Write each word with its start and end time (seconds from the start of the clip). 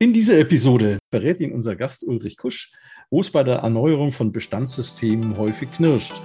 In 0.00 0.12
dieser 0.12 0.38
Episode 0.38 0.98
verrät 1.10 1.40
Ihnen 1.40 1.52
unser 1.52 1.74
Gast 1.74 2.04
Ulrich 2.06 2.36
Kusch, 2.36 2.70
wo 3.10 3.18
es 3.18 3.32
bei 3.32 3.42
der 3.42 3.56
Erneuerung 3.56 4.12
von 4.12 4.30
Bestandssystemen 4.30 5.36
häufig 5.36 5.72
knirscht. 5.72 6.22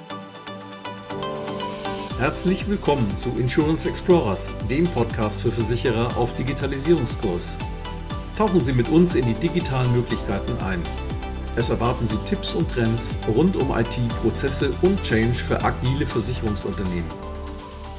Herzlich 2.20 2.70
willkommen 2.70 3.18
zu 3.18 3.30
Insurance 3.32 3.90
Explorers, 3.90 4.54
dem 4.70 4.84
Podcast 4.84 5.42
für 5.42 5.52
Versicherer 5.52 6.16
auf 6.18 6.38
Digitalisierungskurs. 6.38 7.58
Tauchen 8.38 8.60
Sie 8.60 8.74
mit 8.74 8.90
uns 8.90 9.16
in 9.16 9.26
die 9.26 9.34
digitalen 9.34 9.92
Möglichkeiten 9.92 10.56
ein. 10.60 10.84
Es 11.56 11.72
erwarten 11.72 12.08
Sie 12.08 12.30
Tipps 12.30 12.54
und 12.54 12.70
Trends 12.70 13.16
rund 13.28 13.56
um 13.56 13.76
IT, 13.76 13.98
Prozesse 14.22 14.70
und 14.84 15.02
Change 15.02 15.34
für 15.34 15.60
agile 15.64 16.06
Versicherungsunternehmen. 16.06 17.10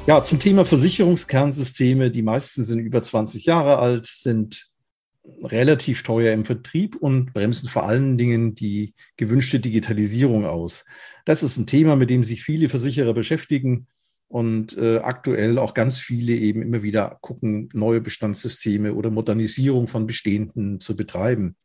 Ja, 0.06 0.22
zum 0.22 0.38
Thema 0.38 0.64
Versicherungskernsysteme. 0.64 2.12
Die 2.12 2.22
meisten 2.22 2.62
sind 2.62 2.78
über 2.78 3.02
20 3.02 3.44
Jahre 3.46 3.78
alt, 3.78 4.06
sind 4.06 4.70
relativ 5.42 6.02
teuer 6.02 6.32
im 6.32 6.44
Vertrieb 6.44 6.96
und 6.96 7.32
bremsen 7.32 7.68
vor 7.68 7.84
allen 7.84 8.18
Dingen 8.18 8.54
die 8.54 8.94
gewünschte 9.16 9.60
Digitalisierung 9.60 10.44
aus. 10.44 10.84
Das 11.24 11.42
ist 11.42 11.56
ein 11.56 11.66
Thema, 11.66 11.96
mit 11.96 12.10
dem 12.10 12.24
sich 12.24 12.42
viele 12.42 12.68
Versicherer 12.68 13.14
beschäftigen 13.14 13.86
und 14.28 14.76
äh, 14.76 14.98
aktuell 14.98 15.58
auch 15.58 15.74
ganz 15.74 15.98
viele 15.98 16.34
eben 16.34 16.62
immer 16.62 16.82
wieder 16.82 17.18
gucken, 17.20 17.68
neue 17.72 18.00
Bestandssysteme 18.00 18.94
oder 18.94 19.10
Modernisierung 19.10 19.86
von 19.86 20.06
bestehenden 20.06 20.80
zu 20.80 20.96
betreiben. 20.96 21.56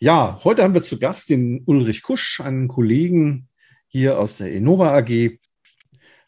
Ja, 0.00 0.38
heute 0.44 0.62
haben 0.62 0.74
wir 0.74 0.82
zu 0.82 0.98
Gast 0.98 1.30
den 1.30 1.62
Ulrich 1.66 2.02
Kusch, 2.02 2.40
einen 2.40 2.68
Kollegen 2.68 3.48
hier 3.88 4.18
aus 4.18 4.36
der 4.36 4.52
Innova 4.52 4.96
AG. 4.96 5.38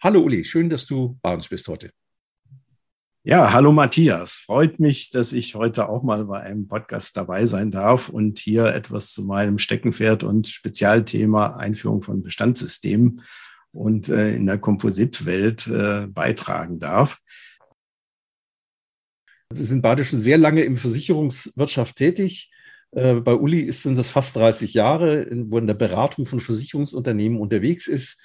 Hallo 0.03 0.23
Uli, 0.23 0.45
schön, 0.45 0.71
dass 0.71 0.87
du 0.87 1.19
bei 1.23 1.35
uns 1.35 1.49
bist 1.49 1.69
heute. 1.69 1.91
Ja, 3.23 3.53
hallo 3.53 3.71
Matthias. 3.71 4.37
Freut 4.37 4.81
mich, 4.81 5.11
dass 5.11 5.35
ich 5.35 5.55
heute 5.55 5.91
auch 5.91 6.03
mal 6.03 6.25
bei 6.25 6.41
einem 6.41 6.69
Podcast 6.69 7.15
dabei 7.19 7.45
sein 7.45 7.71
darf 7.71 8.09
und 8.09 8.39
hier 8.39 8.65
etwas 8.75 9.13
zu 9.13 9.27
meinem 9.27 9.59
Steckenpferd 9.59 10.23
und 10.23 10.49
Spezialthema 10.49 11.55
Einführung 11.57 12.03
von 12.03 12.23
Bestandssystemen 12.23 13.21
und 13.73 14.09
äh, 14.09 14.35
in 14.35 14.47
der 14.47 14.57
Kompositwelt 14.57 15.67
äh, 15.67 16.07
beitragen 16.07 16.79
darf. 16.79 17.19
Wir 19.53 19.67
sind 19.67 19.83
beide 19.83 20.07
schon 20.07 20.19
sehr 20.19 20.39
lange 20.39 20.63
im 20.63 20.79
Versicherungswirtschaft 20.79 21.97
tätig. 21.97 22.51
Äh, 22.93 23.17
bei 23.17 23.35
Uli 23.35 23.71
sind 23.71 23.99
das 23.99 24.09
fast 24.09 24.35
30 24.37 24.73
Jahre, 24.73 25.27
wo 25.31 25.59
er 25.59 25.61
in 25.61 25.67
der 25.67 25.75
Beratung 25.75 26.25
von 26.25 26.41
Versicherungsunternehmen 26.41 27.39
unterwegs 27.39 27.87
ist. 27.87 28.19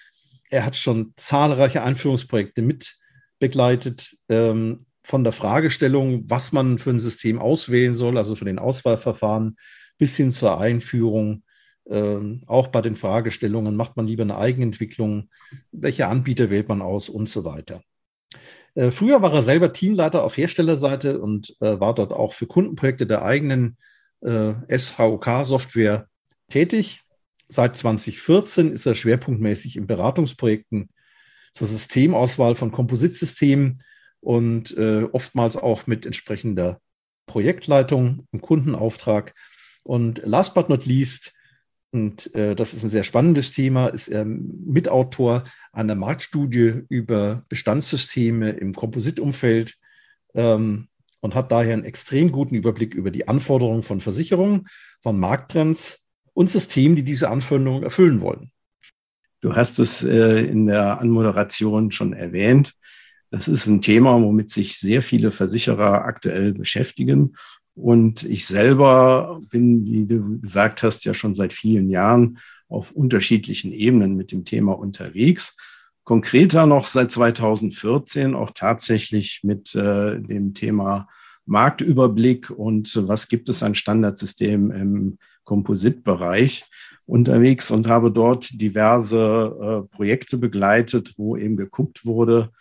Er 0.49 0.65
hat 0.65 0.77
schon 0.77 1.11
zahlreiche 1.17 1.83
Einführungsprojekte 1.83 2.61
mit 2.61 2.95
begleitet, 3.39 4.15
ähm, 4.29 4.77
von 5.03 5.23
der 5.23 5.33
Fragestellung, 5.33 6.23
was 6.27 6.51
man 6.51 6.79
für 6.79 6.89
ein 6.89 6.99
System 6.99 7.39
auswählen 7.39 7.93
soll, 7.93 8.17
also 8.17 8.35
für 8.35 8.45
den 8.45 8.59
Auswahlverfahren, 8.59 9.57
bis 9.97 10.17
hin 10.17 10.31
zur 10.31 10.59
Einführung. 10.59 11.43
Ähm, 11.87 12.41
auch 12.47 12.69
bei 12.69 12.81
den 12.81 12.95
Fragestellungen, 12.95 13.75
macht 13.75 13.95
man 13.95 14.07
lieber 14.07 14.23
eine 14.23 14.37
Eigenentwicklung, 14.37 15.29
welche 15.71 16.07
Anbieter 16.07 16.49
wählt 16.49 16.67
man 16.67 16.81
aus 16.81 17.09
und 17.09 17.29
so 17.29 17.45
weiter. 17.45 17.81
Äh, 18.73 18.89
früher 18.89 19.21
war 19.21 19.31
er 19.31 19.43
selber 19.43 19.71
Teamleiter 19.71 20.23
auf 20.23 20.37
Herstellerseite 20.37 21.19
und 21.19 21.55
äh, 21.61 21.79
war 21.79 21.93
dort 21.93 22.11
auch 22.11 22.33
für 22.33 22.47
Kundenprojekte 22.47 23.05
der 23.05 23.23
eigenen 23.23 23.77
äh, 24.21 24.53
SHOK-Software 24.75 26.07
tätig. 26.49 27.01
Seit 27.47 27.77
2014 27.77 28.71
ist 28.71 28.87
er 28.87 28.95
schwerpunktmäßig 28.95 29.77
in 29.77 29.85
Beratungsprojekten 29.85 30.87
zur 31.55 31.67
Systemauswahl 31.67 32.55
von 32.55 32.73
Kompositsystemen 32.73 33.81
und 34.19 34.77
äh, 34.77 35.03
oftmals 35.03 35.55
auch 35.55 35.87
mit 35.87 36.05
entsprechender 36.05 36.81
Projektleitung 37.27 38.27
im 38.33 38.41
Kundenauftrag. 38.41 39.33
Und 39.83 40.21
last 40.25 40.53
but 40.53 40.67
not 40.67 40.85
least, 40.85 41.33
und 41.91 42.33
äh, 42.35 42.55
das 42.55 42.73
ist 42.73 42.83
ein 42.83 42.89
sehr 42.89 43.05
spannendes 43.05 43.53
Thema, 43.53 43.87
ist 43.87 44.09
er 44.09 44.25
Mitautor 44.25 45.45
einer 45.71 45.95
Marktstudie 45.95 46.83
über 46.89 47.45
Bestandssysteme 47.47 48.51
im 48.51 48.73
Kompositumfeld 48.73 49.75
ähm, 50.33 50.89
und 51.21 51.35
hat 51.35 51.53
daher 51.53 51.73
einen 51.73 51.85
extrem 51.85 52.33
guten 52.33 52.55
Überblick 52.55 52.93
über 52.93 53.11
die 53.11 53.29
Anforderungen 53.29 53.83
von 53.83 54.01
Versicherungen, 54.01 54.67
von 55.01 55.17
Markttrends 55.17 56.05
und 56.33 56.49
Systemen, 56.49 56.97
die 56.97 57.03
diese 57.03 57.29
Anforderungen 57.29 57.83
erfüllen 57.83 58.19
wollen. 58.19 58.51
Du 59.45 59.55
hast 59.55 59.77
es 59.77 60.03
äh, 60.03 60.43
in 60.43 60.65
der 60.65 60.99
Anmoderation 60.99 61.91
schon 61.91 62.13
erwähnt. 62.13 62.73
Das 63.29 63.47
ist 63.47 63.67
ein 63.67 63.79
Thema, 63.79 64.19
womit 64.19 64.49
sich 64.49 64.79
sehr 64.79 65.03
viele 65.03 65.31
Versicherer 65.31 66.03
aktuell 66.03 66.51
beschäftigen. 66.51 67.35
Und 67.75 68.23
ich 68.23 68.47
selber 68.47 69.39
bin, 69.51 69.85
wie 69.85 70.07
du 70.07 70.39
gesagt 70.41 70.81
hast, 70.81 71.05
ja 71.05 71.13
schon 71.13 71.35
seit 71.35 71.53
vielen 71.53 71.91
Jahren 71.91 72.39
auf 72.69 72.91
unterschiedlichen 72.93 73.71
Ebenen 73.71 74.15
mit 74.15 74.31
dem 74.31 74.45
Thema 74.45 74.71
unterwegs. 74.71 75.55
Konkreter 76.05 76.65
noch 76.65 76.87
seit 76.87 77.11
2014 77.11 78.33
auch 78.33 78.49
tatsächlich 78.49 79.41
mit 79.43 79.75
äh, 79.75 80.19
dem 80.19 80.55
Thema 80.55 81.07
Marktüberblick 81.45 82.49
und 82.49 82.99
was 83.07 83.27
gibt 83.27 83.47
es 83.49 83.61
an 83.61 83.75
Standardsystemen 83.75 84.71
im 84.71 85.17
Kompositbereich 85.43 86.63
unterwegs 87.05 87.71
und 87.71 87.87
habe 87.87 88.11
dort 88.11 88.59
diverse 88.59 89.87
äh, 89.89 89.95
Projekte 89.95 90.37
begleitet, 90.37 91.13
wo 91.17 91.37
eben 91.37 91.55
geguckt 91.55 92.05
wurde, 92.05 92.51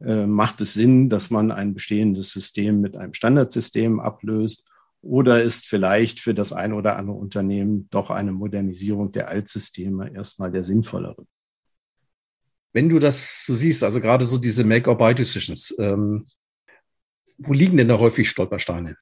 äh, 0.00 0.26
macht 0.26 0.60
es 0.60 0.74
Sinn, 0.74 1.08
dass 1.08 1.30
man 1.30 1.52
ein 1.52 1.74
bestehendes 1.74 2.32
System 2.32 2.80
mit 2.80 2.96
einem 2.96 3.14
Standardsystem 3.14 4.00
ablöst 4.00 4.68
oder 5.02 5.42
ist 5.42 5.66
vielleicht 5.66 6.20
für 6.20 6.34
das 6.34 6.52
ein 6.52 6.72
oder 6.72 6.96
andere 6.96 7.16
Unternehmen 7.16 7.88
doch 7.90 8.10
eine 8.10 8.32
Modernisierung 8.32 9.12
der 9.12 9.28
Altsysteme 9.28 10.12
erstmal 10.14 10.50
der 10.50 10.64
sinnvollere? 10.64 11.26
Wenn 12.72 12.88
du 12.88 12.98
das 12.98 13.44
so 13.44 13.54
siehst, 13.54 13.84
also 13.84 14.00
gerade 14.00 14.24
so 14.24 14.38
diese 14.38 14.64
Make-or-Buy-Decisions, 14.64 15.76
ähm, 15.78 16.26
wo 17.36 17.52
liegen 17.52 17.76
denn 17.76 17.88
da 17.88 17.98
häufig 17.98 18.30
Stolpersteine? 18.30 18.96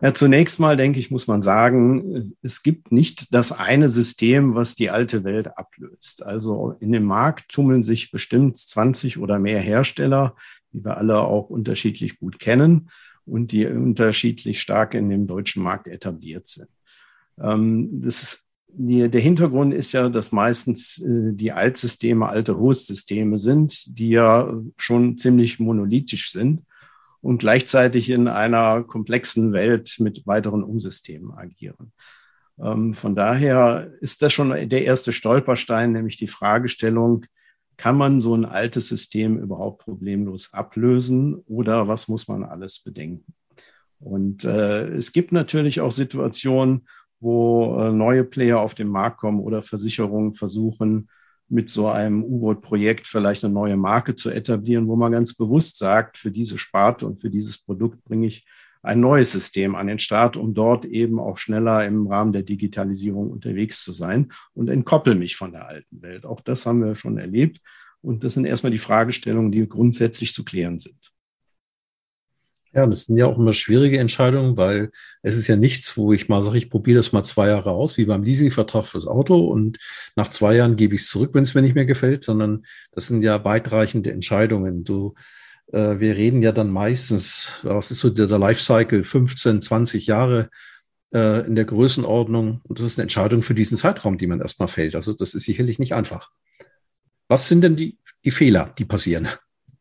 Ja, 0.00 0.14
zunächst 0.14 0.60
mal 0.60 0.76
denke 0.76 1.00
ich, 1.00 1.10
muss 1.10 1.26
man 1.26 1.42
sagen, 1.42 2.36
es 2.40 2.62
gibt 2.62 2.92
nicht 2.92 3.34
das 3.34 3.50
eine 3.50 3.88
System, 3.88 4.54
was 4.54 4.76
die 4.76 4.90
alte 4.90 5.24
Welt 5.24 5.58
ablöst. 5.58 6.24
Also 6.24 6.76
in 6.78 6.92
dem 6.92 7.02
Markt 7.02 7.48
tummeln 7.48 7.82
sich 7.82 8.12
bestimmt 8.12 8.58
20 8.58 9.18
oder 9.18 9.40
mehr 9.40 9.60
Hersteller, 9.60 10.36
die 10.72 10.84
wir 10.84 10.98
alle 10.98 11.18
auch 11.20 11.50
unterschiedlich 11.50 12.20
gut 12.20 12.38
kennen 12.38 12.90
und 13.24 13.50
die 13.50 13.66
unterschiedlich 13.66 14.60
stark 14.60 14.94
in 14.94 15.10
dem 15.10 15.26
deutschen 15.26 15.64
Markt 15.64 15.88
etabliert 15.88 16.46
sind. 16.46 16.68
Ähm, 17.40 18.00
das 18.00 18.44
die, 18.70 19.08
der 19.08 19.20
Hintergrund 19.20 19.72
ist 19.72 19.92
ja, 19.92 20.10
dass 20.10 20.30
meistens 20.30 20.98
äh, 20.98 21.32
die 21.32 21.52
Altsysteme 21.52 22.28
alte 22.28 22.58
Hostsysteme 22.58 23.38
sind, 23.38 23.98
die 23.98 24.10
ja 24.10 24.52
schon 24.76 25.18
ziemlich 25.18 25.58
monolithisch 25.58 26.30
sind 26.30 26.62
und 27.20 27.38
gleichzeitig 27.38 28.10
in 28.10 28.28
einer 28.28 28.82
komplexen 28.84 29.52
Welt 29.52 29.96
mit 29.98 30.26
weiteren 30.26 30.62
Umsystemen 30.62 31.32
agieren. 31.32 31.92
Ähm, 32.60 32.94
von 32.94 33.14
daher 33.14 33.92
ist 34.00 34.22
das 34.22 34.32
schon 34.32 34.50
der 34.50 34.84
erste 34.84 35.12
Stolperstein, 35.12 35.92
nämlich 35.92 36.16
die 36.16 36.28
Fragestellung, 36.28 37.26
kann 37.76 37.96
man 37.96 38.20
so 38.20 38.34
ein 38.34 38.44
altes 38.44 38.88
System 38.88 39.38
überhaupt 39.38 39.84
problemlos 39.84 40.52
ablösen 40.52 41.36
oder 41.46 41.86
was 41.86 42.08
muss 42.08 42.26
man 42.26 42.42
alles 42.42 42.80
bedenken? 42.80 43.34
Und 44.00 44.44
äh, 44.44 44.88
es 44.88 45.12
gibt 45.12 45.32
natürlich 45.32 45.80
auch 45.80 45.92
Situationen, 45.92 46.88
wo 47.20 47.80
äh, 47.80 47.92
neue 47.92 48.24
Player 48.24 48.60
auf 48.60 48.74
den 48.74 48.88
Markt 48.88 49.18
kommen 49.18 49.40
oder 49.40 49.62
Versicherungen 49.62 50.34
versuchen, 50.34 51.08
mit 51.48 51.70
so 51.70 51.88
einem 51.88 52.22
U-Boot-Projekt 52.22 53.06
vielleicht 53.06 53.44
eine 53.44 53.54
neue 53.54 53.76
Marke 53.76 54.14
zu 54.14 54.30
etablieren, 54.30 54.86
wo 54.86 54.96
man 54.96 55.12
ganz 55.12 55.34
bewusst 55.34 55.78
sagt, 55.78 56.18
für 56.18 56.30
diese 56.30 56.58
Sparte 56.58 57.06
und 57.06 57.20
für 57.20 57.30
dieses 57.30 57.58
Produkt 57.58 58.04
bringe 58.04 58.26
ich 58.26 58.46
ein 58.82 59.00
neues 59.00 59.32
System 59.32 59.74
an 59.74 59.86
den 59.86 59.98
Start, 59.98 60.36
um 60.36 60.54
dort 60.54 60.84
eben 60.84 61.18
auch 61.18 61.36
schneller 61.36 61.84
im 61.86 62.06
Rahmen 62.06 62.32
der 62.32 62.42
Digitalisierung 62.42 63.30
unterwegs 63.30 63.82
zu 63.82 63.92
sein 63.92 64.32
und 64.54 64.68
entkoppel 64.68 65.14
mich 65.14 65.36
von 65.36 65.52
der 65.52 65.66
alten 65.66 66.00
Welt. 66.02 66.24
Auch 66.24 66.40
das 66.40 66.64
haben 66.66 66.84
wir 66.84 66.94
schon 66.94 67.18
erlebt. 67.18 67.60
Und 68.00 68.22
das 68.22 68.34
sind 68.34 68.44
erstmal 68.44 68.70
die 68.70 68.78
Fragestellungen, 68.78 69.50
die 69.50 69.68
grundsätzlich 69.68 70.32
zu 70.32 70.44
klären 70.44 70.78
sind. 70.78 71.12
Ja, 72.74 72.86
das 72.86 73.04
sind 73.04 73.16
ja 73.16 73.26
auch 73.26 73.38
immer 73.38 73.54
schwierige 73.54 73.98
Entscheidungen, 73.98 74.58
weil 74.58 74.90
es 75.22 75.36
ist 75.36 75.48
ja 75.48 75.56
nichts, 75.56 75.96
wo 75.96 76.12
ich 76.12 76.28
mal 76.28 76.42
sage, 76.42 76.58
ich 76.58 76.68
probiere 76.68 76.98
das 76.98 77.12
mal 77.12 77.24
zwei 77.24 77.48
Jahre 77.48 77.70
aus, 77.70 77.96
wie 77.96 78.04
beim 78.04 78.22
Leasingvertrag 78.22 78.86
fürs 78.86 79.06
Auto 79.06 79.46
und 79.46 79.78
nach 80.16 80.28
zwei 80.28 80.54
Jahren 80.56 80.76
gebe 80.76 80.94
ich 80.94 81.02
es 81.02 81.08
zurück, 81.08 81.30
wenn 81.32 81.44
es 81.44 81.54
mir 81.54 81.62
nicht 81.62 81.74
mehr 81.74 81.86
gefällt, 81.86 82.24
sondern 82.24 82.66
das 82.92 83.06
sind 83.06 83.22
ja 83.22 83.42
weitreichende 83.42 84.12
Entscheidungen. 84.12 84.84
Du, 84.84 85.14
äh, 85.72 85.98
wir 85.98 86.16
reden 86.16 86.42
ja 86.42 86.52
dann 86.52 86.70
meistens, 86.70 87.52
was 87.62 87.90
ist 87.90 88.00
so 88.00 88.10
der, 88.10 88.26
der 88.26 88.38
Lifecycle, 88.38 89.02
15, 89.02 89.62
20 89.62 90.06
Jahre 90.06 90.50
äh, 91.14 91.46
in 91.46 91.56
der 91.56 91.64
Größenordnung 91.64 92.60
und 92.64 92.78
das 92.78 92.84
ist 92.84 92.98
eine 92.98 93.04
Entscheidung 93.04 93.42
für 93.42 93.54
diesen 93.54 93.78
Zeitraum, 93.78 94.18
die 94.18 94.26
man 94.26 94.40
erstmal 94.40 94.68
fällt. 94.68 94.94
Also 94.94 95.14
das 95.14 95.32
ist 95.32 95.44
sicherlich 95.44 95.78
nicht 95.78 95.94
einfach. 95.94 96.30
Was 97.28 97.48
sind 97.48 97.62
denn 97.62 97.76
die, 97.76 97.98
die 98.24 98.30
Fehler, 98.30 98.72
die 98.78 98.84
passieren? 98.84 99.28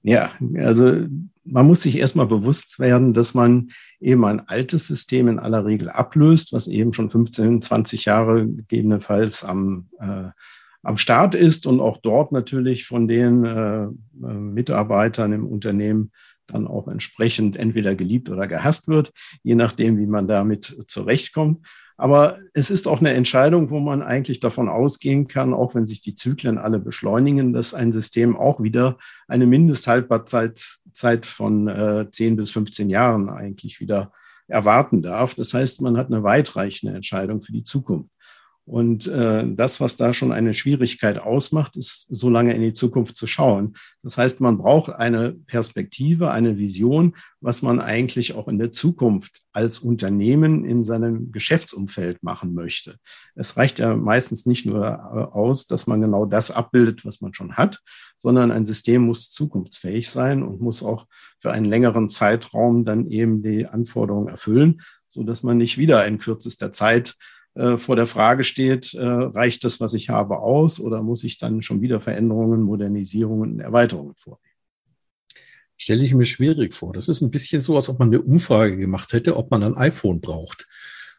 Ja, 0.04 0.32
also 0.56 1.06
man 1.50 1.66
muss 1.66 1.82
sich 1.82 1.98
erstmal 1.98 2.28
bewusst 2.28 2.80
werden, 2.80 3.14
dass 3.14 3.34
man 3.34 3.70
eben 4.00 4.26
ein 4.26 4.48
altes 4.48 4.88
System 4.88 5.28
in 5.28 5.40
aller 5.40 5.66
Regel 5.66 5.90
ablöst, 5.90 6.54
was 6.54 6.68
eben 6.68 6.94
schon 6.94 7.10
15, 7.10 7.62
20 7.62 8.06
Jahre 8.06 8.48
gegebenenfalls 8.48 9.44
am, 9.44 9.88
äh, 10.00 10.30
am 10.84 10.98
Start 10.98 11.36
ist 11.36 11.66
und 11.66 11.80
auch 11.80 11.98
dort 11.98 12.32
natürlich 12.32 12.86
von 12.86 13.08
den 13.08 13.44
äh, 13.44 13.84
äh 13.84 13.90
Mitarbeitern 14.20 15.34
im 15.34 15.48
Unternehmen 15.48 16.12
dann 16.48 16.68
auch 16.68 16.88
entsprechend 16.88 17.58
entweder 17.58 17.96
geliebt 17.96 18.30
oder 18.30 18.48
gehasst 18.48 18.88
wird, 18.88 19.12
je 19.44 19.56
nachdem, 19.56 19.98
wie 19.98 20.06
man 20.06 20.28
damit 20.28 20.64
zurechtkommt. 20.88 21.66
Aber 21.98 22.38
es 22.54 22.70
ist 22.70 22.88
auch 22.88 23.00
eine 23.00 23.14
Entscheidung, 23.14 23.72
wo 23.72 23.80
man 23.80 24.04
eigentlich 24.04 24.40
davon 24.40 24.70
ausgehen 24.70 25.28
kann, 25.28 25.54
auch 25.54 25.74
wenn 25.74 25.86
sich 25.86 26.00
die 26.00 26.14
Zyklen 26.14 26.60
alle 26.60 26.78
beschleunigen, 26.78 27.54
dass 27.54 27.74
ein 27.74 27.92
System 27.92 28.38
auch 28.38 28.62
wieder 28.62 29.00
eine 29.28 29.48
Mindesthaltbarkeit 30.98 31.26
von 31.26 31.68
äh, 31.68 32.10
10 32.10 32.36
bis 32.36 32.52
15 32.52 32.90
Jahren 32.90 33.30
eigentlich 33.30 33.80
wieder 33.80 34.12
erwarten 34.48 35.02
darf. 35.02 35.36
Das 35.36 35.54
heißt, 35.54 35.82
man 35.82 35.98
hat 35.98 36.08
eine 36.08 36.24
weitreichende 36.24 36.96
Entscheidung 36.96 37.42
für 37.42 37.52
die 37.52 37.64
Zukunft. 37.64 38.12
Und 38.68 39.08
äh, 39.08 39.46
das, 39.48 39.80
was 39.80 39.96
da 39.96 40.14
schon 40.14 40.34
eine 40.34 40.54
Schwierigkeit 40.54 41.20
ausmacht, 41.20 41.78
ist, 41.78 42.06
so 42.10 42.30
lange 42.30 42.54
in 42.54 42.62
die 42.62 42.74
Zukunft 42.74 43.16
zu 43.16 43.26
schauen. 43.26 43.78
Das 44.04 44.18
heißt, 44.18 44.42
man 44.42 44.58
braucht 44.58 44.94
eine 44.94 45.32
Perspektive, 45.32 46.32
eine 46.32 46.58
Vision, 46.58 47.16
was 47.40 47.62
man 47.62 47.80
eigentlich 47.80 48.36
auch 48.36 48.50
in 48.50 48.60
der 48.60 48.74
Zukunft 48.74 49.40
als 49.54 49.80
Unternehmen 49.80 50.66
in 50.66 50.84
seinem 50.84 51.32
Geschäftsumfeld 51.32 52.24
machen 52.24 52.54
möchte. 52.54 52.98
Es 53.36 53.56
reicht 53.56 53.80
ja 53.80 53.96
meistens 53.96 54.46
nicht 54.46 54.66
nur 54.66 54.86
äh, 54.86 55.34
aus, 55.34 55.68
dass 55.68 55.88
man 55.88 56.02
genau 56.02 56.26
das 56.26 56.52
abbildet, 56.52 57.06
was 57.06 57.22
man 57.22 57.34
schon 57.34 57.56
hat, 57.56 57.80
sondern 58.18 58.52
ein 58.52 58.66
System 58.66 59.04
muss 59.04 59.30
zukunftsfähig 59.30 60.10
sein 60.10 60.44
und 60.44 60.60
muss 60.60 60.84
auch 60.84 61.08
für 61.40 61.54
einen 61.54 61.66
längeren 61.66 62.10
Zeitraum 62.10 62.84
dann 62.84 63.08
eben 63.08 63.42
die 63.42 63.66
Anforderungen 63.66 64.28
erfüllen, 64.28 64.82
so 65.08 65.24
dass 65.24 65.42
man 65.42 65.56
nicht 65.56 65.78
wieder 65.78 66.06
in 66.06 66.18
kürzester 66.18 66.74
Zeit 66.74 67.16
äh, 67.58 67.78
vor 67.78 67.96
der 67.96 68.08
Frage 68.08 68.44
steht, 68.44 68.94
äh, 68.94 69.04
reicht 69.04 69.64
das, 69.64 69.80
was 69.80 69.94
ich 69.94 70.10
habe, 70.10 70.40
aus 70.40 70.80
oder 70.80 71.02
muss 71.02 71.24
ich 71.24 71.38
dann 71.38 71.62
schon 71.62 71.82
wieder 71.82 72.00
Veränderungen, 72.00 72.62
Modernisierungen 72.62 73.54
und 73.54 73.60
Erweiterungen 73.60 74.14
vornehmen? 74.16 74.44
Stelle 75.76 76.04
ich 76.04 76.14
mir 76.14 76.26
schwierig 76.26 76.74
vor. 76.74 76.94
Das 76.94 77.08
ist 77.08 77.22
ein 77.22 77.32
bisschen 77.32 77.62
so, 77.62 77.76
als 77.76 77.90
ob 77.90 78.00
man 78.00 78.10
eine 78.10 78.22
Umfrage 78.22 78.78
gemacht 78.78 79.14
hätte, 79.14 79.38
ob 79.38 79.52
man 79.52 79.64
ein 79.64 79.78
iPhone 79.78 80.22
braucht. 80.22 80.68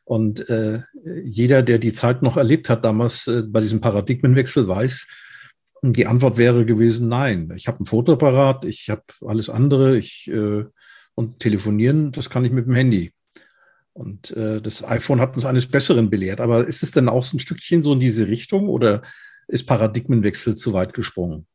Und 0.04 0.48
äh, 0.48 0.82
jeder, 1.22 1.62
der 1.62 1.78
die 1.78 1.92
Zeit 1.92 2.22
noch 2.22 2.36
erlebt 2.36 2.68
hat, 2.68 2.84
damals 2.84 3.26
äh, 3.26 3.42
bei 3.46 3.60
diesem 3.60 3.80
Paradigmenwechsel, 3.80 4.66
weiß, 4.66 5.06
die 5.82 6.06
Antwort 6.06 6.38
wäre 6.38 6.64
gewesen, 6.64 7.08
nein. 7.08 7.52
Ich 7.56 7.68
habe 7.68 7.82
ein 7.82 7.86
Fotoapparat, 7.86 8.64
ich 8.64 8.90
habe 8.90 9.02
alles 9.24 9.50
andere, 9.50 9.98
ich 9.98 10.28
äh, 10.28 10.64
und 11.14 11.40
telefonieren, 11.40 12.12
das 12.12 12.30
kann 12.30 12.44
ich 12.44 12.52
mit 12.52 12.66
dem 12.66 12.74
Handy. 12.74 13.12
Und 13.98 14.30
äh, 14.36 14.62
das 14.62 14.84
iPhone 14.84 15.20
hat 15.20 15.34
uns 15.34 15.44
eines 15.44 15.66
Besseren 15.66 16.08
belehrt. 16.08 16.40
Aber 16.40 16.68
ist 16.68 16.84
es 16.84 16.92
denn 16.92 17.08
auch 17.08 17.24
so 17.24 17.36
ein 17.36 17.40
Stückchen 17.40 17.82
so 17.82 17.94
in 17.94 17.98
diese 17.98 18.28
Richtung 18.28 18.68
oder 18.68 19.02
ist 19.48 19.66
Paradigmenwechsel 19.66 20.54
zu 20.54 20.72
weit 20.72 20.94
gesprungen? 20.94 21.46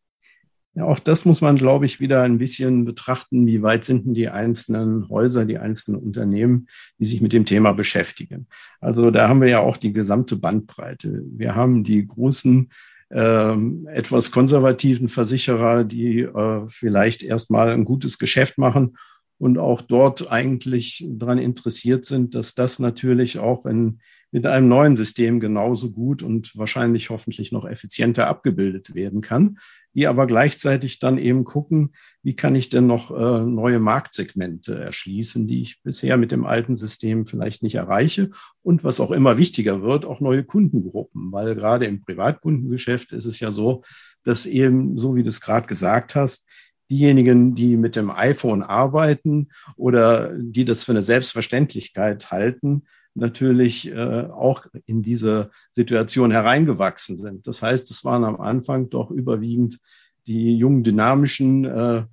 Ja, 0.76 0.84
auch 0.84 1.00
das 1.00 1.24
muss 1.24 1.40
man, 1.40 1.56
glaube 1.56 1.86
ich, 1.86 2.02
wieder 2.02 2.24
ein 2.24 2.40
bisschen 2.40 2.84
betrachten. 2.84 3.48
Wie 3.48 3.62
weit 3.62 3.86
sind 3.86 4.06
denn 4.06 4.14
die 4.14 4.28
einzelnen 4.28 5.08
Häuser, 5.08 5.46
die 5.46 5.58
einzelnen 5.58 6.02
Unternehmen, 6.02 6.68
die 7.00 7.06
sich 7.06 7.22
mit 7.22 7.32
dem 7.32 7.46
Thema 7.46 7.72
beschäftigen? 7.72 8.48
Also 8.82 9.10
da 9.10 9.30
haben 9.30 9.40
wir 9.40 9.50
ja 9.50 9.60
auch 9.60 9.78
die 9.78 9.94
gesamte 9.94 10.36
Bandbreite. 10.36 11.24
Wir 11.32 11.56
haben 11.56 11.86
die 11.86 12.06
großen 12.06 12.72
ähm, 13.12 13.88
etwas 13.90 14.32
konservativen 14.32 15.08
Versicherer, 15.08 15.86
die 15.86 16.22
äh, 16.22 16.62
vielleicht 16.68 17.24
erstmal 17.24 17.70
ein 17.70 17.86
gutes 17.86 18.18
Geschäft 18.18 18.58
machen 18.58 18.98
und 19.44 19.58
auch 19.58 19.82
dort 19.82 20.32
eigentlich 20.32 21.06
daran 21.06 21.38
interessiert 21.38 22.06
sind, 22.06 22.34
dass 22.34 22.56
das 22.56 22.80
natürlich 22.80 23.40
auch 23.40 23.66
in, 23.66 24.00
mit 24.32 24.46
einem 24.46 24.70
neuen 24.70 24.96
System 24.96 25.42
genauso 25.42 25.92
gut 25.92 26.24
und 26.24 26.58
wahrscheinlich 26.58 27.10
hoffentlich 27.10 27.52
noch 27.52 27.66
effizienter 27.66 28.28
abgebildet 28.28 28.96
werden 28.96 29.20
kann, 29.20 29.60
die 29.94 30.08
aber 30.08 30.28
gleichzeitig 30.28 31.00
dann 31.00 31.18
eben 31.18 31.44
gucken, 31.44 31.92
wie 32.22 32.38
kann 32.38 32.56
ich 32.56 32.70
denn 32.70 32.88
noch 32.88 33.12
äh, 33.12 33.44
neue 33.44 33.80
Marktsegmente 33.80 34.80
erschließen, 34.80 35.46
die 35.46 35.62
ich 35.62 35.82
bisher 35.84 36.16
mit 36.16 36.32
dem 36.32 36.46
alten 36.46 36.78
System 36.78 37.26
vielleicht 37.26 37.64
nicht 37.64 37.76
erreiche 37.76 38.32
und 38.62 38.86
was 38.86 39.02
auch 39.02 39.12
immer 39.12 39.38
wichtiger 39.38 39.82
wird, 39.82 40.06
auch 40.06 40.22
neue 40.22 40.46
Kundengruppen, 40.46 41.34
weil 41.34 41.54
gerade 41.54 41.86
im 41.86 42.00
Privatkundengeschäft 42.00 43.12
ist 43.12 43.26
es 43.26 43.42
ja 43.42 43.52
so, 43.52 43.84
dass 44.24 44.46
eben, 44.46 44.98
so 44.98 45.18
wie 45.18 45.24
du 45.24 45.28
es 45.28 45.42
gerade 45.42 45.68
gesagt 45.68 46.16
hast, 46.16 46.48
diejenigen, 46.90 47.56
die 47.56 47.78
mit 47.78 47.96
dem 47.96 48.12
iPhone 48.12 48.64
arbeiten 48.64 49.50
oder 49.76 50.32
die 50.38 50.66
das 50.66 50.84
für 50.84 50.92
eine 50.92 51.02
Selbstverständlichkeit 51.02 52.32
halten, 52.32 52.84
natürlich 53.16 53.92
äh, 53.92 54.28
auch 54.32 54.66
in 54.86 55.02
diese 55.02 55.52
Situation 55.72 56.32
hereingewachsen 56.32 57.16
sind. 57.16 57.48
Das 57.48 57.62
heißt, 57.62 57.90
es 57.92 58.04
waren 58.04 58.24
am 58.24 58.42
Anfang 58.42 58.90
doch 58.90 59.12
überwiegend 59.12 59.80
die 60.26 60.58
jungen, 60.58 60.84
dynamischen, 60.84 61.66
äh, 61.66 62.04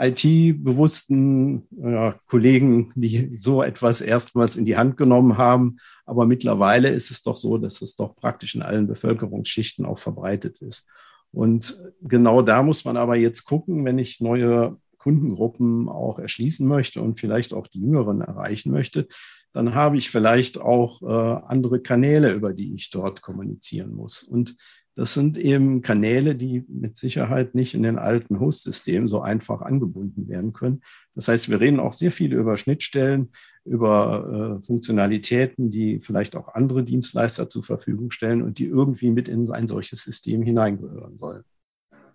IT-bewussten 0.00 1.66
äh, 1.82 2.12
Kollegen, 2.26 2.92
die 2.94 3.36
so 3.36 3.62
etwas 3.62 4.00
erstmals 4.00 4.56
in 4.56 4.64
die 4.64 4.76
Hand 4.76 4.96
genommen 4.96 5.36
haben. 5.36 5.78
Aber 6.06 6.24
mittlerweile 6.24 6.90
ist 6.90 7.10
es 7.10 7.22
doch 7.22 7.36
so, 7.36 7.58
dass 7.58 7.82
es 7.82 7.96
doch 7.96 8.14
praktisch 8.14 8.54
in 8.54 8.62
allen 8.62 8.86
Bevölkerungsschichten 8.86 9.84
auch 9.84 9.98
verbreitet 9.98 10.60
ist. 10.62 10.86
Und 11.32 11.76
genau 12.02 12.42
da 12.42 12.62
muss 12.62 12.84
man 12.84 12.96
aber 12.96 13.16
jetzt 13.16 13.44
gucken, 13.44 13.84
wenn 13.84 13.98
ich 13.98 14.20
neue 14.20 14.76
Kundengruppen 14.98 15.88
auch 15.88 16.18
erschließen 16.18 16.66
möchte 16.66 17.00
und 17.00 17.20
vielleicht 17.20 17.54
auch 17.54 17.66
die 17.66 17.80
Jüngeren 17.80 18.20
erreichen 18.20 18.72
möchte, 18.72 19.08
dann 19.52 19.74
habe 19.74 19.96
ich 19.96 20.10
vielleicht 20.10 20.60
auch 20.60 21.02
äh, 21.02 21.42
andere 21.46 21.80
Kanäle, 21.80 22.32
über 22.32 22.52
die 22.52 22.74
ich 22.74 22.90
dort 22.90 23.22
kommunizieren 23.22 23.94
muss. 23.94 24.22
Und 24.22 24.56
das 24.98 25.14
sind 25.14 25.38
eben 25.38 25.80
Kanäle, 25.80 26.34
die 26.34 26.64
mit 26.66 26.96
Sicherheit 26.96 27.54
nicht 27.54 27.72
in 27.72 27.84
den 27.84 28.00
alten 28.00 28.40
Host-Systemen 28.40 29.06
so 29.06 29.20
einfach 29.20 29.60
angebunden 29.62 30.26
werden 30.26 30.52
können. 30.52 30.82
Das 31.14 31.28
heißt, 31.28 31.48
wir 31.48 31.60
reden 31.60 31.78
auch 31.78 31.92
sehr 31.92 32.10
viel 32.10 32.32
über 32.32 32.56
Schnittstellen, 32.56 33.30
über 33.64 34.58
äh, 34.58 34.66
Funktionalitäten, 34.66 35.70
die 35.70 36.00
vielleicht 36.00 36.34
auch 36.34 36.48
andere 36.48 36.82
Dienstleister 36.82 37.48
zur 37.48 37.62
Verfügung 37.62 38.10
stellen 38.10 38.42
und 38.42 38.58
die 38.58 38.64
irgendwie 38.64 39.12
mit 39.12 39.28
in 39.28 39.48
ein 39.52 39.68
solches 39.68 40.02
System 40.02 40.42
hineingehören 40.42 41.16
sollen. 41.16 41.44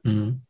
Mhm. 0.03 0.41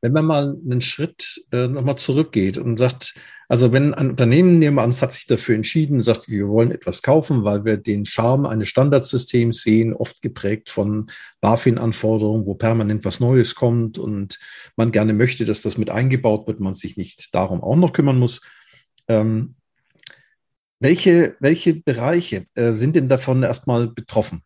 Wenn 0.00 0.12
man 0.14 0.24
mal 0.24 0.56
einen 0.64 0.80
Schritt 0.80 1.44
äh, 1.52 1.68
nochmal 1.68 1.98
zurückgeht 1.98 2.56
und 2.56 2.78
sagt, 2.78 3.14
also 3.48 3.72
wenn 3.72 3.94
ein 3.94 4.10
Unternehmen, 4.10 4.58
nehmen 4.58 4.76
wir 4.76 4.82
an, 4.82 4.90
es 4.90 5.02
hat 5.02 5.12
sich 5.12 5.26
dafür 5.26 5.54
entschieden, 5.54 6.02
sagt, 6.02 6.28
wir 6.28 6.48
wollen 6.48 6.72
etwas 6.72 7.02
kaufen, 7.02 7.44
weil 7.44 7.64
wir 7.64 7.76
den 7.76 8.04
Charme 8.04 8.46
eines 8.46 8.68
Standardsystems 8.68 9.62
sehen, 9.62 9.94
oft 9.94 10.20
geprägt 10.22 10.70
von 10.70 11.10
BaFin-Anforderungen, 11.40 12.46
wo 12.46 12.54
permanent 12.54 13.04
was 13.04 13.20
Neues 13.20 13.54
kommt 13.54 13.98
und 13.98 14.38
man 14.76 14.90
gerne 14.90 15.12
möchte, 15.12 15.44
dass 15.44 15.62
das 15.62 15.78
mit 15.78 15.90
eingebaut 15.90 16.46
wird, 16.46 16.60
man 16.60 16.74
sich 16.74 16.96
nicht 16.96 17.34
darum 17.34 17.62
auch 17.62 17.76
noch 17.76 17.92
kümmern 17.92 18.18
muss. 18.18 18.40
Ähm, 19.08 19.54
welche, 20.80 21.36
welche 21.40 21.74
Bereiche 21.74 22.44
äh, 22.54 22.72
sind 22.72 22.96
denn 22.96 23.08
davon 23.08 23.42
erstmal 23.42 23.86
betroffen? 23.88 24.42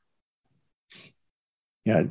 Ja, 1.85 2.05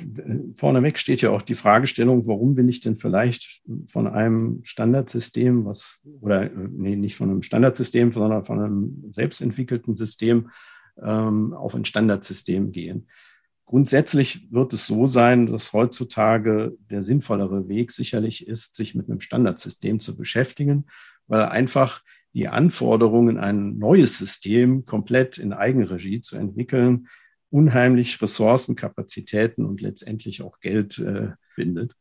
vorneweg 0.56 0.98
steht 0.98 1.22
ja 1.22 1.30
auch 1.30 1.44
die 1.44 1.56
Fragestellung, 1.56 2.26
warum 2.26 2.58
will 2.58 2.70
ich 2.70 2.82
denn 2.82 2.98
vielleicht 2.98 3.62
von 3.86 4.08
einem 4.08 4.62
Standardsystem, 4.64 5.64
was, 5.66 6.02
oder 6.22 6.46
äh, 6.46 6.70
nee, 6.72 6.96
nicht 6.96 7.16
von 7.16 7.30
einem 7.30 7.44
Standardsystem, 7.44 8.12
sondern 8.12 8.46
von 8.46 8.60
einem 8.60 9.04
selbstentwickelten 9.12 9.94
System 9.94 10.50
ähm, 11.00 11.54
auf 11.54 11.76
ein 11.76 11.86
Standardsystem 11.86 12.72
gehen. 12.72 13.08
Grundsätzlich 13.66 14.52
wird 14.52 14.74
es 14.74 14.88
so 14.88 15.06
sein, 15.06 15.46
dass 15.46 15.74
heutzutage 15.74 16.76
der 16.90 17.04
sinnvollere 17.04 17.68
Weg 17.68 17.92
sicherlich 17.92 18.48
ist, 18.48 18.76
sich 18.76 18.96
mit 18.96 19.08
einem 19.08 19.20
Standardsystem 19.20 20.00
zu 20.00 20.18
beschäftigen, 20.18 20.88
weil 21.28 21.44
einfach 21.44 22.02
die 22.34 22.48
Anforderungen, 22.48 23.38
ein 23.38 23.78
neues 23.78 24.18
System 24.18 24.86
komplett 24.86 25.38
in 25.38 25.54
Eigenregie 25.54 26.22
zu 26.22 26.38
entwickeln, 26.38 27.08
unheimlich 27.52 28.22
Ressourcen, 28.22 28.76
Kapazitäten 28.76 29.66
und 29.66 29.82
letztendlich 29.82 30.42
auch 30.42 30.60
Geld 30.60 31.00
äh, 31.00 31.30
bindet. 31.56 31.96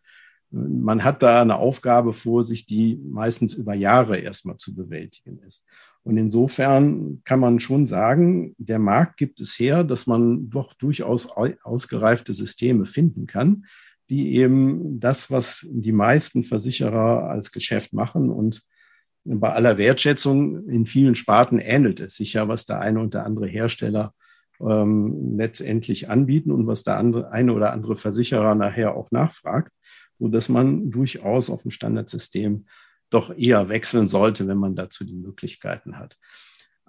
Man 0.50 1.04
hat 1.04 1.22
da 1.22 1.42
eine 1.42 1.56
Aufgabe 1.56 2.12
vor 2.12 2.42
sich, 2.42 2.64
die 2.64 2.98
meistens 3.04 3.52
über 3.52 3.74
Jahre 3.74 4.18
erstmal 4.18 4.56
zu 4.56 4.74
bewältigen 4.74 5.40
ist. 5.46 5.64
Und 6.04 6.16
insofern 6.16 7.20
kann 7.24 7.40
man 7.40 7.60
schon 7.60 7.84
sagen, 7.84 8.54
der 8.56 8.78
Markt 8.78 9.18
gibt 9.18 9.40
es 9.40 9.58
her, 9.58 9.84
dass 9.84 10.06
man 10.06 10.48
doch 10.48 10.72
durchaus 10.72 11.28
ausgereifte 11.62 12.32
Systeme 12.32 12.86
finden 12.86 13.26
kann, 13.26 13.66
die 14.08 14.36
eben 14.36 15.00
das, 15.00 15.30
was 15.30 15.66
die 15.70 15.92
meisten 15.92 16.44
Versicherer 16.44 17.28
als 17.28 17.52
Geschäft 17.52 17.92
machen 17.92 18.30
und 18.30 18.62
bei 19.24 19.52
aller 19.52 19.76
Wertschätzung 19.76 20.66
in 20.68 20.86
vielen 20.86 21.14
Sparten 21.14 21.58
ähnelt 21.58 22.00
es 22.00 22.16
sich 22.16 22.32
ja, 22.32 22.48
was 22.48 22.64
der 22.64 22.80
eine 22.80 23.00
und 23.00 23.12
der 23.12 23.26
andere 23.26 23.46
Hersteller 23.46 24.14
ähm, 24.60 25.36
letztendlich 25.36 26.08
anbieten 26.08 26.50
und 26.50 26.66
was 26.66 26.84
der 26.84 26.96
andere, 26.96 27.30
eine 27.32 27.52
oder 27.52 27.72
andere 27.72 27.96
Versicherer 27.96 28.54
nachher 28.54 28.96
auch 28.96 29.10
nachfragt, 29.10 29.72
so 30.18 30.28
dass 30.28 30.48
man 30.48 30.90
durchaus 30.90 31.50
auf 31.50 31.64
ein 31.64 31.70
Standardsystem 31.70 32.66
doch 33.10 33.36
eher 33.36 33.68
wechseln 33.68 34.08
sollte, 34.08 34.46
wenn 34.48 34.58
man 34.58 34.76
dazu 34.76 35.04
die 35.04 35.14
Möglichkeiten 35.14 35.98
hat. 35.98 36.16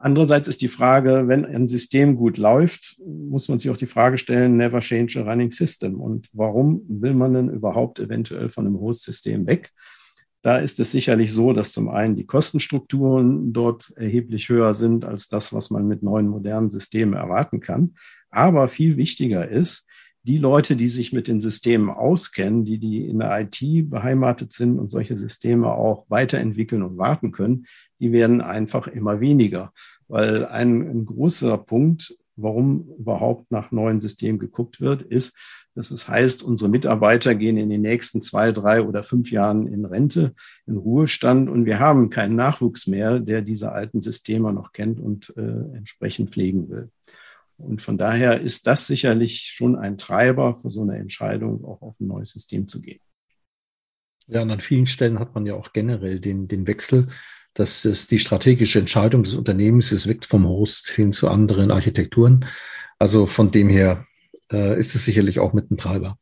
Andererseits 0.01 0.47
ist 0.47 0.61
die 0.61 0.69
Frage, 0.69 1.27
wenn 1.27 1.45
ein 1.45 1.67
System 1.67 2.15
gut 2.15 2.37
läuft, 2.37 3.01
muss 3.05 3.49
man 3.49 3.59
sich 3.59 3.69
auch 3.69 3.77
die 3.77 3.85
Frage 3.85 4.17
stellen, 4.17 4.55
never 4.55 4.79
change 4.79 5.19
a 5.19 5.29
running 5.29 5.51
system. 5.51 5.99
Und 5.99 6.29
warum 6.31 6.83
will 6.87 7.13
man 7.13 7.33
denn 7.33 7.49
überhaupt 7.49 7.99
eventuell 7.99 8.47
von 8.47 8.65
einem 8.65 8.79
Host-System 8.79 9.45
weg? 9.45 9.71
Da 10.41 10.57
ist 10.57 10.79
es 10.79 10.91
sicherlich 10.91 11.33
so, 11.33 11.51
dass 11.51 11.73
zum 11.73 11.89
einen 11.89 12.15
die 12.15 12.25
Kostenstrukturen 12.25 13.51
dort 13.51 13.91
erheblich 13.97 14.47
höher 14.47 14.73
sind 14.73 15.03
als 15.03 15.27
das, 15.27 15.53
was 15.53 15.69
man 15.69 15.87
mit 15.87 16.01
neuen 16.01 16.27
modernen 16.27 16.69
Systemen 16.69 17.15
erwarten 17.15 17.59
kann. 17.59 17.95
Aber 18.29 18.67
viel 18.69 18.95
wichtiger 18.95 19.49
ist, 19.49 19.85
die 20.23 20.37
Leute, 20.37 20.75
die 20.75 20.89
sich 20.89 21.13
mit 21.13 21.27
den 21.27 21.39
Systemen 21.39 21.89
auskennen, 21.89 22.65
die, 22.65 22.77
die 22.77 23.05
in 23.07 23.19
der 23.19 23.39
IT 23.41 23.89
beheimatet 23.89 24.51
sind 24.51 24.77
und 24.77 24.91
solche 24.91 25.17
Systeme 25.17 25.71
auch 25.71 26.05
weiterentwickeln 26.09 26.83
und 26.83 26.97
warten 26.97 27.31
können, 27.31 27.65
die 27.99 28.11
werden 28.11 28.41
einfach 28.41 28.87
immer 28.87 29.19
weniger. 29.21 29.73
Weil 30.07 30.45
ein, 30.45 30.81
ein 30.89 31.05
großer 31.05 31.57
Punkt, 31.57 32.15
warum 32.35 32.89
überhaupt 32.97 33.51
nach 33.51 33.71
neuen 33.71 34.01
Systemen 34.01 34.39
geguckt 34.39 34.81
wird, 34.81 35.01
ist, 35.01 35.37
dass 35.75 35.91
es 35.91 36.07
heißt, 36.07 36.43
unsere 36.43 36.69
Mitarbeiter 36.69 37.35
gehen 37.35 37.57
in 37.57 37.69
den 37.69 37.81
nächsten 37.81 38.21
zwei, 38.21 38.51
drei 38.51 38.81
oder 38.81 39.03
fünf 39.03 39.31
Jahren 39.31 39.67
in 39.67 39.85
Rente, 39.85 40.33
in 40.65 40.77
Ruhestand 40.77 41.49
und 41.49 41.65
wir 41.65 41.79
haben 41.79 42.09
keinen 42.09 42.35
Nachwuchs 42.35 42.87
mehr, 42.87 43.19
der 43.19 43.41
diese 43.41 43.71
alten 43.71 44.01
Systeme 44.01 44.51
noch 44.53 44.73
kennt 44.73 44.99
und 44.99 45.33
äh, 45.37 45.77
entsprechend 45.77 46.29
pflegen 46.29 46.69
will. 46.69 46.89
Und 47.57 47.81
von 47.81 47.97
daher 47.97 48.41
ist 48.41 48.67
das 48.67 48.87
sicherlich 48.87 49.41
schon 49.41 49.75
ein 49.75 49.97
Treiber 49.97 50.55
für 50.61 50.71
so 50.71 50.81
eine 50.81 50.97
Entscheidung, 50.97 51.65
auch 51.65 51.81
auf 51.81 51.99
ein 51.99 52.07
neues 52.07 52.31
System 52.31 52.67
zu 52.67 52.81
gehen. 52.81 53.01
Ja, 54.27 54.43
und 54.43 54.51
an 54.51 54.61
vielen 54.61 54.85
Stellen 54.85 55.19
hat 55.19 55.33
man 55.35 55.45
ja 55.45 55.55
auch 55.55 55.73
generell 55.73 56.19
den, 56.19 56.47
den 56.47 56.67
Wechsel 56.67 57.07
das 57.53 57.83
ist 57.85 58.11
die 58.11 58.19
strategische 58.19 58.79
Entscheidung 58.79 59.23
des 59.23 59.35
Unternehmens. 59.35 59.91
Es 59.91 60.07
wirkt 60.07 60.25
vom 60.25 60.47
Host 60.47 60.89
hin 60.89 61.11
zu 61.11 61.27
anderen 61.27 61.71
Architekturen. 61.71 62.45
Also 62.97 63.25
von 63.25 63.51
dem 63.51 63.69
her 63.69 64.05
äh, 64.51 64.79
ist 64.79 64.95
es 64.95 65.05
sicherlich 65.05 65.39
auch 65.39 65.53
mit 65.53 65.71
ein 65.71 65.77
Treiber. 65.77 66.17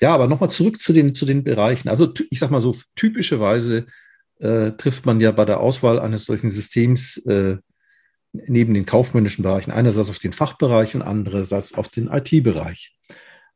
Ja, 0.00 0.14
aber 0.14 0.28
nochmal 0.28 0.50
zurück 0.50 0.80
zu 0.80 0.92
den, 0.92 1.14
zu 1.14 1.24
den 1.24 1.44
Bereichen. 1.44 1.88
Also 1.88 2.12
ich 2.30 2.38
sag 2.38 2.50
mal 2.50 2.60
so, 2.60 2.74
typischerweise 2.94 3.86
äh, 4.38 4.72
trifft 4.72 5.06
man 5.06 5.20
ja 5.20 5.32
bei 5.32 5.44
der 5.44 5.60
Auswahl 5.60 5.98
eines 5.98 6.24
solchen 6.24 6.50
Systems 6.50 7.16
äh, 7.26 7.56
neben 8.32 8.74
den 8.74 8.86
kaufmännischen 8.86 9.42
Bereichen 9.42 9.70
einerseits 9.70 10.10
auf 10.10 10.18
den 10.18 10.32
Fachbereich 10.32 10.94
und 10.94 11.02
andererseits 11.02 11.74
auf 11.74 11.88
den 11.88 12.08
IT-Bereich. 12.08 12.96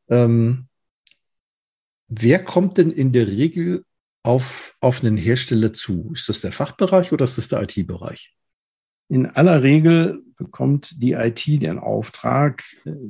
Ähm, 0.09 0.69
wer 2.09 2.43
kommt 2.43 2.79
denn 2.79 2.91
in 2.91 3.13
der 3.13 3.29
Regel 3.29 3.85
auf, 4.23 4.77
auf 4.81 5.03
einen 5.03 5.17
Hersteller 5.17 5.73
zu? 5.73 6.13
Ist 6.15 6.29
das 6.29 6.41
der 6.41 6.53
Fachbereich 6.53 7.13
oder 7.13 7.25
ist 7.25 7.39
das 7.39 7.49
der 7.49 7.63
IT-Bereich? 7.63 8.35
In 9.11 9.27
aller 9.27 9.65
Regel 9.65 10.23
bekommt 10.37 11.03
die 11.03 11.13
IT 11.13 11.45
den 11.47 11.81
Auftrag, 11.81 12.63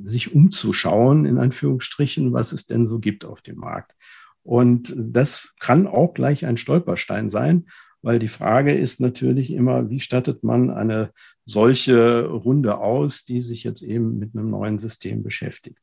sich 0.02 0.34
umzuschauen, 0.34 1.26
in 1.26 1.36
Anführungsstrichen, 1.36 2.32
was 2.32 2.52
es 2.52 2.64
denn 2.64 2.86
so 2.86 3.00
gibt 3.00 3.26
auf 3.26 3.42
dem 3.42 3.58
Markt. 3.58 3.92
Und 4.42 4.94
das 4.96 5.54
kann 5.60 5.86
auch 5.86 6.14
gleich 6.14 6.46
ein 6.46 6.56
Stolperstein 6.56 7.28
sein, 7.28 7.66
weil 8.00 8.18
die 8.18 8.28
Frage 8.28 8.74
ist 8.74 9.02
natürlich 9.02 9.50
immer, 9.50 9.90
wie 9.90 10.00
stattet 10.00 10.42
man 10.42 10.70
eine 10.70 11.10
solche 11.44 12.26
Runde 12.28 12.78
aus, 12.78 13.26
die 13.26 13.42
sich 13.42 13.62
jetzt 13.62 13.82
eben 13.82 14.18
mit 14.18 14.34
einem 14.34 14.48
neuen 14.48 14.78
System 14.78 15.22
beschäftigt. 15.22 15.82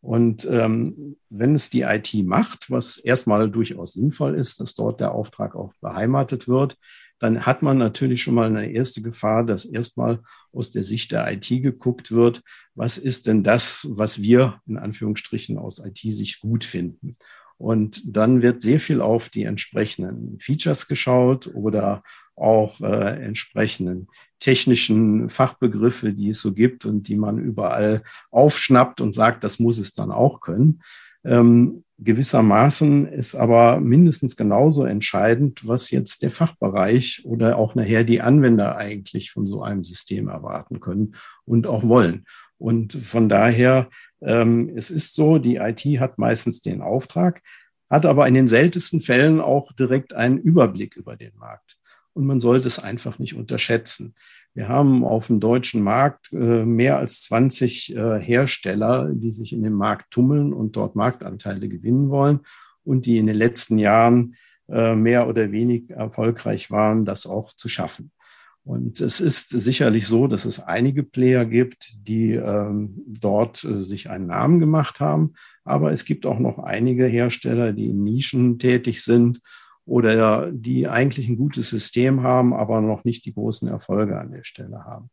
Und 0.00 0.46
ähm, 0.48 1.16
wenn 1.28 1.56
es 1.56 1.70
die 1.70 1.80
IT 1.80 2.14
macht, 2.24 2.70
was 2.70 2.98
erstmal 2.98 3.50
durchaus 3.50 3.94
sinnvoll 3.94 4.36
ist, 4.36 4.60
dass 4.60 4.76
dort 4.76 5.00
der 5.00 5.10
Auftrag 5.10 5.56
auch 5.56 5.72
beheimatet 5.80 6.46
wird, 6.46 6.76
dann 7.18 7.46
hat 7.46 7.62
man 7.62 7.78
natürlich 7.78 8.22
schon 8.22 8.34
mal 8.34 8.48
eine 8.48 8.70
erste 8.70 9.00
Gefahr, 9.00 9.44
dass 9.44 9.64
erstmal 9.64 10.20
aus 10.52 10.70
der 10.70 10.84
Sicht 10.84 11.12
der 11.12 11.30
IT 11.32 11.48
geguckt 11.48 12.12
wird, 12.12 12.42
was 12.74 12.98
ist 12.98 13.26
denn 13.26 13.42
das, 13.42 13.86
was 13.90 14.20
wir 14.20 14.60
in 14.66 14.76
Anführungsstrichen 14.76 15.58
aus 15.58 15.78
IT-Sicht 15.78 16.40
gut 16.40 16.64
finden. 16.64 17.16
Und 17.58 18.16
dann 18.16 18.42
wird 18.42 18.60
sehr 18.60 18.80
viel 18.80 19.00
auf 19.00 19.30
die 19.30 19.44
entsprechenden 19.44 20.38
Features 20.38 20.88
geschaut 20.88 21.50
oder 21.54 22.02
auch 22.34 22.80
äh, 22.82 23.24
entsprechenden 23.24 24.08
technischen 24.40 25.30
Fachbegriffe, 25.30 26.12
die 26.12 26.30
es 26.30 26.42
so 26.42 26.52
gibt 26.52 26.84
und 26.84 27.08
die 27.08 27.16
man 27.16 27.38
überall 27.38 28.02
aufschnappt 28.30 29.00
und 29.00 29.14
sagt, 29.14 29.42
das 29.42 29.58
muss 29.58 29.78
es 29.78 29.94
dann 29.94 30.10
auch 30.10 30.40
können. 30.40 30.82
Ähm, 31.24 31.82
gewissermaßen 31.98 33.08
ist 33.08 33.34
aber 33.34 33.80
mindestens 33.80 34.36
genauso 34.36 34.84
entscheidend, 34.84 35.66
was 35.66 35.90
jetzt 35.90 36.22
der 36.22 36.30
Fachbereich 36.30 37.22
oder 37.24 37.56
auch 37.56 37.74
nachher 37.74 38.04
die 38.04 38.20
Anwender 38.20 38.76
eigentlich 38.76 39.30
von 39.30 39.46
so 39.46 39.62
einem 39.62 39.82
System 39.82 40.28
erwarten 40.28 40.80
können 40.80 41.14
und 41.44 41.66
auch 41.66 41.84
wollen. 41.84 42.26
Und 42.58 42.92
von 42.92 43.28
daher, 43.28 43.88
ähm, 44.20 44.72
es 44.76 44.90
ist 44.90 45.14
so, 45.14 45.38
die 45.38 45.56
IT 45.56 45.84
hat 46.00 46.18
meistens 46.18 46.60
den 46.60 46.82
Auftrag, 46.82 47.42
hat 47.88 48.04
aber 48.04 48.26
in 48.26 48.34
den 48.34 48.48
seltensten 48.48 49.00
Fällen 49.00 49.40
auch 49.40 49.72
direkt 49.72 50.12
einen 50.12 50.38
Überblick 50.38 50.96
über 50.96 51.16
den 51.16 51.36
Markt 51.36 51.76
und 52.16 52.26
man 52.26 52.40
sollte 52.40 52.66
es 52.66 52.78
einfach 52.78 53.18
nicht 53.18 53.34
unterschätzen. 53.34 54.14
Wir 54.56 54.68
haben 54.68 55.04
auf 55.04 55.26
dem 55.26 55.38
deutschen 55.38 55.82
Markt 55.82 56.32
äh, 56.32 56.64
mehr 56.64 56.96
als 56.96 57.20
20 57.24 57.94
äh, 57.94 58.18
Hersteller, 58.18 59.10
die 59.12 59.30
sich 59.30 59.52
in 59.52 59.62
dem 59.62 59.74
Markt 59.74 60.10
tummeln 60.10 60.54
und 60.54 60.76
dort 60.76 60.96
Marktanteile 60.96 61.68
gewinnen 61.68 62.08
wollen 62.08 62.40
und 62.82 63.04
die 63.04 63.18
in 63.18 63.26
den 63.26 63.36
letzten 63.36 63.76
Jahren 63.76 64.34
äh, 64.70 64.94
mehr 64.94 65.28
oder 65.28 65.52
weniger 65.52 65.96
erfolgreich 65.96 66.70
waren, 66.70 67.04
das 67.04 67.26
auch 67.26 67.52
zu 67.52 67.68
schaffen. 67.68 68.12
Und 68.64 68.98
es 69.02 69.20
ist 69.20 69.50
sicherlich 69.50 70.06
so, 70.06 70.26
dass 70.26 70.46
es 70.46 70.58
einige 70.58 71.02
Player 71.02 71.44
gibt, 71.44 72.08
die 72.08 72.32
ähm, 72.32 73.02
dort 73.06 73.62
äh, 73.62 73.82
sich 73.82 74.08
einen 74.08 74.26
Namen 74.26 74.58
gemacht 74.58 75.00
haben. 75.00 75.34
Aber 75.64 75.92
es 75.92 76.06
gibt 76.06 76.24
auch 76.24 76.38
noch 76.38 76.60
einige 76.60 77.04
Hersteller, 77.04 77.74
die 77.74 77.90
in 77.90 78.02
Nischen 78.04 78.58
tätig 78.58 79.04
sind 79.04 79.42
oder 79.86 80.50
die 80.52 80.88
eigentlich 80.88 81.28
ein 81.28 81.36
gutes 81.36 81.70
System 81.70 82.22
haben, 82.22 82.52
aber 82.52 82.80
noch 82.80 83.04
nicht 83.04 83.24
die 83.24 83.32
großen 83.32 83.68
Erfolge 83.68 84.18
an 84.18 84.32
der 84.32 84.44
Stelle 84.44 84.84
haben. 84.84 85.10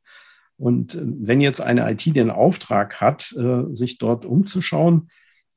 Und 0.57 0.95
äh, 0.95 1.01
wenn 1.03 1.41
jetzt 1.41 1.61
eine 1.61 1.89
IT 1.91 2.05
den 2.15 2.29
Auftrag 2.29 2.99
hat, 2.99 3.33
äh, 3.37 3.73
sich 3.73 3.97
dort 3.99 4.25
umzuschauen, 4.25 5.09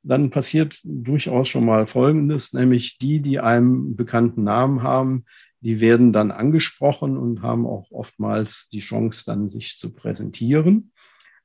dann 0.03 0.29
passiert 0.29 0.79
durchaus 0.83 1.49
schon 1.49 1.65
mal 1.65 1.85
Folgendes, 1.85 2.53
nämlich 2.53 2.97
die, 2.97 3.19
die 3.19 3.39
einen 3.39 3.95
bekannten 3.95 4.43
Namen 4.43 4.81
haben, 4.83 5.25
die 5.59 5.81
werden 5.81 6.13
dann 6.13 6.31
angesprochen 6.31 7.17
und 7.17 7.41
haben 7.41 7.65
auch 7.65 7.91
oftmals 7.91 8.69
die 8.69 8.79
Chance, 8.79 9.23
dann 9.25 9.49
sich 9.49 9.77
zu 9.77 9.93
präsentieren. 9.93 10.91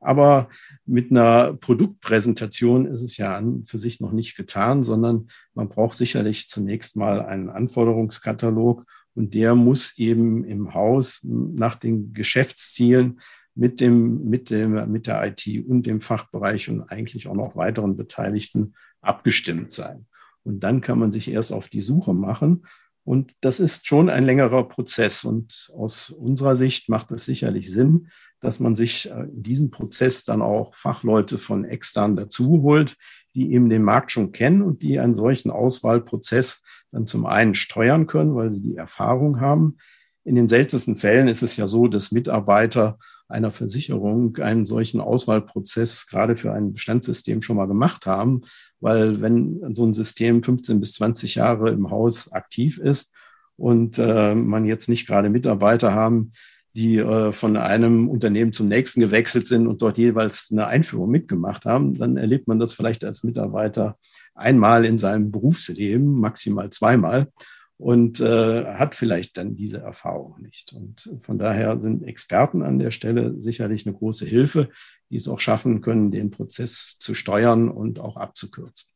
Aber 0.02 0.49
mit 0.85 1.11
einer 1.11 1.54
Produktpräsentation 1.54 2.87
ist 2.87 3.02
es 3.02 3.16
ja 3.16 3.37
an 3.37 3.64
für 3.66 3.78
sich 3.78 4.00
noch 4.00 4.12
nicht 4.12 4.37
getan, 4.37 4.82
sondern 4.82 5.28
man 5.54 5.68
braucht 5.68 5.94
sicherlich 5.94 6.49
zunächst 6.49 6.97
mal 6.97 7.25
einen 7.25 7.49
Anforderungskatalog 7.49 8.85
und 9.14 9.35
der 9.35 9.54
muss 9.54 9.97
eben 9.99 10.44
im 10.44 10.75
Haus 10.75 11.21
nach 11.23 11.76
den 11.76 12.12
Geschäftszielen 12.12 13.21
mit 13.54 13.80
dem, 13.80 14.28
mit 14.28 14.50
dem, 14.50 14.90
mit 14.90 15.06
der 15.06 15.25
IT 15.26 15.66
und 15.66 15.85
dem 15.85 16.00
Fachbereich 16.00 16.68
und 16.68 16.82
eigentlich 16.82 17.28
auch 17.28 17.35
noch 17.35 17.54
weiteren 17.54 17.97
Beteiligten 17.97 18.75
abgestimmt 19.00 19.73
sein. 19.73 20.06
Und 20.42 20.61
dann 20.61 20.80
kann 20.80 20.99
man 20.99 21.12
sich 21.12 21.30
erst 21.30 21.52
auf 21.52 21.68
die 21.68 21.82
Suche 21.82 22.14
machen. 22.14 22.66
Und 23.04 23.32
das 23.42 23.61
ist 23.61 23.87
schon 23.87 24.09
ein 24.09 24.25
längerer 24.25 24.68
Prozess. 24.68 25.25
Und 25.25 25.71
aus 25.76 26.11
unserer 26.11 26.56
Sicht 26.56 26.88
macht 26.88 27.11
es 27.12 27.25
sicherlich 27.25 27.71
Sinn, 27.71 28.09
dass 28.43 28.61
man 28.61 28.75
sich 28.75 29.11
äh, 29.11 29.23
in 29.23 29.43
diesem 29.43 29.71
Prozess 29.71 30.25
dann 30.25 30.43
auch 30.43 30.75
Fachleute 30.75 31.39
von 31.39 31.65
extern 31.65 32.17
dazu 32.17 32.61
holt, 32.63 32.97
die 33.35 33.53
eben 33.53 33.71
den 33.71 33.83
Markt 33.83 34.13
schon 34.13 34.33
kennen 34.33 34.61
und 34.61 34.83
die 34.83 34.99
einen 34.99 35.15
solchen 35.15 35.51
Auswahlprozess 35.51 36.63
dann 36.91 37.07
zum 37.07 37.25
einen 37.25 37.55
steuern 37.55 38.07
können, 38.07 38.35
weil 38.35 38.51
sie 38.51 38.63
die 38.63 38.77
Erfahrung 38.77 39.41
haben. 39.41 39.79
In 40.25 40.35
den 40.35 40.49
seltensten 40.49 40.97
Fällen 40.97 41.29
ist 41.29 41.43
es 41.43 41.57
ja 41.57 41.67
so, 41.67 41.89
dass 41.89 42.13
Mitarbeiter 42.13 42.99
einer 43.29 43.51
Versicherung 43.51 44.37
einen 44.37 44.67
solchen 44.67 45.01
Auswahlprozess 45.01 46.07
gerade 46.07 46.37
für 46.37 46.53
ein 46.53 46.75
Bestandssystem 46.75 47.41
schon 47.41 47.57
mal 47.57 47.67
gemacht 47.67 48.05
haben, 48.05 48.43
weil 48.81 49.23
wenn 49.23 49.75
so 49.75 49.87
ein 49.87 49.95
System 49.95 50.43
15 50.43 50.81
bis 50.81 50.93
20 50.95 51.37
Jahre 51.37 51.71
im 51.71 51.91
Haus 51.91 52.31
aktiv 52.31 52.79
ist 52.79 53.15
und 53.57 53.99
äh, 53.99 54.35
man 54.35 54.67
jetzt 54.67 54.89
nicht 54.89 55.07
gerade 55.07 55.31
Mitarbeiter 55.31 55.95
haben, 55.95 56.33
die 56.75 56.99
äh, 56.99 57.33
von 57.33 57.57
einem 57.57 58.09
Unternehmen 58.09 58.52
zum 58.52 58.69
nächsten 58.69 59.00
gewechselt 59.00 59.47
sind 59.47 59.67
und 59.67 59.83
dort 59.83 59.99
jeweils 59.99 60.49
eine 60.50 60.67
Einführung 60.67 61.11
mitgemacht 61.11 61.67
haben, 61.67 61.95
dann 61.95 62.17
erlebt 62.17 62.49
man 62.49 62.59
das 62.59 62.73
vielleicht 62.73 63.05
als 63.05 63.25
Mitarbeiter 63.25 63.99
einmal 64.35 64.85
in 64.85 64.99
seinem 64.99 65.31
Berufsleben, 65.31 66.19
maximal 66.19 66.71
zweimal 66.71 67.29
und 67.76 68.21
äh, 68.21 68.64
hat 68.75 68.95
vielleicht 68.95 69.37
dann 69.37 69.57
diese 69.57 69.79
Erfahrung 69.79 70.41
nicht. 70.41 70.73
Und 70.73 71.11
von 71.21 71.38
daher 71.38 71.79
sind 71.81 72.05
Experten 72.05 72.62
an 72.62 72.79
der 72.79 72.91
Stelle 72.91 73.35
sicherlich 73.41 73.87
eine 73.87 73.97
große 73.97 74.25
Hilfe, 74.25 74.71
die 75.11 75.17
es 75.17 75.29
auch 75.29 75.41
schaffen 75.41 75.83
können, 75.83 76.11
den 76.11 76.31
Prozess 76.31 76.97
zu 76.99 77.12
steuern 77.12 77.69
und 77.69 77.99
auch 77.99 78.17
abzukürzen. 78.17 78.93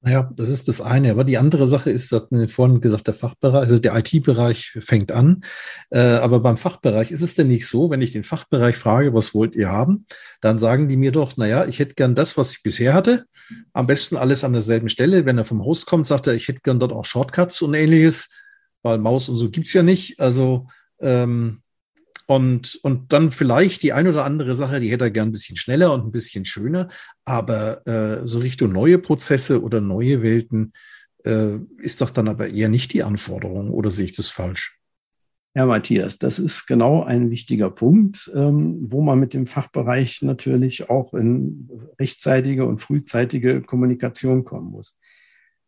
Naja, 0.00 0.30
das 0.36 0.48
ist 0.48 0.68
das 0.68 0.80
eine. 0.80 1.10
Aber 1.10 1.24
die 1.24 1.38
andere 1.38 1.66
Sache 1.66 1.90
ist, 1.90 2.12
dass 2.12 2.28
vorhin 2.52 2.80
gesagt, 2.80 3.08
der 3.08 3.14
Fachbereich, 3.14 3.62
also 3.62 3.78
der 3.78 3.96
IT-Bereich 3.96 4.76
fängt 4.78 5.10
an. 5.10 5.42
Äh, 5.90 5.98
aber 5.98 6.38
beim 6.40 6.56
Fachbereich 6.56 7.10
ist 7.10 7.22
es 7.22 7.34
denn 7.34 7.48
nicht 7.48 7.66
so, 7.66 7.90
wenn 7.90 8.00
ich 8.00 8.12
den 8.12 8.22
Fachbereich 8.22 8.76
frage, 8.76 9.12
was 9.12 9.34
wollt 9.34 9.56
ihr 9.56 9.70
haben, 9.70 10.06
dann 10.40 10.58
sagen 10.58 10.88
die 10.88 10.96
mir 10.96 11.10
doch, 11.10 11.36
naja, 11.36 11.66
ich 11.66 11.80
hätte 11.80 11.94
gern 11.94 12.14
das, 12.14 12.36
was 12.36 12.52
ich 12.52 12.62
bisher 12.62 12.94
hatte. 12.94 13.24
Am 13.72 13.86
besten 13.88 14.16
alles 14.16 14.44
an 14.44 14.52
derselben 14.52 14.88
Stelle. 14.88 15.26
Wenn 15.26 15.38
er 15.38 15.44
vom 15.44 15.64
Host 15.64 15.86
kommt, 15.86 16.06
sagt 16.06 16.28
er, 16.28 16.34
ich 16.34 16.46
hätte 16.46 16.60
gern 16.62 16.78
dort 16.78 16.92
auch 16.92 17.04
Shortcuts 17.04 17.60
und 17.62 17.74
ähnliches, 17.74 18.28
weil 18.82 18.98
Maus 18.98 19.28
und 19.28 19.36
so 19.36 19.50
gibt's 19.50 19.72
ja 19.72 19.82
nicht. 19.82 20.20
Also 20.20 20.68
ähm, 21.00 21.62
und, 22.28 22.78
und 22.82 23.14
dann 23.14 23.30
vielleicht 23.30 23.82
die 23.82 23.94
ein 23.94 24.06
oder 24.06 24.26
andere 24.26 24.54
Sache, 24.54 24.80
die 24.80 24.90
hätte 24.90 25.04
er 25.04 25.10
gern 25.10 25.30
ein 25.30 25.32
bisschen 25.32 25.56
schneller 25.56 25.94
und 25.94 26.04
ein 26.04 26.12
bisschen 26.12 26.44
schöner. 26.44 26.88
Aber 27.24 27.86
äh, 27.86 28.28
so 28.28 28.38
Richtung 28.38 28.70
neue 28.70 28.98
Prozesse 28.98 29.62
oder 29.62 29.80
neue 29.80 30.20
Welten 30.22 30.74
äh, 31.24 31.56
ist 31.78 32.02
doch 32.02 32.10
dann 32.10 32.28
aber 32.28 32.48
eher 32.48 32.68
nicht 32.68 32.92
die 32.92 33.02
Anforderung. 33.02 33.70
Oder 33.70 33.90
sehe 33.90 34.04
ich 34.04 34.12
das 34.12 34.28
falsch? 34.28 34.78
Ja, 35.54 35.64
Matthias, 35.64 36.18
das 36.18 36.38
ist 36.38 36.66
genau 36.66 37.02
ein 37.02 37.30
wichtiger 37.30 37.70
Punkt, 37.70 38.30
ähm, 38.34 38.76
wo 38.90 39.00
man 39.00 39.18
mit 39.18 39.32
dem 39.32 39.46
Fachbereich 39.46 40.20
natürlich 40.20 40.90
auch 40.90 41.14
in 41.14 41.70
rechtzeitige 41.98 42.66
und 42.66 42.82
frühzeitige 42.82 43.62
Kommunikation 43.62 44.44
kommen 44.44 44.70
muss. 44.70 44.98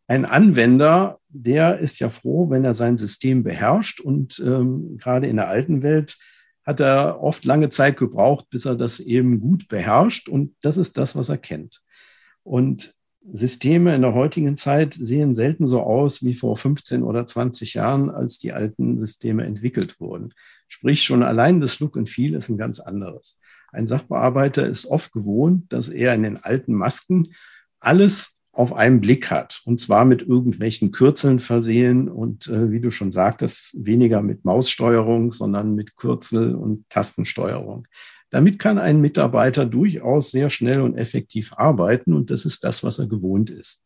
Ein 0.05 0.25
Anwender, 0.25 1.19
der 1.27 1.79
ist 1.79 1.97
ja 1.97 2.11
froh, 2.11 2.51
wenn 2.51 2.65
er 2.65 2.75
sein 2.75 2.97
System 2.97 3.41
beherrscht 3.41 3.99
und 3.99 4.39
ähm, 4.45 4.97
gerade 4.99 5.25
in 5.25 5.37
der 5.37 5.47
alten 5.47 5.81
Welt 5.81 6.19
hat 6.65 6.79
er 6.79 7.21
oft 7.21 7.45
lange 7.45 7.69
Zeit 7.69 7.97
gebraucht, 7.97 8.49
bis 8.49 8.65
er 8.65 8.75
das 8.75 8.99
eben 8.99 9.39
gut 9.39 9.67
beherrscht. 9.67 10.29
Und 10.29 10.55
das 10.61 10.77
ist 10.77 10.97
das, 10.97 11.15
was 11.15 11.29
er 11.29 11.37
kennt. 11.37 11.81
Und 12.43 12.93
Systeme 13.31 13.93
in 13.95 14.01
der 14.01 14.13
heutigen 14.13 14.55
Zeit 14.55 14.95
sehen 14.95 15.33
selten 15.33 15.67
so 15.67 15.81
aus 15.81 16.23
wie 16.23 16.33
vor 16.33 16.57
15 16.57 17.03
oder 17.03 17.25
20 17.25 17.75
Jahren, 17.75 18.09
als 18.09 18.39
die 18.39 18.51
alten 18.51 18.99
Systeme 18.99 19.45
entwickelt 19.45 19.99
wurden. 19.99 20.33
Sprich, 20.67 21.03
schon 21.03 21.21
allein 21.21 21.61
das 21.61 21.79
Look 21.79 21.97
and 21.97 22.09
Feel 22.09 22.33
ist 22.33 22.49
ein 22.49 22.57
ganz 22.57 22.79
anderes. 22.79 23.39
Ein 23.71 23.87
Sachbearbeiter 23.87 24.65
ist 24.65 24.85
oft 24.85 25.11
gewohnt, 25.11 25.71
dass 25.71 25.87
er 25.87 26.13
in 26.15 26.23
den 26.23 26.37
alten 26.37 26.73
Masken 26.73 27.33
alles 27.79 28.40
auf 28.53 28.73
einen 28.73 28.99
Blick 28.99 29.31
hat. 29.31 29.61
Und 29.65 29.79
zwar 29.79 30.05
mit 30.05 30.21
irgendwelchen 30.21 30.91
Kürzeln 30.91 31.39
versehen 31.39 32.09
und 32.09 32.47
äh, 32.47 32.71
wie 32.71 32.81
du 32.81 32.91
schon 32.91 33.11
sagtest, 33.11 33.75
weniger 33.77 34.21
mit 34.21 34.43
Maussteuerung, 34.43 35.31
sondern 35.31 35.75
mit 35.75 35.95
Kürzel 35.95 36.55
und 36.55 36.89
Tastensteuerung. 36.89 37.87
Damit 38.29 38.59
kann 38.59 38.77
ein 38.77 39.01
Mitarbeiter 39.01 39.65
durchaus 39.65 40.31
sehr 40.31 40.49
schnell 40.49 40.81
und 40.81 40.97
effektiv 40.97 41.53
arbeiten 41.55 42.13
und 42.13 42.29
das 42.29 42.45
ist 42.45 42.63
das, 42.63 42.83
was 42.83 42.99
er 42.99 43.07
gewohnt 43.07 43.49
ist. 43.49 43.83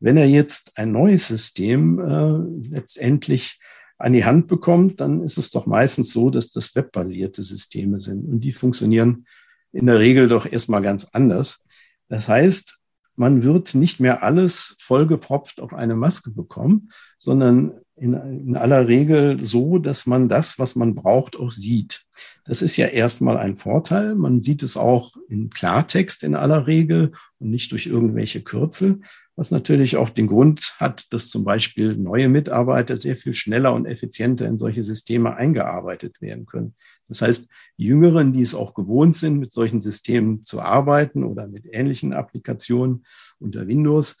Wenn 0.00 0.16
er 0.16 0.26
jetzt 0.26 0.72
ein 0.76 0.92
neues 0.92 1.28
System 1.28 1.98
äh, 1.98 2.68
letztendlich 2.70 3.60
an 3.98 4.12
die 4.14 4.24
Hand 4.24 4.48
bekommt, 4.48 5.00
dann 5.00 5.22
ist 5.22 5.38
es 5.38 5.50
doch 5.50 5.66
meistens 5.66 6.12
so, 6.12 6.30
dass 6.30 6.50
das 6.50 6.74
webbasierte 6.74 7.42
Systeme 7.42 8.00
sind 8.00 8.24
und 8.24 8.40
die 8.40 8.52
funktionieren 8.52 9.26
in 9.72 9.86
der 9.86 9.98
Regel 9.98 10.26
doch 10.26 10.50
erstmal 10.50 10.82
ganz 10.82 11.04
anders. 11.12 11.64
Das 12.08 12.28
heißt, 12.28 12.79
man 13.20 13.42
wird 13.42 13.74
nicht 13.74 14.00
mehr 14.00 14.22
alles 14.22 14.76
vollgepropft 14.78 15.60
auf 15.60 15.74
eine 15.74 15.94
Maske 15.94 16.30
bekommen, 16.30 16.90
sondern 17.18 17.72
in, 17.94 18.14
in, 18.14 18.56
aller 18.56 18.88
Regel 18.88 19.44
so, 19.44 19.76
dass 19.76 20.06
man 20.06 20.30
das, 20.30 20.58
was 20.58 20.74
man 20.74 20.94
braucht, 20.94 21.36
auch 21.36 21.50
sieht. 21.50 22.00
Das 22.46 22.62
ist 22.62 22.78
ja 22.78 22.86
erstmal 22.86 23.36
ein 23.36 23.56
Vorteil. 23.56 24.14
Man 24.14 24.40
sieht 24.40 24.62
es 24.62 24.78
auch 24.78 25.12
in 25.28 25.50
Klartext 25.50 26.24
in 26.24 26.34
aller 26.34 26.66
Regel 26.66 27.12
und 27.38 27.50
nicht 27.50 27.70
durch 27.72 27.86
irgendwelche 27.86 28.40
Kürzel, 28.40 29.02
was 29.36 29.50
natürlich 29.50 29.98
auch 29.98 30.08
den 30.08 30.26
Grund 30.26 30.76
hat, 30.78 31.12
dass 31.12 31.28
zum 31.28 31.44
Beispiel 31.44 31.96
neue 31.96 32.30
Mitarbeiter 32.30 32.96
sehr 32.96 33.16
viel 33.16 33.34
schneller 33.34 33.74
und 33.74 33.84
effizienter 33.84 34.46
in 34.46 34.56
solche 34.56 34.82
Systeme 34.82 35.36
eingearbeitet 35.36 36.22
werden 36.22 36.46
können. 36.46 36.74
Das 37.10 37.22
heißt, 37.22 37.50
Jüngeren, 37.76 38.32
die 38.32 38.42
es 38.42 38.54
auch 38.54 38.72
gewohnt 38.72 39.16
sind, 39.16 39.38
mit 39.38 39.52
solchen 39.52 39.80
Systemen 39.80 40.44
zu 40.44 40.60
arbeiten 40.60 41.24
oder 41.24 41.46
mit 41.46 41.66
ähnlichen 41.70 42.12
Applikationen 42.12 43.04
unter 43.38 43.66
Windows, 43.66 44.16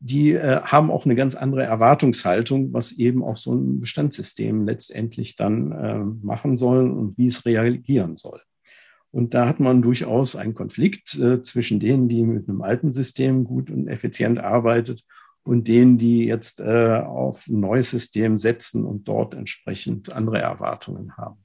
die 0.00 0.32
äh, 0.32 0.60
haben 0.62 0.90
auch 0.90 1.04
eine 1.04 1.14
ganz 1.14 1.36
andere 1.36 1.62
Erwartungshaltung, 1.62 2.72
was 2.72 2.92
eben 2.92 3.22
auch 3.22 3.36
so 3.36 3.54
ein 3.54 3.80
Bestandssystem 3.80 4.66
letztendlich 4.66 5.36
dann 5.36 5.72
äh, 5.72 6.26
machen 6.26 6.56
soll 6.56 6.90
und 6.90 7.16
wie 7.16 7.28
es 7.28 7.46
reagieren 7.46 8.16
soll. 8.16 8.40
Und 9.12 9.34
da 9.34 9.46
hat 9.46 9.60
man 9.60 9.82
durchaus 9.82 10.34
einen 10.34 10.54
Konflikt 10.54 11.14
äh, 11.18 11.42
zwischen 11.42 11.78
denen, 11.78 12.08
die 12.08 12.22
mit 12.22 12.48
einem 12.48 12.62
alten 12.62 12.92
System 12.92 13.44
gut 13.44 13.70
und 13.70 13.86
effizient 13.86 14.40
arbeitet 14.40 15.04
und 15.44 15.68
denen, 15.68 15.98
die 15.98 16.24
jetzt 16.24 16.60
äh, 16.60 17.00
auf 17.00 17.46
ein 17.46 17.60
neues 17.60 17.90
System 17.90 18.38
setzen 18.38 18.84
und 18.84 19.06
dort 19.06 19.34
entsprechend 19.34 20.12
andere 20.12 20.40
Erwartungen 20.40 21.16
haben. 21.16 21.41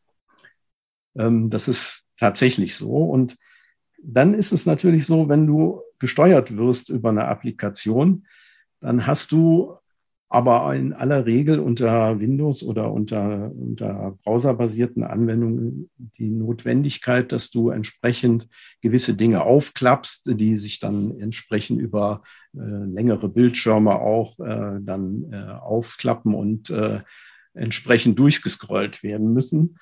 Ähm, 1.18 1.50
das 1.50 1.68
ist 1.68 2.04
tatsächlich 2.18 2.76
so. 2.76 3.04
Und 3.04 3.36
dann 4.02 4.34
ist 4.34 4.52
es 4.52 4.66
natürlich 4.66 5.06
so, 5.06 5.30
wenn 5.30 5.48
du 5.48 5.82
gesteuert 6.00 6.58
wirst 6.58 6.90
über 6.90 7.10
eine 7.10 7.26
Applikation, 7.26 8.26
dann 8.80 9.08
hast 9.08 9.32
du 9.32 9.78
aber 10.30 10.76
in 10.76 10.92
aller 10.92 11.26
Regel 11.26 11.60
unter 11.60 12.20
Windows 12.20 12.62
oder 12.62 12.92
unter, 12.92 13.50
unter 13.54 14.18
browserbasierten 14.24 15.04
Anwendungen 15.04 15.90
die 15.98 16.30
Notwendigkeit, 16.30 17.32
dass 17.32 17.50
du 17.50 17.70
entsprechend 17.70 18.50
gewisse 18.82 19.14
Dinge 19.14 19.44
aufklappst, 19.44 20.38
die 20.38 20.58
sich 20.58 20.80
dann 20.80 21.18
entsprechend 21.20 21.80
über 21.80 22.24
äh, 22.54 22.60
längere 22.60 23.30
Bildschirme 23.30 23.96
auch 23.96 24.38
äh, 24.40 24.80
dann 24.82 25.32
äh, 25.32 25.38
aufklappen 25.38 26.34
und 26.34 26.72
äh, 26.72 27.00
entsprechend 27.54 28.20
durchgescrollt 28.20 29.04
werden 29.04 29.34
müssen. 29.34 29.78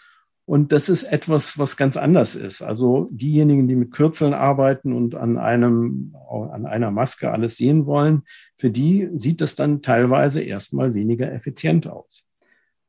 Und 0.47 0.71
das 0.71 0.89
ist 0.89 1.03
etwas, 1.03 1.57
was 1.57 1.75
ganz 1.75 1.97
anders 1.97 2.35
ist. 2.35 2.61
Also 2.61 3.09
diejenigen, 3.11 3.67
die 3.67 3.75
mit 3.75 3.91
Kürzeln 3.91 4.33
arbeiten 4.33 4.93
und 4.93 5.15
an 5.15 5.37
einem, 5.37 6.15
an 6.29 6.67
einer 6.67 6.91
Maske 6.91 7.31
alles 7.31 7.57
sehen 7.57 7.87
wollen, 7.87 8.23
für 8.55 8.69
die 8.69 9.09
sieht 9.15 9.41
das 9.41 9.55
dann 9.55 9.81
teilweise 9.81 10.41
erstmal 10.41 10.93
weniger 10.93 11.31
effizient 11.31 11.87
aus. 11.87 12.23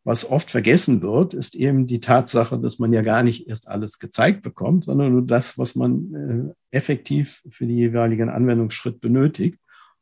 Was 0.04 0.30
oft 0.30 0.50
vergessen 0.50 1.02
wird, 1.02 1.34
ist 1.34 1.56
eben 1.56 1.86
die 1.86 1.98
Tatsache, 1.98 2.60
dass 2.60 2.78
man 2.78 2.92
ja 2.92 3.02
gar 3.02 3.22
nicht 3.22 3.48
erst 3.48 3.66
alles 3.68 3.98
gezeigt 3.98 4.42
bekommt, 4.42 4.84
sondern 4.84 5.12
nur 5.12 5.26
das, 5.26 5.58
was 5.58 5.74
man 5.74 6.54
äh, 6.70 6.76
effektiv 6.76 7.42
für 7.48 7.66
die 7.66 7.74
jeweiligen 7.74 8.28
Anwendungsschritt 8.28 9.00
benötigt. 9.00 9.58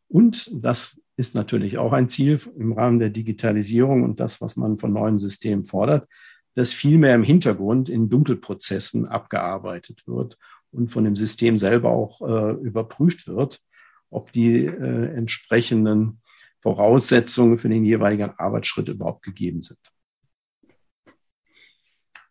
Und 0.09 0.51
das 0.53 1.01
ist 1.17 1.35
natürlich 1.35 1.79
auch 1.79 1.93
ein 1.93 2.09
Ziel 2.09 2.41
im 2.59 2.73
Rahmen 2.73 2.99
der 2.99 3.11
Digitalisierung 3.11 4.03
und 4.03 4.21
das, 4.21 4.41
was 4.41 4.57
man 4.57 4.77
von 4.77 4.93
neuen 4.93 5.19
Systemen 5.19 5.65
fordert, 5.65 6.07
dass 6.55 6.73
viel 6.73 6.99
mehr 6.99 7.15
im 7.15 7.23
Hintergrund 7.23 7.89
in 7.89 8.09
Dunkelprozessen 8.09 9.07
abgearbeitet 9.07 10.07
wird 10.07 10.39
und 10.71 10.89
von 10.89 11.05
dem 11.05 11.17
System 11.17 11.59
selber 11.59 11.91
auch 11.91 12.21
äh, 12.21 12.53
überprüft 12.63 13.27
wird, 13.27 13.63
ob 14.11 14.33
die 14.33 14.65
äh, 14.65 15.15
entsprechenden 15.15 16.21
Voraussetzungen 16.61 17.59
für 17.59 17.69
den 17.69 17.85
jeweiligen 17.85 18.31
Arbeitsschritt 18.39 18.89
überhaupt 18.89 19.23
gegeben 19.23 19.63
sind. 19.63 19.79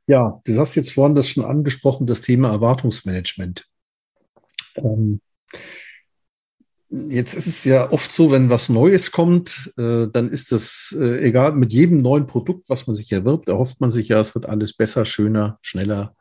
Ja, 0.08 0.42
du 0.44 0.60
hast 0.60 0.76
jetzt 0.76 0.92
vorhin 0.92 1.16
das 1.16 1.30
schon 1.30 1.46
angesprochen, 1.46 2.06
das 2.06 2.22
Thema 2.22 2.50
Erwartungsmanagement. 2.50 3.66
Ähm, 4.76 5.22
Jetzt 7.10 7.34
ist 7.34 7.48
es 7.48 7.64
ja 7.64 7.92
oft 7.92 8.12
so, 8.12 8.30
wenn 8.30 8.52
was 8.52 8.70
Neues 8.70 9.12
kommt, 9.12 9.74
äh, 9.78 10.08
dann 10.08 10.30
ist 10.30 10.52
das 10.52 10.96
äh, 11.00 11.26
egal, 11.26 11.54
mit 11.54 11.74
jedem 11.74 12.04
neuen 12.04 12.28
Produkt, 12.28 12.70
was 12.70 12.86
man 12.86 12.96
sich 12.96 13.12
erwirbt, 13.12 13.50
erhofft 13.50 13.82
man 13.82 13.90
sich 13.90 14.10
ja, 14.10 14.20
es 14.20 14.36
wird 14.36 14.46
alles 14.46 14.74
besser, 14.74 15.04
schöner, 15.04 15.58
schneller, 15.64 16.16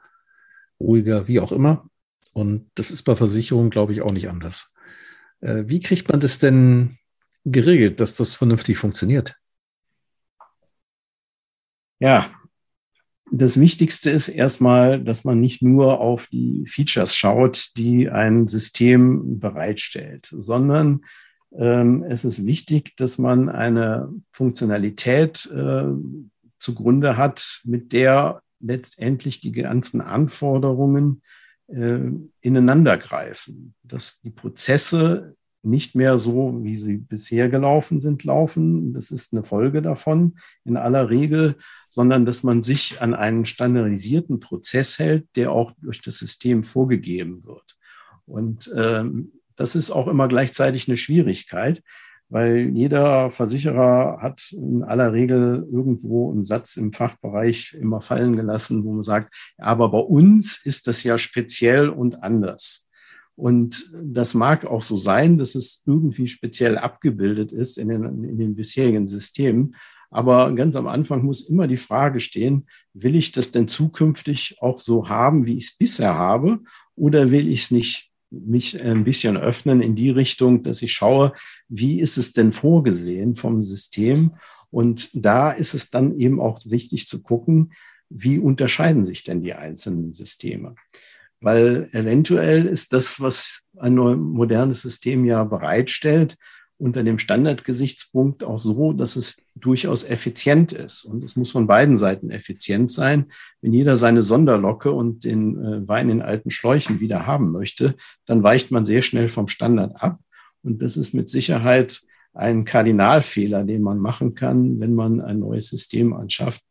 ruhiger, 0.80 1.28
wie 1.28 1.40
auch 1.40 1.52
immer. 1.52 1.90
Und 2.32 2.70
das 2.74 2.90
ist 2.90 3.02
bei 3.02 3.14
Versicherungen, 3.14 3.68
glaube 3.68 3.92
ich, 3.92 4.00
auch 4.00 4.12
nicht 4.12 4.30
anders. 4.30 4.74
Äh, 5.40 5.64
wie 5.66 5.80
kriegt 5.80 6.08
man 6.08 6.20
das 6.20 6.38
denn 6.38 6.96
geregelt, 7.44 8.00
dass 8.00 8.16
das 8.16 8.34
vernünftig 8.34 8.78
funktioniert? 8.78 9.36
Ja, 11.98 12.30
das 13.34 13.58
Wichtigste 13.58 14.10
ist 14.10 14.28
erstmal, 14.28 15.02
dass 15.02 15.24
man 15.24 15.40
nicht 15.40 15.62
nur 15.62 16.00
auf 16.00 16.26
die 16.26 16.66
Features 16.66 17.16
schaut, 17.16 17.70
die 17.78 18.10
ein 18.10 18.46
System 18.46 19.40
bereitstellt, 19.40 20.28
sondern 20.30 21.00
ähm, 21.56 22.04
es 22.04 22.24
ist 22.24 22.44
wichtig, 22.44 22.94
dass 22.96 23.16
man 23.16 23.48
eine 23.48 24.10
Funktionalität 24.32 25.46
äh, 25.46 25.84
zugrunde 26.58 27.16
hat, 27.16 27.62
mit 27.64 27.92
der 27.92 28.42
letztendlich 28.60 29.40
die 29.40 29.52
ganzen 29.52 30.02
Anforderungen 30.02 31.22
äh, 31.68 32.00
ineinander 32.42 32.98
greifen, 32.98 33.74
dass 33.82 34.20
die 34.20 34.30
Prozesse 34.30 35.36
nicht 35.62 35.94
mehr 35.94 36.18
so, 36.18 36.58
wie 36.62 36.76
sie 36.76 36.96
bisher 36.96 37.48
gelaufen 37.48 38.00
sind, 38.00 38.24
laufen. 38.24 38.92
Das 38.94 39.10
ist 39.10 39.32
eine 39.32 39.44
Folge 39.44 39.80
davon 39.80 40.38
in 40.64 40.76
aller 40.76 41.08
Regel, 41.08 41.56
sondern 41.88 42.26
dass 42.26 42.42
man 42.42 42.62
sich 42.62 43.00
an 43.00 43.14
einen 43.14 43.44
standardisierten 43.44 44.40
Prozess 44.40 44.98
hält, 44.98 45.26
der 45.36 45.52
auch 45.52 45.72
durch 45.80 46.02
das 46.02 46.18
System 46.18 46.64
vorgegeben 46.64 47.44
wird. 47.44 47.76
Und 48.26 48.72
ähm, 48.76 49.32
das 49.56 49.74
ist 49.74 49.90
auch 49.90 50.08
immer 50.08 50.28
gleichzeitig 50.28 50.88
eine 50.88 50.96
Schwierigkeit, 50.96 51.82
weil 52.28 52.70
jeder 52.70 53.30
Versicherer 53.30 54.18
hat 54.22 54.52
in 54.52 54.82
aller 54.82 55.12
Regel 55.12 55.68
irgendwo 55.70 56.32
einen 56.32 56.46
Satz 56.46 56.78
im 56.78 56.92
Fachbereich 56.92 57.76
immer 57.78 58.00
fallen 58.00 58.36
gelassen, 58.36 58.84
wo 58.84 58.92
man 58.92 59.02
sagt, 59.02 59.32
aber 59.58 59.90
bei 59.90 59.98
uns 59.98 60.64
ist 60.64 60.88
das 60.88 61.04
ja 61.04 61.18
speziell 61.18 61.90
und 61.90 62.22
anders. 62.22 62.88
Und 63.36 63.90
das 64.02 64.34
mag 64.34 64.66
auch 64.66 64.82
so 64.82 64.96
sein, 64.96 65.38
dass 65.38 65.54
es 65.54 65.82
irgendwie 65.86 66.26
speziell 66.26 66.78
abgebildet 66.78 67.52
ist 67.52 67.78
in 67.78 67.88
den, 67.88 68.24
in 68.24 68.38
den 68.38 68.54
bisherigen 68.54 69.06
Systemen. 69.06 69.74
Aber 70.10 70.54
ganz 70.54 70.76
am 70.76 70.86
Anfang 70.86 71.24
muss 71.24 71.48
immer 71.48 71.66
die 71.66 71.78
Frage 71.78 72.20
stehen, 72.20 72.66
will 72.92 73.16
ich 73.16 73.32
das 73.32 73.50
denn 73.50 73.66
zukünftig 73.68 74.58
auch 74.60 74.78
so 74.80 75.08
haben, 75.08 75.46
wie 75.46 75.56
ich 75.56 75.64
es 75.64 75.76
bisher 75.76 76.14
habe? 76.14 76.60
Oder 76.94 77.30
will 77.30 77.48
ich 77.48 77.62
es 77.62 77.70
nicht 77.70 78.12
mich 78.30 78.82
ein 78.82 79.04
bisschen 79.04 79.36
öffnen 79.36 79.82
in 79.82 79.94
die 79.94 80.10
Richtung, 80.10 80.62
dass 80.62 80.82
ich 80.82 80.92
schaue, 80.92 81.32
wie 81.68 82.00
ist 82.00 82.16
es 82.16 82.32
denn 82.32 82.52
vorgesehen 82.52 83.36
vom 83.36 83.62
System? 83.62 84.32
Und 84.70 85.10
da 85.12 85.50
ist 85.50 85.74
es 85.74 85.90
dann 85.90 86.18
eben 86.18 86.40
auch 86.40 86.60
wichtig 86.64 87.06
zu 87.06 87.22
gucken, 87.22 87.72
wie 88.08 88.38
unterscheiden 88.38 89.04
sich 89.04 89.22
denn 89.24 89.42
die 89.42 89.54
einzelnen 89.54 90.12
Systeme? 90.12 90.74
Weil 91.42 91.88
eventuell 91.92 92.66
ist 92.66 92.92
das, 92.92 93.20
was 93.20 93.62
ein 93.76 93.96
modernes 93.96 94.82
System 94.82 95.24
ja 95.24 95.42
bereitstellt, 95.44 96.36
unter 96.78 97.04
dem 97.04 97.18
Standardgesichtspunkt 97.18 98.42
auch 98.42 98.58
so, 98.58 98.92
dass 98.92 99.14
es 99.14 99.36
durchaus 99.54 100.02
effizient 100.02 100.72
ist. 100.72 101.04
Und 101.04 101.22
es 101.22 101.36
muss 101.36 101.52
von 101.52 101.66
beiden 101.66 101.96
Seiten 101.96 102.30
effizient 102.30 102.90
sein. 102.90 103.26
Wenn 103.60 103.72
jeder 103.72 103.96
seine 103.96 104.22
Sonderlocke 104.22 104.90
und 104.90 105.24
den 105.24 105.64
äh, 105.64 105.88
Wein 105.88 106.10
in 106.10 106.22
alten 106.22 106.50
Schläuchen 106.50 106.98
wieder 106.98 107.26
haben 107.26 107.52
möchte, 107.52 107.94
dann 108.26 108.42
weicht 108.42 108.72
man 108.72 108.84
sehr 108.84 109.02
schnell 109.02 109.28
vom 109.28 109.46
Standard 109.46 110.02
ab. 110.02 110.18
Und 110.62 110.82
das 110.82 110.96
ist 110.96 111.14
mit 111.14 111.28
Sicherheit 111.30 112.00
ein 112.34 112.64
Kardinalfehler, 112.64 113.64
den 113.64 113.82
man 113.82 113.98
machen 113.98 114.34
kann, 114.34 114.80
wenn 114.80 114.94
man 114.94 115.20
ein 115.20 115.38
neues 115.38 115.68
System 115.68 116.12
anschafft, 116.12 116.62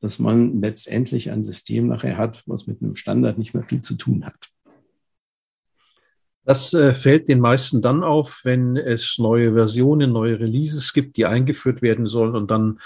dass 0.00 0.18
man 0.18 0.60
letztendlich 0.60 1.30
ein 1.30 1.44
System 1.44 1.88
nachher 1.88 2.16
hat, 2.16 2.42
was 2.46 2.66
mit 2.66 2.82
einem 2.82 2.96
Standard 2.96 3.38
nicht 3.38 3.54
mehr 3.54 3.64
viel 3.64 3.82
zu 3.82 3.96
tun 3.96 4.24
hat. 4.24 4.48
Das 6.44 6.72
äh, 6.72 6.94
fällt 6.94 7.28
den 7.28 7.40
meisten 7.40 7.82
dann 7.82 8.02
auf, 8.02 8.40
wenn 8.44 8.76
es 8.76 9.16
neue 9.18 9.52
Versionen, 9.52 10.12
neue 10.12 10.40
Releases 10.40 10.92
gibt, 10.92 11.16
die 11.16 11.26
eingeführt 11.26 11.82
werden 11.82 12.06
sollen 12.06 12.34
und 12.34 12.50
dann 12.50 12.80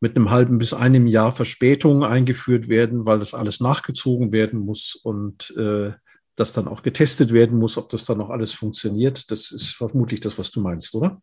mit 0.00 0.16
einem 0.16 0.30
halben 0.30 0.58
bis 0.58 0.72
einem 0.72 1.06
Jahr 1.06 1.32
Verspätung 1.32 2.04
eingeführt 2.04 2.68
werden, 2.68 3.04
weil 3.04 3.18
das 3.18 3.34
alles 3.34 3.60
nachgezogen 3.60 4.32
werden 4.32 4.60
muss 4.60 4.94
und 4.94 5.54
äh, 5.56 5.92
das 6.36 6.52
dann 6.52 6.68
auch 6.68 6.82
getestet 6.82 7.32
werden 7.32 7.58
muss, 7.58 7.76
ob 7.76 7.88
das 7.88 8.04
dann 8.04 8.18
noch 8.18 8.30
alles 8.30 8.52
funktioniert. 8.52 9.30
Das 9.30 9.50
ist 9.50 9.70
vermutlich 9.70 10.20
das, 10.20 10.38
was 10.38 10.50
du 10.50 10.60
meinst, 10.60 10.94
oder? 10.94 11.20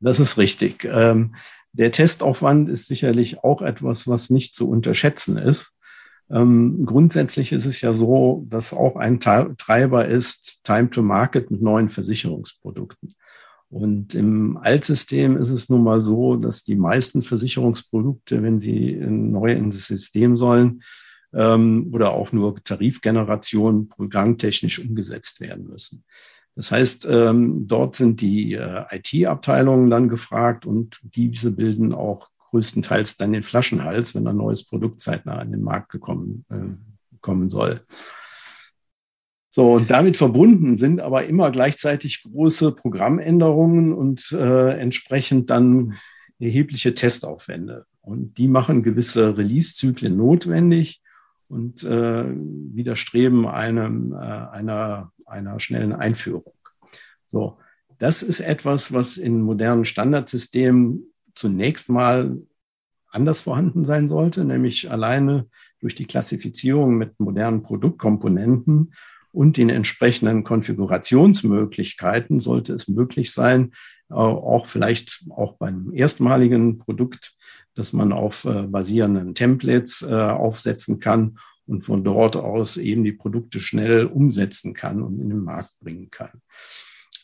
Das 0.00 0.18
ist 0.18 0.38
richtig. 0.38 0.84
Ähm, 0.84 1.36
der 1.72 1.90
Testaufwand 1.90 2.68
ist 2.68 2.86
sicherlich 2.86 3.42
auch 3.42 3.62
etwas, 3.62 4.06
was 4.06 4.30
nicht 4.30 4.54
zu 4.54 4.68
unterschätzen 4.68 5.36
ist. 5.36 5.72
Ähm, 6.30 6.84
grundsätzlich 6.86 7.52
ist 7.52 7.66
es 7.66 7.80
ja 7.80 7.92
so, 7.92 8.46
dass 8.48 8.72
auch 8.72 8.96
ein 8.96 9.20
Treiber 9.20 10.06
ist 10.06 10.64
Time 10.64 10.90
to 10.90 11.02
Market 11.02 11.50
mit 11.50 11.62
neuen 11.62 11.88
Versicherungsprodukten. 11.88 13.14
Und 13.68 14.14
im 14.14 14.58
Altsystem 14.58 15.38
ist 15.38 15.50
es 15.50 15.70
nun 15.70 15.82
mal 15.82 16.02
so, 16.02 16.36
dass 16.36 16.62
die 16.62 16.76
meisten 16.76 17.22
Versicherungsprodukte, 17.22 18.42
wenn 18.42 18.60
sie 18.60 18.94
neu 18.96 19.52
ins 19.52 19.86
System 19.86 20.36
sollen, 20.36 20.82
ähm, 21.32 21.88
oder 21.92 22.12
auch 22.12 22.32
nur 22.32 22.62
Tarifgenerationen 22.62 23.88
programmtechnisch 23.88 24.78
umgesetzt 24.78 25.40
werden 25.40 25.68
müssen. 25.68 26.04
Das 26.54 26.70
heißt, 26.70 27.06
ähm, 27.10 27.66
dort 27.66 27.96
sind 27.96 28.20
die 28.20 28.52
äh, 28.52 28.84
IT-Abteilungen 28.90 29.88
dann 29.88 30.08
gefragt 30.08 30.66
und 30.66 31.00
diese 31.02 31.52
bilden 31.52 31.94
auch 31.94 32.28
größtenteils 32.50 33.16
dann 33.16 33.32
den 33.32 33.42
Flaschenhals, 33.42 34.14
wenn 34.14 34.26
ein 34.26 34.36
neues 34.36 34.64
Produkt 34.64 35.00
zeitnah 35.00 35.38
an 35.38 35.50
den 35.50 35.62
Markt 35.62 35.90
gekommen, 35.90 36.44
äh, 36.50 37.16
kommen 37.20 37.48
soll. 37.48 37.80
So, 39.48 39.72
und 39.72 39.90
damit 39.90 40.16
verbunden 40.16 40.76
sind 40.76 41.00
aber 41.00 41.26
immer 41.26 41.50
gleichzeitig 41.50 42.22
große 42.22 42.72
Programmänderungen 42.72 43.92
und 43.92 44.32
äh, 44.32 44.78
entsprechend 44.78 45.50
dann 45.50 45.98
erhebliche 46.38 46.94
Testaufwände. 46.94 47.86
Und 48.00 48.38
die 48.38 48.48
machen 48.48 48.82
gewisse 48.82 49.36
Release-Zyklen 49.36 50.16
notwendig 50.16 51.02
und 51.48 51.84
äh, 51.84 52.24
widerstreben 52.26 53.46
einem, 53.46 54.12
äh, 54.12 54.16
einer, 54.16 55.12
einer 55.32 55.58
schnellen 55.58 55.92
Einführung. 55.92 56.54
So, 57.24 57.58
das 57.98 58.22
ist 58.22 58.40
etwas, 58.40 58.92
was 58.92 59.16
in 59.16 59.40
modernen 59.40 59.84
Standardsystemen 59.84 61.12
zunächst 61.34 61.88
mal 61.88 62.36
anders 63.10 63.42
vorhanden 63.42 63.84
sein 63.84 64.08
sollte, 64.08 64.44
nämlich 64.44 64.90
alleine 64.90 65.46
durch 65.80 65.94
die 65.94 66.06
Klassifizierung 66.06 66.96
mit 66.96 67.18
modernen 67.18 67.62
Produktkomponenten 67.62 68.94
und 69.32 69.56
den 69.56 69.70
entsprechenden 69.70 70.44
Konfigurationsmöglichkeiten 70.44 72.38
sollte 72.38 72.74
es 72.74 72.88
möglich 72.88 73.32
sein, 73.32 73.72
äh, 74.10 74.14
auch 74.14 74.66
vielleicht 74.66 75.24
auch 75.30 75.54
beim 75.54 75.92
erstmaligen 75.94 76.78
Produkt, 76.78 77.34
dass 77.74 77.92
man 77.92 78.12
auf 78.12 78.44
äh, 78.44 78.62
basierenden 78.62 79.34
Templates 79.34 80.02
äh, 80.02 80.14
aufsetzen 80.14 81.00
kann 81.00 81.38
und 81.66 81.84
von 81.84 82.04
dort 82.04 82.36
aus 82.36 82.76
eben 82.76 83.04
die 83.04 83.12
Produkte 83.12 83.60
schnell 83.60 84.06
umsetzen 84.06 84.74
kann 84.74 85.02
und 85.02 85.20
in 85.20 85.28
den 85.28 85.44
Markt 85.44 85.70
bringen 85.80 86.10
kann. 86.10 86.42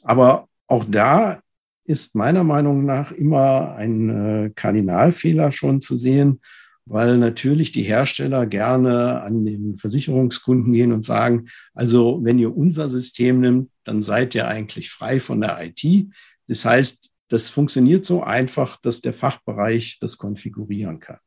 Aber 0.02 0.48
auch 0.66 0.84
da 0.86 1.40
ist 1.84 2.14
meiner 2.14 2.44
Meinung 2.44 2.84
nach 2.84 3.12
immer 3.12 3.74
ein 3.74 4.08
äh, 4.10 4.50
Kardinalfehler 4.54 5.50
schon 5.50 5.80
zu 5.80 5.96
sehen, 5.96 6.40
weil 6.84 7.18
natürlich 7.18 7.72
die 7.72 7.82
Hersteller 7.82 8.46
gerne 8.46 9.22
an 9.22 9.44
den 9.44 9.76
Versicherungskunden 9.76 10.72
gehen 10.72 10.92
und 10.92 11.04
sagen, 11.04 11.48
also 11.74 12.20
wenn 12.22 12.38
ihr 12.38 12.56
unser 12.56 12.88
System 12.88 13.40
nimmt, 13.40 13.70
dann 13.84 14.02
seid 14.02 14.34
ihr 14.34 14.48
eigentlich 14.48 14.90
frei 14.90 15.20
von 15.20 15.40
der 15.40 15.58
IT. 15.62 16.08
Das 16.46 16.64
heißt, 16.64 17.10
das 17.28 17.50
funktioniert 17.50 18.04
so 18.04 18.22
einfach, 18.22 18.80
dass 18.80 19.02
der 19.02 19.12
Fachbereich 19.12 19.98
das 20.00 20.16
konfigurieren 20.16 20.98
kann. 21.00 21.18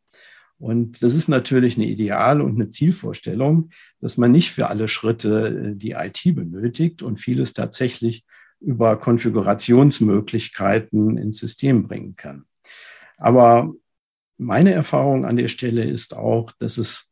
Und 0.61 1.01
das 1.01 1.15
ist 1.15 1.27
natürlich 1.27 1.75
eine 1.75 1.87
Ideal- 1.87 2.39
und 2.39 2.53
eine 2.55 2.69
Zielvorstellung, 2.69 3.71
dass 3.99 4.17
man 4.17 4.31
nicht 4.31 4.51
für 4.51 4.67
alle 4.67 4.87
Schritte 4.87 5.47
äh, 5.47 5.75
die 5.75 5.93
IT 5.93 6.21
benötigt 6.35 7.01
und 7.01 7.19
vieles 7.19 7.53
tatsächlich 7.53 8.23
über 8.59 8.97
Konfigurationsmöglichkeiten 8.97 11.17
ins 11.17 11.39
System 11.39 11.87
bringen 11.87 12.15
kann. 12.15 12.43
Aber 13.17 13.73
meine 14.37 14.71
Erfahrung 14.71 15.25
an 15.25 15.37
der 15.37 15.47
Stelle 15.47 15.83
ist 15.83 16.15
auch, 16.15 16.51
dass 16.59 16.77
es 16.77 17.11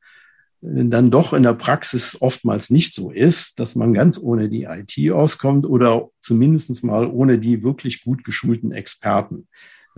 dann 0.61 1.09
doch 1.09 1.33
in 1.33 1.41
der 1.43 1.53
Praxis 1.53 2.21
oftmals 2.21 2.69
nicht 2.69 2.93
so 2.93 3.09
ist, 3.09 3.59
dass 3.59 3.75
man 3.75 3.95
ganz 3.95 4.19
ohne 4.19 4.49
die 4.49 4.65
IT 4.65 5.11
auskommt 5.11 5.65
oder 5.65 6.11
zumindest 6.21 6.83
mal 6.83 7.07
ohne 7.07 7.39
die 7.39 7.63
wirklich 7.63 8.03
gut 8.03 8.23
geschulten 8.23 8.71
Experten. 8.71 9.47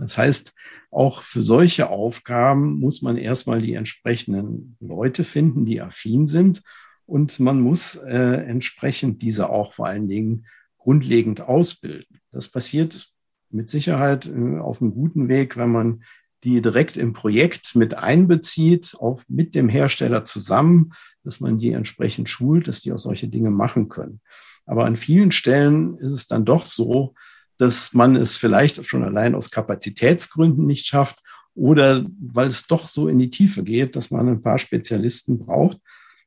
Das 0.02 0.18
heißt, 0.18 0.54
auch 0.90 1.22
für 1.22 1.42
solche 1.42 1.88
Aufgaben 1.88 2.80
muss 2.80 3.02
man 3.02 3.16
erstmal 3.16 3.62
die 3.62 3.74
entsprechenden 3.74 4.76
Leute 4.80 5.24
finden, 5.24 5.64
die 5.64 5.80
affin 5.80 6.26
sind. 6.26 6.62
Und 7.06 7.38
man 7.40 7.60
muss 7.60 7.94
äh, 7.94 8.44
entsprechend 8.46 9.22
diese 9.22 9.48
auch 9.48 9.74
vor 9.74 9.86
allen 9.86 10.08
Dingen 10.08 10.46
grundlegend 10.78 11.40
ausbilden. 11.40 12.20
Das 12.32 12.48
passiert 12.48 13.08
mit 13.50 13.70
Sicherheit 13.70 14.26
äh, 14.26 14.58
auf 14.58 14.82
einem 14.82 14.92
guten 14.92 15.28
Weg, 15.28 15.56
wenn 15.56 15.70
man 15.70 16.02
die 16.42 16.60
direkt 16.60 16.96
im 16.96 17.12
Projekt 17.12 17.76
mit 17.76 17.94
einbezieht, 17.94 18.96
auch 18.98 19.22
mit 19.28 19.54
dem 19.54 19.68
Hersteller 19.68 20.24
zusammen, 20.24 20.94
dass 21.22 21.38
man 21.38 21.58
die 21.58 21.70
entsprechend 21.70 22.28
schult, 22.28 22.66
dass 22.66 22.80
die 22.80 22.92
auch 22.92 22.98
solche 22.98 23.28
Dinge 23.28 23.50
machen 23.50 23.88
können. 23.88 24.20
Aber 24.66 24.84
an 24.84 24.96
vielen 24.96 25.30
Stellen 25.30 25.96
ist 25.98 26.10
es 26.10 26.26
dann 26.26 26.44
doch 26.44 26.66
so, 26.66 27.14
dass 27.62 27.94
man 27.94 28.16
es 28.16 28.34
vielleicht 28.34 28.84
schon 28.84 29.04
allein 29.04 29.36
aus 29.36 29.52
Kapazitätsgründen 29.52 30.66
nicht 30.66 30.84
schafft 30.84 31.22
oder 31.54 32.04
weil 32.20 32.48
es 32.48 32.66
doch 32.66 32.88
so 32.88 33.06
in 33.06 33.20
die 33.20 33.30
Tiefe 33.30 33.62
geht, 33.62 33.94
dass 33.94 34.10
man 34.10 34.28
ein 34.28 34.42
paar 34.42 34.58
Spezialisten 34.58 35.38
braucht. 35.38 35.78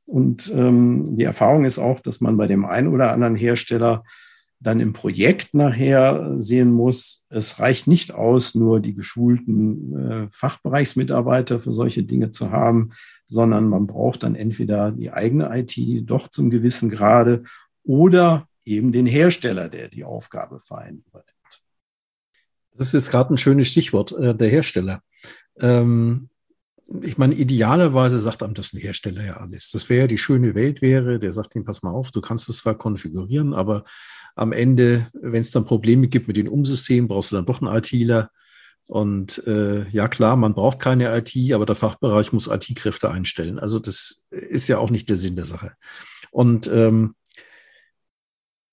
Und 0.08 0.50
ähm, 0.56 1.17
die 1.17 1.26
Erfahrung 1.26 1.65
ist 1.65 1.78
auch, 1.78 2.00
dass 2.00 2.21
man 2.21 2.38
bei 2.38 2.48
dem 2.48 2.63
einen 2.63 2.88
oder 2.88 3.12
anderen 3.12 3.36
Hersteller 3.36 4.06
dann 4.62 4.80
im 4.80 4.93
Projekt 4.93 5.54
nachher 5.54 6.36
sehen 6.39 6.71
muss, 6.71 7.26
es 7.30 7.60
reicht 7.60 7.86
nicht 7.86 8.13
aus, 8.13 8.56
nur 8.56 8.80
die 8.80 8.93
geschulten 8.93 9.98
äh, 9.98 10.28
Fachbereichsmitarbeiter 10.32 11.60
für 11.60 11.74
solche 11.74 12.04
Dinge 12.04 12.32
zu 12.32 12.52
haben, 12.52 12.91
sondern 13.28 13.67
man 13.67 13.88
braucht 13.88 14.24
dann 14.24 14.36
entweder 14.36 14.91
die 14.91 15.12
eigene 15.12 15.50
IT 15.54 15.76
doch 16.10 16.30
zum 16.30 16.50
gewissen 16.50 16.89
Grade 16.89 17.43
oder 17.84 18.48
eben 18.65 18.91
den 18.91 19.06
Hersteller, 19.06 19.69
der 19.69 19.89
die 19.89 20.04
Aufgabe 20.04 20.60
fein 20.60 21.04
übernimmt. 21.08 21.32
Das 22.71 22.88
ist 22.88 22.93
jetzt 22.93 23.12
gerade 23.12 23.34
ein 23.34 23.38
schönes 23.38 23.69
Stichwort, 23.69 24.12
äh, 24.12 24.36
der 24.36 24.49
Hersteller. 24.49 25.01
Ähm, 25.60 26.30
ich 27.01 27.17
meine, 27.17 27.34
idealerweise 27.34 28.19
sagt 28.19 28.43
einem 28.43 28.54
das 28.54 28.73
ein 28.73 28.80
Hersteller 28.80 29.23
ja 29.23 29.38
alles. 29.38 29.71
Das 29.71 29.89
wäre 29.89 30.01
ja 30.01 30.08
die 30.08 30.17
schöne 30.17 30.54
Welt 30.54 30.82
wäre, 30.82 31.19
der 31.19 31.32
sagt 31.32 31.56
ihm, 31.56 31.65
pass 31.65 31.82
mal 31.82 31.91
auf, 31.91 32.12
du 32.12 32.21
kannst 32.21 32.47
es 32.49 32.58
zwar 32.58 32.78
konfigurieren, 32.78 33.54
aber 33.54 33.86
am 34.36 34.51
Ende, 34.51 35.08
wenn 35.13 35.41
es 35.41 35.51
dann 35.51 35.65
Probleme 35.65 36.08
gibt 36.08 36.28
mit 36.28 36.38
den 36.38 36.47
Umsystemen, 36.47 37.08
brauchst 37.08 37.32
du 37.32 37.38
dann 37.38 37.45
doch 37.45 37.62
einen 37.62 37.75
ITler. 37.75 38.30
Und 38.88 39.41
äh, 39.47 39.89
ja 39.89 40.08
klar, 40.08 40.36
man 40.36 40.54
braucht 40.54 40.80
keine 40.80 41.15
IT, 41.17 41.54
aber 41.54 41.65
der 41.65 41.75
Fachbereich 41.75 42.34
muss 42.34 42.47
IT-Kräfte 42.47 43.10
einstellen. 43.10 43.58
Also 43.58 43.80
das 43.80 44.28
ist 44.30 44.67
ja 44.67 44.78
auch 44.78 44.91
nicht 44.91 45.10
der 45.10 45.17
Sinn 45.17 45.36
der 45.36 45.45
Sache. 45.45 45.71
Und 46.30 46.67
ähm, 46.67 47.15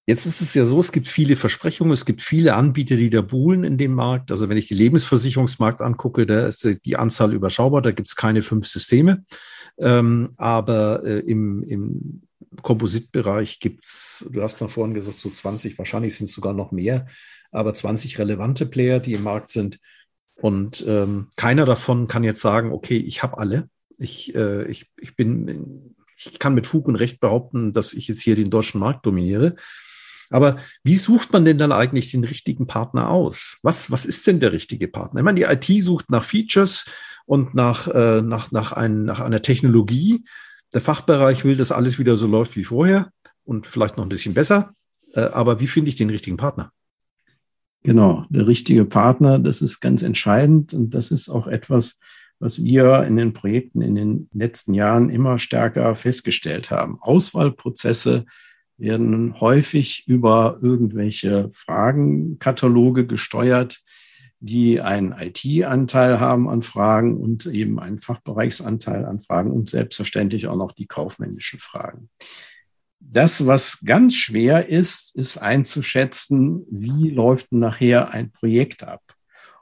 Jetzt 0.05 0.27
ist 0.27 0.41
es 0.41 0.55
ja 0.55 0.65
so, 0.65 0.81
es 0.81 0.91
gibt 0.91 1.07
viele 1.07 1.37
Versprechungen, 1.37 1.93
es 1.93 2.05
gibt 2.05 2.23
viele 2.23 2.55
Anbieter, 2.55 2.97
die 2.97 3.09
da 3.09 3.21
buhlen 3.21 3.63
in 3.63 3.79
dem 3.79 3.95
Markt. 3.95 4.33
Also 4.33 4.49
wenn 4.49 4.57
ich 4.57 4.67
die 4.67 4.75
Lebensversicherungsmarkt 4.75 5.81
angucke, 5.81 6.27
da 6.27 6.47
ist 6.47 6.69
die 6.85 6.97
Anzahl 6.97 7.33
überschaubar, 7.33 7.83
da 7.83 7.93
gibt 7.93 8.09
es 8.09 8.17
keine 8.17 8.43
fünf 8.43 8.67
Systeme. 8.67 9.25
Ähm, 9.79 10.33
aber 10.39 11.05
äh, 11.05 11.21
im, 11.21 11.63
im 11.63 12.23
Kompositbereich 12.63 13.61
gibt 13.61 13.85
es, 13.85 14.29
du 14.31 14.43
hast 14.43 14.61
mal 14.61 14.69
vorhin 14.69 14.95
gesagt, 14.95 15.21
so 15.21 15.31
20, 15.31 15.79
wahrscheinlich 15.79 16.17
sind 16.17 16.27
es 16.27 16.33
sogar 16.33 16.53
noch 16.53 16.73
mehr, 16.73 17.07
aber 17.53 17.73
20 17.73 18.19
relevante 18.19 18.67
Player, 18.67 18.99
die 18.99 19.15
im 19.15 19.23
Markt 19.23 19.51
sind. 19.51 19.79
Und 20.35 20.85
ähm, 20.89 21.29
keiner 21.37 21.65
davon 21.65 22.09
kann 22.09 22.25
jetzt 22.25 22.41
sagen, 22.41 22.73
okay, 22.73 22.97
ich 22.97 23.23
habe 23.23 23.39
alle. 23.39 23.69
Ich, 23.99 24.35
äh, 24.35 24.65
ich, 24.65 24.91
ich 24.99 25.15
bin, 25.15 25.95
ich 26.17 26.41
kann 26.41 26.55
mit 26.55 26.67
Fug 26.67 26.89
und 26.89 26.97
Recht 26.97 27.21
behaupten, 27.21 27.73
dass 27.73 27.95
ich 27.95 28.09
jetzt 28.09 28.23
hier 28.23 28.35
den 28.35 28.51
deutschen 28.51 28.81
Markt 28.81 29.07
dominiere. 29.07 29.55
Aber 30.33 30.57
wie 30.83 30.97
sucht 30.97 31.33
man 31.33 31.45
denn 31.45 31.59
dann 31.59 31.73
eigentlich 31.73 32.11
den 32.11 32.25
richtigen 32.25 32.67
Partner 32.67 33.11
aus? 33.11 33.59
Was, 33.63 33.91
was 33.91 34.07
ist 34.07 34.27
denn 34.27 34.41
der 34.41 34.53
richtige 34.53 34.89
Partner? 34.89 35.21
Ich 35.21 35.25
meine, 35.25 35.41
die 35.41 35.47
IT 35.47 35.83
sucht 35.83 36.11
nach 36.11 36.25
Features 36.25 36.87
und 37.27 37.55
nach, 37.55 37.89
äh, 37.89 38.23
nach, 38.23 38.51
nach, 38.51 38.73
ein, 38.73 39.05
nach 39.05 39.21
einer 39.21 39.43
Technologie. 39.43 40.25
Der 40.75 40.81
Fachbereich 40.81 41.45
will, 41.45 41.57
dass 41.57 41.73
alles 41.73 41.99
wieder 41.99 42.17
so 42.17 42.27
läuft 42.27 42.57
wie 42.57 42.65
vorher 42.65 43.11
und 43.45 43.67
vielleicht 43.67 43.97
noch 43.97 44.05
ein 44.05 44.09
bisschen 44.09 44.35
besser. 44.35 44.75
Äh, 45.15 45.21
aber 45.21 45.61
wie 45.61 45.67
finde 45.67 45.91
ich 45.91 45.97
den 45.97 46.11
richtigen 46.11 46.37
Partner? 46.37 46.73
Genau, 47.85 48.27
der 48.31 48.47
richtige 48.47 48.85
Partner, 48.85 49.39
das 49.39 49.61
ist 49.61 49.81
ganz 49.81 50.03
entscheidend 50.03 50.73
und 50.73 50.91
das 50.91 51.11
ist 51.11 51.29
auch 51.29 51.49
etwas, 51.49 51.99
was 52.39 52.63
wir 52.63 53.05
in 53.05 53.17
den 53.17 53.33
Projekten 53.33 53.83
in 53.83 53.95
den 53.95 54.29
letzten 54.33 54.75
Jahren 54.75 55.11
immer 55.11 55.39
stärker 55.39 55.95
festgestellt 55.95 56.71
haben. 56.71 56.99
Auswahlprozesse 57.01 58.25
werden 58.83 59.41
häufig 59.41 60.09
über 60.09 60.59
irgendwelche 60.61 61.51
Fragenkataloge 61.55 63.07
gesteuert, 63.07 63.81
die 64.41 64.81
einen 64.81 65.13
IT-Anteil 65.13 66.19
haben 66.19 66.49
an 66.49 66.63
Fragen 66.63 67.17
und 67.17 67.47
eben 67.47 67.79
einen 67.79 68.01
Fachbereichsanteil 68.01 69.05
an 69.05 69.21
Fragen 69.21 69.53
und 69.53 69.71
selbstverständlich 69.71 70.49
auch 70.49 70.57
noch 70.57 70.73
die 70.73 70.89
kaufmännischen 70.89 71.61
Fragen. 71.61 72.11
Das, 72.99 73.47
was 73.47 73.85
ganz 73.85 74.17
schwer 74.17 74.69
ist, 74.69 75.15
ist 75.15 75.39
einzuschätzen, 75.39 76.67
wie 76.69 77.11
läuft 77.11 77.53
nachher 77.53 78.11
ein 78.11 78.33
Projekt 78.33 78.83
ab. 78.83 79.03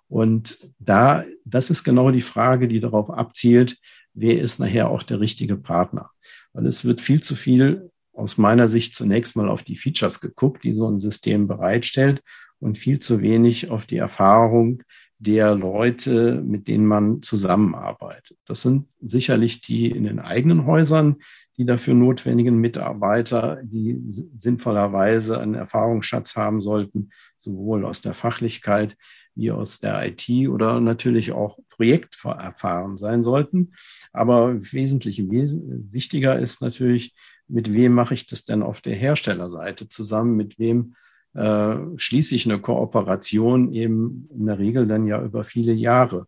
Und 0.09 0.59
da, 0.79 1.25
das 1.45 1.69
ist 1.69 1.85
genau 1.85 2.11
die 2.11 2.23
Frage, 2.23 2.69
die 2.69 2.81
darauf 2.81 3.11
abzielt, 3.11 3.77
wer 4.15 4.41
ist 4.41 4.61
nachher 4.61 4.89
auch 4.89 5.03
der 5.03 5.21
richtige 5.21 5.57
Partner. 5.57 6.11
Weil 6.55 6.67
es 6.67 6.87
wird 6.87 7.03
viel 7.03 7.23
zu 7.23 7.37
viel 7.37 7.91
aus 8.21 8.39
meiner 8.39 8.69
Sicht 8.69 8.95
zunächst 8.95 9.35
mal 9.35 9.49
auf 9.49 9.63
die 9.63 9.77
Features 9.77 10.21
geguckt, 10.21 10.63
die 10.63 10.75
so 10.75 10.89
ein 10.89 11.01
System 11.01 11.49
bereitstellt 11.49 12.23
und 12.61 12.79
viel 12.79 12.99
zu 12.99 13.21
wenig 13.23 13.71
auf 13.71 13.87
die 13.87 13.97
Erfahrung 13.97 14.83
der 15.19 15.55
Leute, 15.55 16.43
mit 16.43 16.69
denen 16.69 16.87
man 16.87 17.23
zusammenarbeitet. 17.23 18.39
Das 18.47 18.63
sind 18.63 18.87
sicherlich 19.01 19.61
die 19.61 19.91
in 19.91 20.05
den 20.05 20.19
eigenen 20.19 20.67
Häusern, 20.67 21.17
die 21.57 21.67
dafür 21.67 21.95
notwendigen 21.95 22.57
Mitarbeiter, 22.57 23.61
die 23.63 23.99
sinnvollerweise 24.37 25.39
einen 25.39 25.55
Erfahrungsschatz 25.55 26.37
haben 26.37 26.63
sollten, 26.63 27.11
sowohl 27.39 27.85
aus 27.85 28.01
der 28.01 28.15
Fachlichkeit 28.15 28.97
wie 29.35 29.51
aus 29.51 29.79
der 29.79 30.07
IT 30.07 30.29
oder 30.49 30.81
natürlich 30.81 31.33
auch 31.33 31.59
projekterfahren 31.69 32.97
sein 32.97 33.25
sollten. 33.25 33.73
Aber 34.13 34.55
wesentlich 34.73 35.23
wichtiger 35.29 36.39
ist 36.39 36.63
natürlich, 36.63 37.15
mit 37.51 37.73
wem 37.73 37.93
mache 37.95 38.15
ich 38.15 38.27
das 38.27 38.45
denn 38.45 38.63
auf 38.63 38.81
der 38.81 38.95
Herstellerseite 38.95 39.89
zusammen, 39.89 40.37
mit 40.37 40.59
wem 40.59 40.95
äh, 41.35 41.77
schließe 41.97 42.35
ich 42.35 42.47
eine 42.47 42.61
Kooperation 42.61 43.73
eben 43.73 44.29
in 44.31 44.47
der 44.47 44.59
Regel 44.59 44.87
dann 44.87 45.07
ja 45.07 45.23
über 45.23 45.45
viele 45.45 45.73
Jahre. 45.73 46.27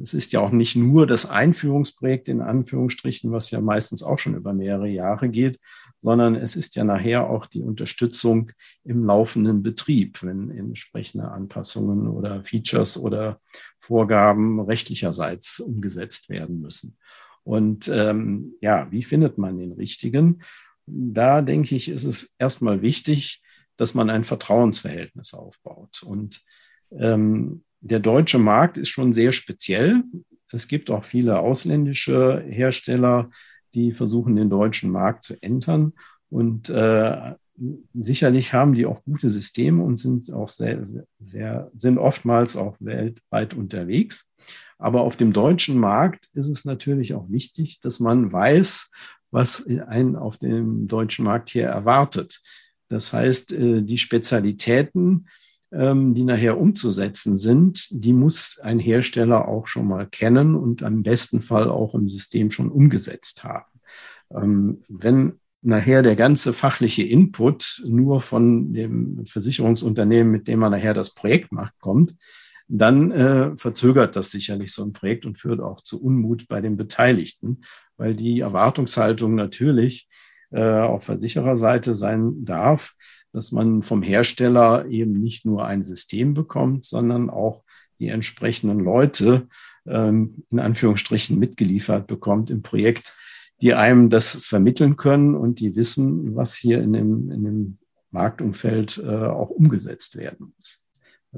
Es 0.00 0.14
ist 0.14 0.32
ja 0.32 0.40
auch 0.40 0.50
nicht 0.50 0.76
nur 0.76 1.06
das 1.06 1.26
Einführungsprojekt 1.26 2.28
in 2.28 2.40
Anführungsstrichen, 2.40 3.32
was 3.32 3.50
ja 3.50 3.60
meistens 3.60 4.02
auch 4.02 4.18
schon 4.18 4.34
über 4.34 4.52
mehrere 4.52 4.88
Jahre 4.88 5.28
geht, 5.28 5.58
sondern 6.00 6.34
es 6.34 6.56
ist 6.56 6.76
ja 6.76 6.84
nachher 6.84 7.28
auch 7.28 7.46
die 7.46 7.62
Unterstützung 7.62 8.52
im 8.84 9.04
laufenden 9.04 9.62
Betrieb, 9.62 10.22
wenn 10.22 10.50
entsprechende 10.50 11.28
Anpassungen 11.28 12.06
oder 12.06 12.42
Features 12.42 12.98
oder 12.98 13.40
Vorgaben 13.78 14.60
rechtlicherseits 14.60 15.60
umgesetzt 15.60 16.28
werden 16.28 16.60
müssen. 16.60 16.96
Und 17.44 17.88
ähm, 17.88 18.54
ja, 18.60 18.86
wie 18.90 19.02
findet 19.02 19.38
man 19.38 19.58
den 19.58 19.72
richtigen? 19.72 20.42
Da 20.86 21.42
denke 21.42 21.74
ich, 21.74 21.88
ist 21.88 22.04
es 22.04 22.34
erstmal 22.38 22.82
wichtig, 22.82 23.42
dass 23.76 23.94
man 23.94 24.10
ein 24.10 24.24
Vertrauensverhältnis 24.24 25.34
aufbaut. 25.34 26.02
Und 26.02 26.42
ähm, 26.90 27.64
der 27.80 28.00
deutsche 28.00 28.38
Markt 28.38 28.76
ist 28.76 28.88
schon 28.88 29.12
sehr 29.12 29.32
speziell. 29.32 30.02
Es 30.50 30.66
gibt 30.66 30.90
auch 30.90 31.04
viele 31.04 31.38
ausländische 31.38 32.44
Hersteller, 32.48 33.30
die 33.74 33.92
versuchen, 33.92 34.36
den 34.36 34.50
deutschen 34.50 34.90
Markt 34.90 35.24
zu 35.24 35.40
entern. 35.40 35.92
Und 36.30 36.68
äh, 36.70 37.34
sicherlich 37.94 38.52
haben 38.52 38.74
die 38.74 38.86
auch 38.86 39.02
gute 39.04 39.30
Systeme 39.30 39.82
und 39.82 39.96
sind 39.98 40.32
auch 40.32 40.48
sehr, 40.48 40.86
sehr, 41.20 41.70
sind 41.76 41.98
oftmals 41.98 42.56
auch 42.56 42.76
weltweit 42.80 43.54
unterwegs. 43.54 44.28
Aber 44.78 45.02
auf 45.02 45.16
dem 45.16 45.32
deutschen 45.32 45.78
Markt 45.78 46.28
ist 46.34 46.48
es 46.48 46.64
natürlich 46.64 47.14
auch 47.14 47.28
wichtig, 47.28 47.80
dass 47.80 48.00
man 48.00 48.32
weiß, 48.32 48.90
was 49.30 49.66
einen 49.66 50.16
auf 50.16 50.38
dem 50.38 50.88
deutschen 50.88 51.24
Markt 51.24 51.50
hier 51.50 51.66
erwartet. 51.66 52.40
Das 52.88 53.12
heißt, 53.12 53.52
äh, 53.52 53.82
die 53.82 53.98
Spezialitäten, 53.98 55.28
ähm, 55.70 56.14
die 56.14 56.24
nachher 56.24 56.58
umzusetzen 56.58 57.36
sind, 57.36 57.88
die 57.90 58.14
muss 58.14 58.58
ein 58.62 58.78
Hersteller 58.78 59.48
auch 59.48 59.66
schon 59.66 59.86
mal 59.86 60.06
kennen 60.06 60.54
und 60.54 60.82
am 60.82 61.02
besten 61.02 61.42
Fall 61.42 61.68
auch 61.68 61.94
im 61.94 62.08
System 62.08 62.50
schon 62.50 62.70
umgesetzt 62.70 63.44
haben. 63.44 63.80
Ähm, 64.30 64.82
wenn 64.88 65.40
nachher 65.60 66.02
der 66.02 66.16
ganze 66.16 66.52
fachliche 66.52 67.02
Input 67.02 67.82
nur 67.86 68.22
von 68.22 68.72
dem 68.72 69.26
Versicherungsunternehmen, 69.26 70.32
mit 70.32 70.48
dem 70.48 70.60
man 70.60 70.70
nachher 70.70 70.94
das 70.94 71.12
Projekt 71.12 71.52
macht, 71.52 71.74
kommt, 71.80 72.14
dann 72.68 73.10
äh, 73.10 73.56
verzögert 73.56 74.14
das 74.14 74.30
sicherlich 74.30 74.72
so 74.72 74.84
ein 74.84 74.92
Projekt 74.92 75.24
und 75.24 75.38
führt 75.38 75.60
auch 75.60 75.80
zu 75.80 76.02
Unmut 76.02 76.48
bei 76.48 76.60
den 76.60 76.76
Beteiligten, 76.76 77.62
weil 77.96 78.14
die 78.14 78.40
Erwartungshaltung 78.40 79.34
natürlich 79.34 80.08
äh, 80.50 80.62
auf 80.62 81.04
Versichererseite 81.04 81.94
sein 81.94 82.44
darf, 82.44 82.94
dass 83.32 83.52
man 83.52 83.82
vom 83.82 84.02
Hersteller 84.02 84.86
eben 84.86 85.12
nicht 85.12 85.44
nur 85.44 85.66
ein 85.66 85.84
System 85.84 86.34
bekommt, 86.34 86.84
sondern 86.84 87.30
auch 87.30 87.64
die 87.98 88.08
entsprechenden 88.08 88.80
Leute 88.80 89.48
ähm, 89.86 90.44
in 90.50 90.58
Anführungsstrichen 90.58 91.38
mitgeliefert 91.38 92.06
bekommt 92.06 92.50
im 92.50 92.62
Projekt, 92.62 93.14
die 93.60 93.74
einem 93.74 94.10
das 94.10 94.36
vermitteln 94.36 94.96
können 94.96 95.34
und 95.34 95.58
die 95.58 95.74
wissen, 95.74 96.36
was 96.36 96.54
hier 96.54 96.80
in 96.80 96.92
dem, 96.92 97.30
in 97.30 97.44
dem 97.44 97.78
Marktumfeld 98.10 98.98
äh, 98.98 99.08
auch 99.08 99.50
umgesetzt 99.50 100.16
werden 100.16 100.52
muss. 100.56 100.82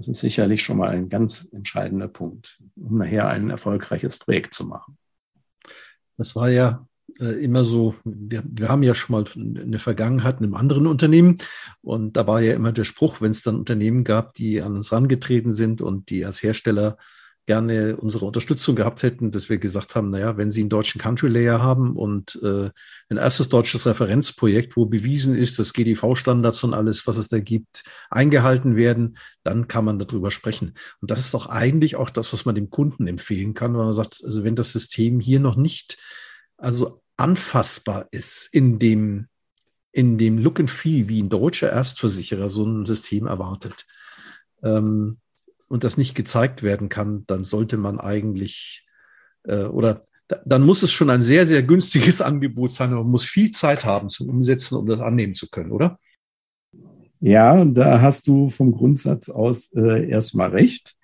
Das 0.01 0.09
ist 0.09 0.21
sicherlich 0.21 0.63
schon 0.63 0.79
mal 0.79 0.89
ein 0.89 1.11
ganz 1.11 1.47
entscheidender 1.53 2.09
Punkt, 2.09 2.59
um 2.75 2.97
nachher 2.97 3.29
ein 3.29 3.51
erfolgreiches 3.51 4.17
Projekt 4.17 4.55
zu 4.55 4.65
machen. 4.65 4.97
Das 6.17 6.35
war 6.35 6.49
ja 6.49 6.87
äh, 7.19 7.45
immer 7.45 7.65
so, 7.65 7.95
wir, 8.05 8.43
wir 8.47 8.71
haben 8.71 8.83
ja 8.83 8.95
schon 8.95 9.13
mal 9.13 9.27
eine 9.37 9.79
Vergangenheit 9.79 10.39
in 10.39 10.45
einem 10.45 10.55
anderen 10.55 10.87
Unternehmen 10.87 11.37
und 11.83 12.17
da 12.17 12.27
war 12.27 12.41
ja 12.41 12.55
immer 12.55 12.73
der 12.73 12.85
Spruch, 12.85 13.21
wenn 13.21 13.33
es 13.33 13.43
dann 13.43 13.57
Unternehmen 13.57 14.03
gab, 14.03 14.33
die 14.33 14.63
an 14.63 14.75
uns 14.75 14.91
rangetreten 14.91 15.53
sind 15.53 15.83
und 15.83 16.09
die 16.09 16.25
als 16.25 16.43
Hersteller 16.43 16.97
gerne 17.51 17.97
unsere 17.97 18.27
Unterstützung 18.27 18.77
gehabt 18.77 19.03
hätten, 19.03 19.33
dass 19.33 19.49
wir 19.49 19.59
gesagt 19.59 19.97
haben, 19.97 20.11
naja, 20.11 20.37
wenn 20.37 20.53
Sie 20.53 20.61
einen 20.61 20.71
deutschen 20.71 21.01
Country 21.01 21.27
Layer 21.27 21.61
haben 21.61 21.97
und 21.97 22.39
äh, 22.45 22.71
ein 23.09 23.17
erstes 23.17 23.49
deutsches 23.49 23.87
Referenzprojekt, 23.87 24.77
wo 24.77 24.87
bewiesen 24.87 25.35
ist, 25.35 25.59
dass 25.59 25.73
GDV-Standards 25.73 26.63
und 26.63 26.75
alles, 26.75 27.09
was 27.09 27.17
es 27.17 27.27
da 27.27 27.41
gibt, 27.41 27.83
eingehalten 28.09 28.77
werden, 28.77 29.19
dann 29.43 29.67
kann 29.67 29.85
man 29.85 29.99
darüber 29.99 30.31
sprechen. 30.31 30.75
Und 31.01 31.11
das 31.11 31.19
ist 31.19 31.35
doch 31.35 31.47
eigentlich 31.47 31.97
auch 31.97 32.11
das, 32.11 32.33
was 32.33 32.45
man 32.45 32.55
dem 32.55 32.71
Kunden 32.71 33.09
empfehlen 33.09 33.53
kann, 33.53 33.73
wenn 33.73 33.85
man 33.85 33.95
sagt, 33.95 34.23
also 34.25 34.45
wenn 34.45 34.55
das 34.55 34.71
System 34.71 35.19
hier 35.19 35.41
noch 35.41 35.57
nicht 35.57 35.99
also 36.57 37.03
anfassbar 37.17 38.07
ist 38.13 38.47
in 38.53 38.79
dem, 38.79 39.27
in 39.91 40.19
dem 40.19 40.39
Look 40.39 40.61
and 40.61 40.71
Feel, 40.71 41.09
wie 41.09 41.21
ein 41.21 41.31
deutscher 41.31 41.73
Erstversicherer 41.73 42.49
so 42.49 42.65
ein 42.65 42.87
System 42.87 43.27
erwartet. 43.27 43.87
Ähm, 44.63 45.19
und 45.71 45.85
das 45.85 45.97
nicht 45.97 46.15
gezeigt 46.15 46.63
werden 46.63 46.89
kann, 46.89 47.25
dann 47.27 47.45
sollte 47.45 47.77
man 47.77 48.01
eigentlich 48.01 48.87
äh, 49.45 49.65
oder 49.65 50.01
dann 50.45 50.63
muss 50.63 50.83
es 50.83 50.93
schon 50.93 51.11
ein 51.11 51.21
sehr, 51.21 51.47
sehr 51.47 51.63
günstiges 51.63 52.21
Angebot 52.23 52.73
sein. 52.73 52.93
Man 52.93 53.07
muss 53.07 53.25
viel 53.25 53.53
Zeit 53.53 53.85
haben 53.85 54.09
zum 54.11 54.29
Umsetzen, 54.29 54.77
um 54.77 54.87
das 54.87 55.01
annehmen 55.01 55.35
zu 55.35 55.49
können, 55.49 55.73
oder? 55.73 55.99
Ja, 57.21 57.65
da 57.65 58.01
hast 58.01 58.27
du 58.27 58.51
vom 58.51 58.73
Grundsatz 58.73 59.29
aus 59.29 59.73
äh, 59.75 60.09
erstmal 60.09 60.51
recht. 60.51 60.97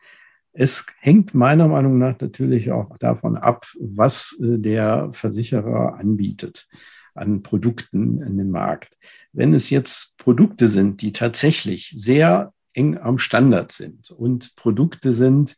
Es 0.52 0.86
hängt 0.98 1.34
meiner 1.34 1.68
Meinung 1.68 1.98
nach 1.98 2.18
natürlich 2.18 2.70
auch 2.70 2.96
davon 2.98 3.36
ab, 3.36 3.66
was 3.78 4.36
äh, 4.40 4.58
der 4.58 5.10
Versicherer 5.12 5.98
anbietet 5.98 6.68
an 7.14 7.42
Produkten 7.42 8.22
in 8.22 8.36
den 8.38 8.50
Markt. 8.50 8.96
Wenn 9.32 9.54
es 9.54 9.70
jetzt 9.70 10.16
Produkte 10.18 10.68
sind, 10.68 11.02
die 11.02 11.12
tatsächlich 11.12 11.94
sehr 11.96 12.52
eng 12.76 12.98
am 12.98 13.18
Standard 13.18 13.72
sind 13.72 14.10
und 14.10 14.54
Produkte 14.54 15.14
sind, 15.14 15.56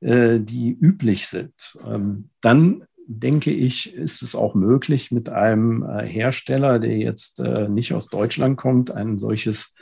äh, 0.00 0.38
die 0.38 0.70
üblich 0.70 1.26
sind, 1.26 1.78
ähm, 1.84 2.30
dann 2.40 2.84
denke 3.06 3.50
ich, 3.50 3.94
ist 3.94 4.22
es 4.22 4.36
auch 4.36 4.54
möglich, 4.54 5.10
mit 5.10 5.28
einem 5.28 5.82
äh, 5.82 6.06
Hersteller, 6.06 6.78
der 6.78 6.96
jetzt 6.96 7.40
äh, 7.40 7.68
nicht 7.68 7.92
aus 7.92 8.06
Deutschland 8.08 8.56
kommt, 8.56 8.90
ein 8.90 9.18
solches 9.18 9.74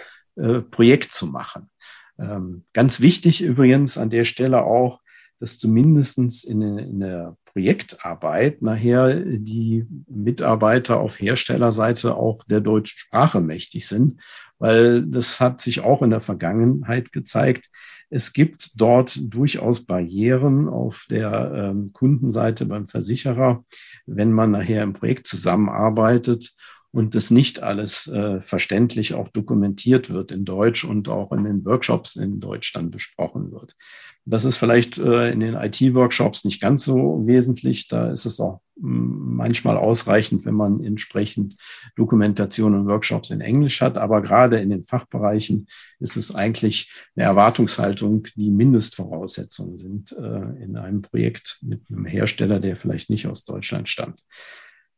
Projekt 0.71 1.13
zu 1.13 1.27
machen. 1.27 1.69
Ähm, 2.17 2.65
ganz 2.73 3.01
wichtig 3.01 3.43
übrigens 3.43 3.99
an 3.99 4.09
der 4.09 4.23
Stelle 4.23 4.63
auch, 4.63 5.01
dass 5.41 5.59
zumindest 5.59 6.19
in, 6.45 6.63
in 6.63 7.01
der 7.01 7.37
Projektarbeit 7.45 8.63
nachher 8.63 9.17
die 9.17 9.85
Mitarbeiter 10.09 11.01
auf 11.01 11.19
Herstellerseite 11.19 12.15
auch 12.15 12.45
der 12.45 12.61
deutschen 12.61 12.99
Sprache 12.99 13.41
mächtig 13.41 13.89
sind, 13.89 14.21
weil 14.59 15.03
das 15.07 15.41
hat 15.41 15.61
sich 15.61 15.81
auch 15.81 16.03
in 16.03 16.11
der 16.11 16.21
Vergangenheit 16.21 17.13
gezeigt, 17.13 17.71
es 18.11 18.33
gibt 18.33 18.81
dort 18.81 19.35
durchaus 19.35 19.85
Barrieren 19.85 20.69
auf 20.69 21.07
der 21.11 21.53
ähm, 21.55 21.93
Kundenseite 21.93 22.65
beim 22.65 22.87
Versicherer, 22.87 23.65
wenn 24.07 24.33
man 24.33 24.53
nachher 24.53 24.83
im 24.83 24.95
Projekt 24.95 25.27
zusammenarbeitet 25.27 26.53
und 26.91 27.15
das 27.15 27.31
nicht 27.31 27.63
alles 27.63 28.07
äh, 28.09 28.41
verständlich 28.41 29.13
auch 29.13 29.29
dokumentiert 29.29 30.09
wird 30.09 30.33
in 30.33 30.47
Deutsch 30.47 30.85
und 30.85 31.11
auch 31.11 31.33
in 31.33 31.45
den 31.45 31.65
Workshops 31.67 32.17
in 32.17 32.41
Deutsch 32.41 32.73
dann 32.73 32.91
besprochen 32.91 33.53
wird. 33.53 33.77
Das 34.25 34.45
ist 34.45 34.57
vielleicht 34.57 34.99
äh, 34.99 35.31
in 35.31 35.41
den 35.41 35.55
IT-Workshops 35.55 36.45
nicht 36.45 36.61
ganz 36.61 36.85
so 36.85 37.27
wesentlich. 37.27 37.89
Da 37.89 38.11
ist 38.11 38.25
es 38.25 38.41
auch 38.41 38.61
manchmal 38.81 39.77
ausreichend, 39.77 40.45
wenn 40.45 40.55
man 40.55 40.83
entsprechend 40.83 41.57
Dokumentation 41.97 42.75
und 42.75 42.87
Workshops 42.87 43.31
in 43.31 43.41
Englisch 43.41 43.81
hat. 43.81 43.99
Aber 43.99 44.23
gerade 44.23 44.61
in 44.61 44.71
den 44.71 44.85
Fachbereichen 44.85 45.67
ist 45.99 46.17
es 46.17 46.35
eigentlich 46.35 46.93
eine 47.17 47.27
Erwartungshaltung, 47.27 48.25
die 48.37 48.51
Mindestvoraussetzungen 48.51 49.79
sind 49.79 50.13
äh, 50.13 50.63
in 50.63 50.77
einem 50.77 51.03
Projekt 51.03 51.59
mit 51.63 51.83
einem 51.91 52.05
Hersteller, 52.05 52.61
der 52.61 52.77
vielleicht 52.77 53.11
nicht 53.11 53.27
aus 53.27 53.45
Deutschland 53.45 53.89
stammt. 53.89 54.21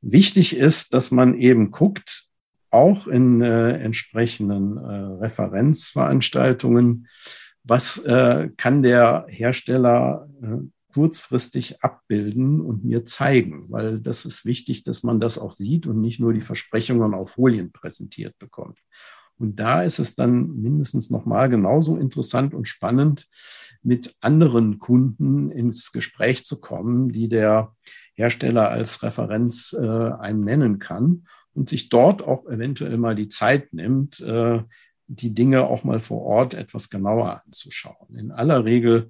Wichtig 0.03 0.57
ist, 0.57 0.95
dass 0.95 1.11
man 1.11 1.39
eben 1.39 1.71
guckt, 1.71 2.25
auch 2.71 3.07
in 3.07 3.43
äh, 3.43 3.73
entsprechenden 3.79 4.77
äh, 4.77 4.81
Referenzveranstaltungen, 5.25 7.09
was 7.65 7.99
äh, 7.99 8.49
kann 8.57 8.83
der 8.83 9.27
Hersteller 9.29 10.29
äh, 10.43 10.69
kurzfristig 10.93 11.83
abbilden 11.83 12.61
und 12.61 12.85
mir 12.85 13.05
zeigen, 13.05 13.67
weil 13.69 14.01
das 14.01 14.25
ist 14.25 14.45
wichtig, 14.45 14.85
dass 14.85 15.03
man 15.03 15.21
das 15.21 15.39
auch 15.39 15.53
sieht 15.53 15.87
und 15.87 16.01
nicht 16.01 16.21
nur 16.21 16.33
die 16.33 16.41
Versprechungen 16.41 17.15
auf 17.15 17.33
Folien 17.33 17.73
präsentiert 17.73 18.39
bekommt. 18.39 18.79
Und 19.39 19.59
da 19.59 19.83
ist 19.83 19.99
es 19.99 20.15
dann 20.15 20.61
mindestens 20.61 21.09
nochmal 21.09 21.49
genauso 21.49 21.97
interessant 21.97 22.53
und 22.53 22.69
spannend, 22.69 23.27
mit 23.83 24.15
anderen 24.21 24.79
Kunden 24.79 25.51
ins 25.51 25.93
Gespräch 25.93 26.45
zu 26.45 26.61
kommen, 26.61 27.11
die 27.11 27.29
der 27.29 27.75
Hersteller 28.13 28.69
als 28.69 29.03
Referenz 29.03 29.73
äh, 29.73 29.87
einem 29.87 30.45
nennen 30.45 30.79
kann 30.79 31.27
und 31.55 31.71
sich 31.71 31.89
dort 31.89 32.23
auch 32.23 32.47
eventuell 32.47 32.99
mal 32.99 33.15
die 33.15 33.29
Zeit 33.29 33.73
nimmt, 33.73 34.21
äh, 34.21 34.63
die 35.07 35.35
Dinge 35.35 35.67
auch 35.67 35.85
mal 35.85 36.01
vor 36.01 36.23
Ort 36.23 36.55
etwas 36.55 36.91
genauer 36.91 37.43
anzuschauen. 37.45 38.17
In 38.17 38.31
aller 38.31 38.65
Regel 38.65 39.09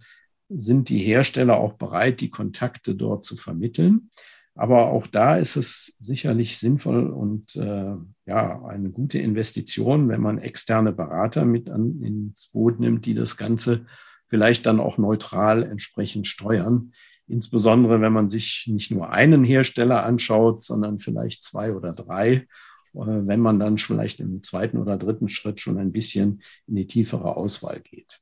sind 0.51 0.89
die 0.89 0.99
Hersteller 0.99 1.57
auch 1.57 1.75
bereit, 1.75 2.21
die 2.21 2.31
Kontakte 2.31 2.95
dort 2.95 3.25
zu 3.25 3.37
vermitteln. 3.37 4.11
Aber 4.55 4.91
auch 4.91 5.07
da 5.07 5.37
ist 5.37 5.57
es 5.57 5.97
sicherlich 6.01 6.59
sinnvoll 6.59 7.09
und 7.09 7.57
äh, 7.57 7.95
ja, 8.27 8.65
eine 8.67 8.91
gute 8.91 9.19
Investition, 9.19 10.09
wenn 10.09 10.21
man 10.21 10.39
externe 10.39 10.93
Berater 10.93 11.45
mit 11.45 11.71
an, 11.71 12.03
ins 12.03 12.49
Boot 12.49 12.81
nimmt, 12.81 13.07
die 13.07 13.15
das 13.15 13.37
Ganze 13.37 13.87
vielleicht 14.29 14.67
dann 14.67 14.81
auch 14.81 14.99
neutral 14.99 15.63
entsprechend 15.63 16.27
steuern. 16.27 16.93
Insbesondere, 17.27 18.01
wenn 18.01 18.13
man 18.13 18.29
sich 18.29 18.67
nicht 18.67 18.91
nur 18.91 19.11
einen 19.11 19.45
Hersteller 19.45 20.05
anschaut, 20.05 20.65
sondern 20.65 20.99
vielleicht 20.99 21.45
zwei 21.45 21.73
oder 21.75 21.93
drei 21.93 22.47
äh, 22.95 23.27
wenn 23.27 23.41
man 23.41 23.59
dann 23.59 23.79
vielleicht 23.79 24.21
im 24.21 24.43
zweiten 24.43 24.79
oder 24.79 24.97
dritten 24.97 25.29
Schritt 25.29 25.61
schon 25.61 25.79
ein 25.79 25.93
bisschen 25.93 26.43
in 26.67 26.77
die 26.77 26.87
tiefere 26.87 27.37
Auswahl 27.37 27.81
geht. 27.81 28.21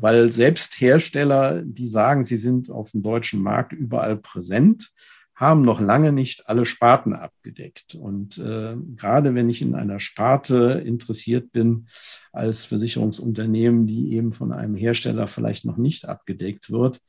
Weil 0.00 0.32
selbst 0.32 0.80
Hersteller, 0.80 1.62
die 1.62 1.88
sagen, 1.88 2.24
sie 2.24 2.36
sind 2.36 2.70
auf 2.70 2.92
dem 2.92 3.02
deutschen 3.02 3.42
Markt 3.42 3.72
überall 3.72 4.16
präsent, 4.16 4.92
haben 5.34 5.62
noch 5.62 5.80
lange 5.80 6.12
nicht 6.12 6.48
alle 6.48 6.64
Sparten 6.64 7.12
abgedeckt. 7.12 7.94
Und 7.94 8.38
äh, 8.38 8.74
gerade 8.96 9.34
wenn 9.36 9.48
ich 9.48 9.62
in 9.62 9.76
einer 9.76 10.00
Sparte 10.00 10.82
interessiert 10.84 11.52
bin 11.52 11.86
als 12.32 12.64
Versicherungsunternehmen, 12.64 13.86
die 13.86 14.14
eben 14.14 14.32
von 14.32 14.52
einem 14.52 14.74
Hersteller 14.74 15.28
vielleicht 15.28 15.64
noch 15.64 15.76
nicht 15.76 16.08
abgedeckt 16.08 16.70
wird, 16.70 17.00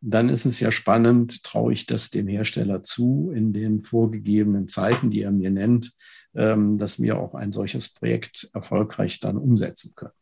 dann 0.00 0.28
ist 0.28 0.46
es 0.46 0.60
ja 0.60 0.70
spannend, 0.70 1.44
traue 1.44 1.72
ich 1.72 1.86
das 1.86 2.10
dem 2.10 2.26
Hersteller 2.26 2.82
zu, 2.82 3.32
in 3.34 3.52
den 3.52 3.82
vorgegebenen 3.82 4.68
Zeiten, 4.68 5.10
die 5.10 5.22
er 5.22 5.32
mir 5.32 5.50
nennt, 5.50 5.92
ähm, 6.34 6.78
dass 6.78 7.00
wir 7.00 7.18
auch 7.18 7.34
ein 7.34 7.52
solches 7.52 7.92
Projekt 7.92 8.50
erfolgreich 8.54 9.20
dann 9.20 9.36
umsetzen 9.36 9.92
können. 9.94 10.12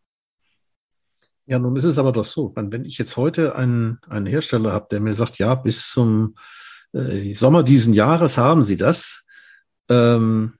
Ja, 1.46 1.59
nun 1.59 1.76
ist 1.76 1.85
es 1.85 1.98
aber 1.98 2.12
doch 2.12 2.24
so, 2.24 2.52
wenn 2.55 2.85
ich 2.85 2.98
jetzt 2.98 3.16
heute 3.16 3.57
einen, 3.57 3.98
einen 4.09 4.26
Hersteller 4.26 4.72
habe, 4.72 4.87
der 4.90 5.00
mir 5.00 5.14
sagt, 5.14 5.38
ja, 5.38 5.55
bis 5.55 5.90
zum 5.90 6.37
äh, 6.92 7.35
Sommer 7.35 7.62
diesen 7.62 7.94
Jahres 7.94 8.38
haben 8.38 8.62
Sie 8.62 8.76
das. 8.76 9.24
Ähm, 9.88 10.55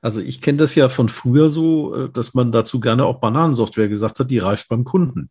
also 0.00 0.20
ich 0.20 0.40
kenne 0.40 0.58
das 0.58 0.74
ja 0.74 0.88
von 0.88 1.08
früher 1.08 1.50
so, 1.50 1.94
äh, 1.94 2.10
dass 2.10 2.34
man 2.34 2.52
dazu 2.52 2.80
gerne 2.80 3.04
auch 3.04 3.20
Bananensoftware 3.20 3.88
gesagt 3.88 4.18
hat, 4.18 4.30
die 4.30 4.38
reift 4.38 4.68
beim 4.68 4.84
Kunden. 4.84 5.30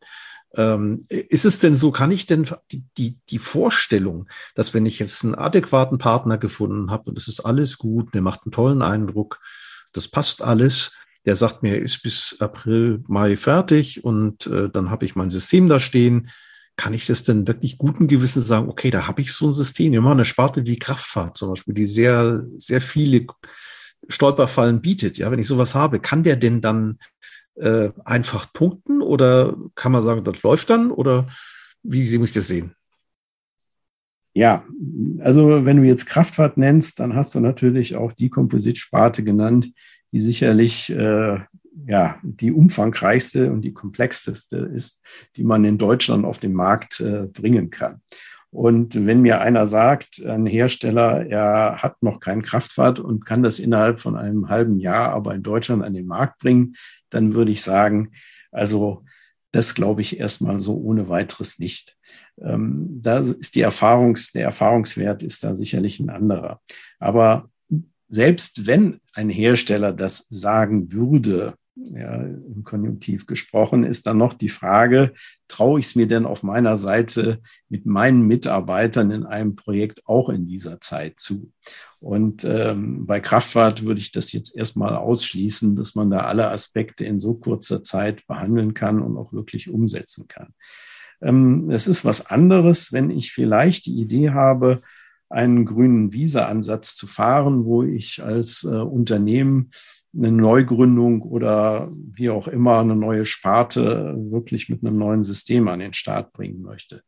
Ähm, 0.56 1.02
ist 1.10 1.46
es 1.46 1.60
denn 1.60 1.76
so, 1.76 1.92
kann 1.92 2.12
ich 2.12 2.26
denn 2.26 2.48
die, 2.72 2.84
die, 2.98 3.18
die 3.30 3.39
Vorstellung, 3.39 4.28
dass 4.56 4.74
wenn 4.74 4.86
ich 4.86 4.98
jetzt 4.98 5.24
einen 5.24 5.36
adäquaten 5.36 5.98
Partner 5.98 6.38
gefunden 6.38 6.89
habe 6.89 7.10
und 7.10 7.18
es 7.18 7.28
ist 7.28 7.42
alles 7.42 7.78
gut, 7.78 8.13
mir 8.13 8.22
macht 8.22 8.42
einen 8.46 8.52
tollen 8.52 8.82
Eindruck, 8.82 9.39
das 9.94 10.08
passt 10.08 10.42
alles, 10.42 10.96
der 11.30 11.36
sagt 11.36 11.62
mir, 11.62 11.78
ist 11.78 12.02
bis 12.02 12.38
April, 12.39 13.04
Mai 13.08 13.38
fertig 13.38 14.04
und 14.04 14.48
äh, 14.48 14.68
dann 14.68 14.89
habe 14.89 15.06
ich 15.06 15.15
mein 15.15 15.30
System 15.30 15.70
da 15.70 15.80
stehen, 15.80 16.32
kann 16.76 16.96
ich 16.96 17.06
das 17.06 17.24
denn 17.24 17.48
wirklich 17.48 17.78
guten 17.78 18.08
Gewissens 18.08 18.48
sagen, 18.48 18.68
okay, 18.68 18.89
da 18.89 19.06
habe 19.06 19.22
ich 19.22 19.32
so 19.32 19.50
ein 19.50 19.52
System, 19.52 19.94
immer 19.94 20.10
eine 20.10 20.26
Sparte 20.26 20.65
wie 20.65 20.80
Kraftfahrt 20.80 21.38
zum 21.38 21.52
Beispiel, 21.52 21.76
die 21.76 21.86
sehr, 21.86 22.48
sehr 22.58 22.82
viele 22.82 23.28
Stolperfallen 24.08 24.82
bietet. 24.82 25.20
Ja, 25.20 25.30
wenn 25.30 25.38
ich 25.38 25.46
sowas 25.46 25.76
habe, 25.76 26.00
kann 26.00 26.24
der 26.24 26.36
denn 26.36 26.62
dann 26.62 26.98
äh, 27.58 27.92
einfach 28.06 28.52
punkten 28.52 29.04
oder 29.04 29.56
kann 29.76 29.92
man 29.92 30.02
sagen, 30.02 30.24
das 30.24 30.42
läuft 30.42 30.72
dann 30.72 30.89
oder 30.89 31.28
wie 31.84 32.08
Sie 32.08 32.20
ich 32.24 32.34
das 32.34 32.48
sehen? 32.48 32.74
Ja, 34.34 34.63
also 35.20 35.63
wenn 35.63 35.78
du 35.78 35.84
jetzt 35.84 36.08
Kraftfahrt 36.08 36.58
nennst, 36.58 37.00
dann 37.00 37.15
hast 37.15 37.36
du 37.36 37.39
natürlich 37.39 37.96
auch 37.96 38.13
die 38.13 38.32
Kompositsparte 38.32 39.24
genannt, 39.24 39.70
die 40.12 40.22
sicherlich 40.22 40.89
äh, 40.89 41.39
ja, 41.88 42.19
die 42.24 42.52
umfangreichste 42.52 43.52
und 43.52 43.62
die 43.62 43.74
komplexeste 43.74 44.58
ist, 44.58 45.02
die 45.36 45.43
man 45.43 45.63
in 45.65 45.78
Deutschland 45.78 46.26
auf 46.26 46.39
den 46.39 46.54
Markt 46.54 47.00
äh, 47.00 47.28
bringen 47.28 47.69
kann. 47.69 48.02
Und 48.52 49.06
wenn 49.06 49.22
mir 49.22 49.41
einer 49.41 49.67
sagt, 49.67 50.26
ein 50.26 50.48
Hersteller, 50.48 51.28
er 51.28 51.78
hat 51.84 52.02
noch 52.02 52.19
kein 52.19 52.41
Kraftfahrt 52.41 53.00
und 53.00 53.26
kann 53.26 53.43
das 53.43 53.60
innerhalb 53.60 54.00
von 54.00 54.15
einem 54.15 54.50
halben 54.50 54.80
Jahr 54.80 55.12
aber 55.12 55.36
in 55.36 55.43
Deutschland 55.43 55.84
an 55.84 55.93
den 55.93 56.08
Markt 56.08 56.39
bringen, 56.39 56.76
dann 57.12 57.36
würde 57.36 57.52
ich 57.52 57.62
sagen, 57.62 58.12
also 58.52 59.06
das 59.52 59.76
glaube 59.76 60.02
ich 60.02 60.19
erstmal 60.19 60.62
so 60.62 60.78
ohne 60.78 61.10
weiteres 61.10 61.60
nicht. 61.60 61.95
Ähm, 62.41 63.00
da 63.02 63.19
ist 63.19 63.56
die 63.56 63.62
Erfahrungs, 63.62 64.32
der 64.32 64.45
Erfahrungswert 64.45 65.22
ist 65.22 65.43
da 65.43 65.55
sicherlich 65.55 65.99
ein 65.99 66.10
anderer. 66.10 66.60
Aber 66.99 67.49
selbst 68.10 68.68
wenn 68.68 68.99
ein 69.14 69.30
Hersteller 69.30 69.93
das 69.93 70.28
sagen 70.30 70.91
würde, 70.91 71.53
ja, 71.76 72.16
im 72.24 72.64
Konjunktiv 72.64 73.26
gesprochen, 73.26 73.84
ist 73.84 74.05
dann 74.05 74.18
noch 74.18 74.34
die 74.34 74.49
Frage, 74.49 75.14
traue 75.47 75.80
ich 75.80 75.86
es 75.86 75.95
mir 75.95 76.07
denn 76.07 76.26
auf 76.26 76.43
meiner 76.43 76.78
Seite 76.78 77.39
mit 77.70 77.86
meinen 77.86 78.28
Mitarbeitern 78.28 79.12
in 79.12 79.26
einem 79.26 79.55
Projekt 79.55 80.05
auch 80.05 80.30
in 80.30 80.45
dieser 80.45 80.82
Zeit 80.82 81.20
zu? 81.20 81.51
Und 81.99 82.45
ähm, 82.45 83.05
bei 83.05 83.20
Kraftfahrt 83.20 83.84
würde 83.84 83.99
ich 83.99 84.12
das 84.12 84.32
jetzt 84.32 84.55
erstmal 84.55 84.95
ausschließen, 84.95 85.76
dass 85.76 85.95
man 85.95 86.10
da 86.10 86.22
alle 86.22 86.49
Aspekte 86.49 87.05
in 87.05 87.20
so 87.20 87.36
kurzer 87.36 87.84
Zeit 87.84 88.26
behandeln 88.28 88.74
kann 88.74 89.01
und 89.01 89.18
auch 89.18 89.34
wirklich 89.34 89.70
umsetzen 89.70 90.28
kann. 90.28 90.53
Ähm, 91.22 91.70
es 91.70 91.88
ist 91.88 92.05
was 92.05 92.26
anderes, 92.26 92.93
wenn 92.93 93.10
ich 93.10 93.32
vielleicht 93.32 93.86
die 93.86 93.99
Idee 93.99 94.32
habe, 94.32 94.82
einen 95.30 95.65
grünen 95.65 96.11
Visa-Ansatz 96.11 96.95
zu 96.95 97.07
fahren, 97.07 97.65
wo 97.65 97.84
ich 97.84 98.23
als 98.23 98.63
äh, 98.63 98.75
Unternehmen 98.75 99.71
eine 100.17 100.32
Neugründung 100.32 101.21
oder 101.21 101.91
wie 101.93 102.32
auch 102.32 102.47
immer 102.47 102.80
eine 102.80 102.95
neue 102.95 103.25
Sparte 103.25 104.15
wirklich 104.17 104.69
mit 104.69 104.84
einem 104.84 104.97
neuen 104.97 105.23
System 105.23 105.67
an 105.67 105.80
den 105.80 105.93
Start 105.93 106.34
bringen 106.34 106.63
möchte. 106.63 107.03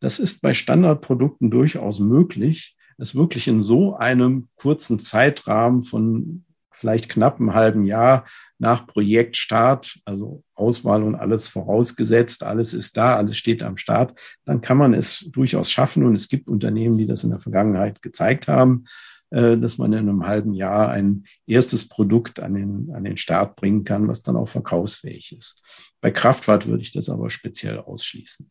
Das 0.00 0.18
ist 0.18 0.40
bei 0.40 0.54
Standardprodukten 0.54 1.50
durchaus 1.50 2.00
möglich, 2.00 2.76
es 2.98 3.14
wirklich 3.14 3.46
in 3.46 3.60
so 3.60 3.94
einem 3.94 4.48
kurzen 4.56 4.98
Zeitrahmen 4.98 5.82
von 5.82 6.45
vielleicht 6.76 7.08
knapp 7.08 7.40
einem 7.40 7.54
halben 7.54 7.84
Jahr 7.84 8.26
nach 8.58 8.86
Projektstart, 8.86 9.98
also 10.04 10.42
Auswahl 10.54 11.02
und 11.02 11.14
alles 11.14 11.48
vorausgesetzt, 11.48 12.42
alles 12.42 12.72
ist 12.72 12.96
da, 12.96 13.16
alles 13.16 13.36
steht 13.36 13.62
am 13.62 13.76
Start, 13.76 14.18
dann 14.44 14.60
kann 14.60 14.78
man 14.78 14.94
es 14.94 15.28
durchaus 15.32 15.70
schaffen. 15.70 16.04
Und 16.04 16.14
es 16.14 16.28
gibt 16.28 16.48
Unternehmen, 16.48 16.96
die 16.96 17.06
das 17.06 17.24
in 17.24 17.30
der 17.30 17.38
Vergangenheit 17.38 18.00
gezeigt 18.02 18.48
haben, 18.48 18.84
äh, 19.30 19.56
dass 19.56 19.78
man 19.78 19.92
in 19.92 20.08
einem 20.08 20.26
halben 20.26 20.54
Jahr 20.54 20.90
ein 20.90 21.24
erstes 21.46 21.88
Produkt 21.88 22.40
an 22.40 22.54
den, 22.54 22.90
an 22.94 23.04
den 23.04 23.16
Start 23.16 23.56
bringen 23.56 23.84
kann, 23.84 24.08
was 24.08 24.22
dann 24.22 24.36
auch 24.36 24.48
verkaufsfähig 24.48 25.36
ist. 25.36 25.92
Bei 26.00 26.10
Kraftfahrt 26.10 26.66
würde 26.66 26.82
ich 26.82 26.92
das 26.92 27.08
aber 27.08 27.30
speziell 27.30 27.78
ausschließen. 27.78 28.50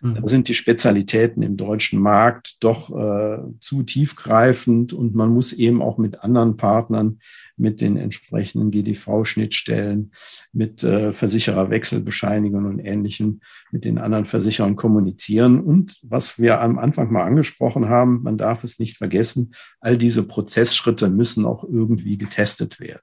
Mhm. 0.00 0.14
Da 0.14 0.26
sind 0.26 0.48
die 0.48 0.54
Spezialitäten 0.54 1.42
im 1.42 1.56
deutschen 1.56 2.00
Markt 2.00 2.62
doch 2.62 2.90
äh, 2.90 3.38
zu 3.60 3.82
tiefgreifend 3.82 4.92
und 4.92 5.14
man 5.14 5.30
muss 5.30 5.52
eben 5.52 5.82
auch 5.82 5.98
mit 5.98 6.22
anderen 6.22 6.56
Partnern, 6.56 7.20
mit 7.56 7.82
den 7.82 7.98
entsprechenden 7.98 8.70
GDV-Schnittstellen, 8.70 10.12
mit 10.52 10.82
äh, 10.82 11.12
Versichererwechselbescheinigungen 11.12 12.72
und 12.72 12.78
Ähnlichem, 12.78 13.40
mit 13.70 13.84
den 13.84 13.98
anderen 13.98 14.24
Versicherern 14.24 14.76
kommunizieren. 14.76 15.60
Und 15.60 15.98
was 16.02 16.38
wir 16.38 16.60
am 16.62 16.78
Anfang 16.78 17.12
mal 17.12 17.24
angesprochen 17.24 17.88
haben, 17.88 18.22
man 18.22 18.38
darf 18.38 18.64
es 18.64 18.78
nicht 18.78 18.96
vergessen, 18.96 19.54
all 19.80 19.98
diese 19.98 20.22
Prozessschritte 20.22 21.10
müssen 21.10 21.44
auch 21.44 21.64
irgendwie 21.64 22.16
getestet 22.16 22.80
werden. 22.80 23.02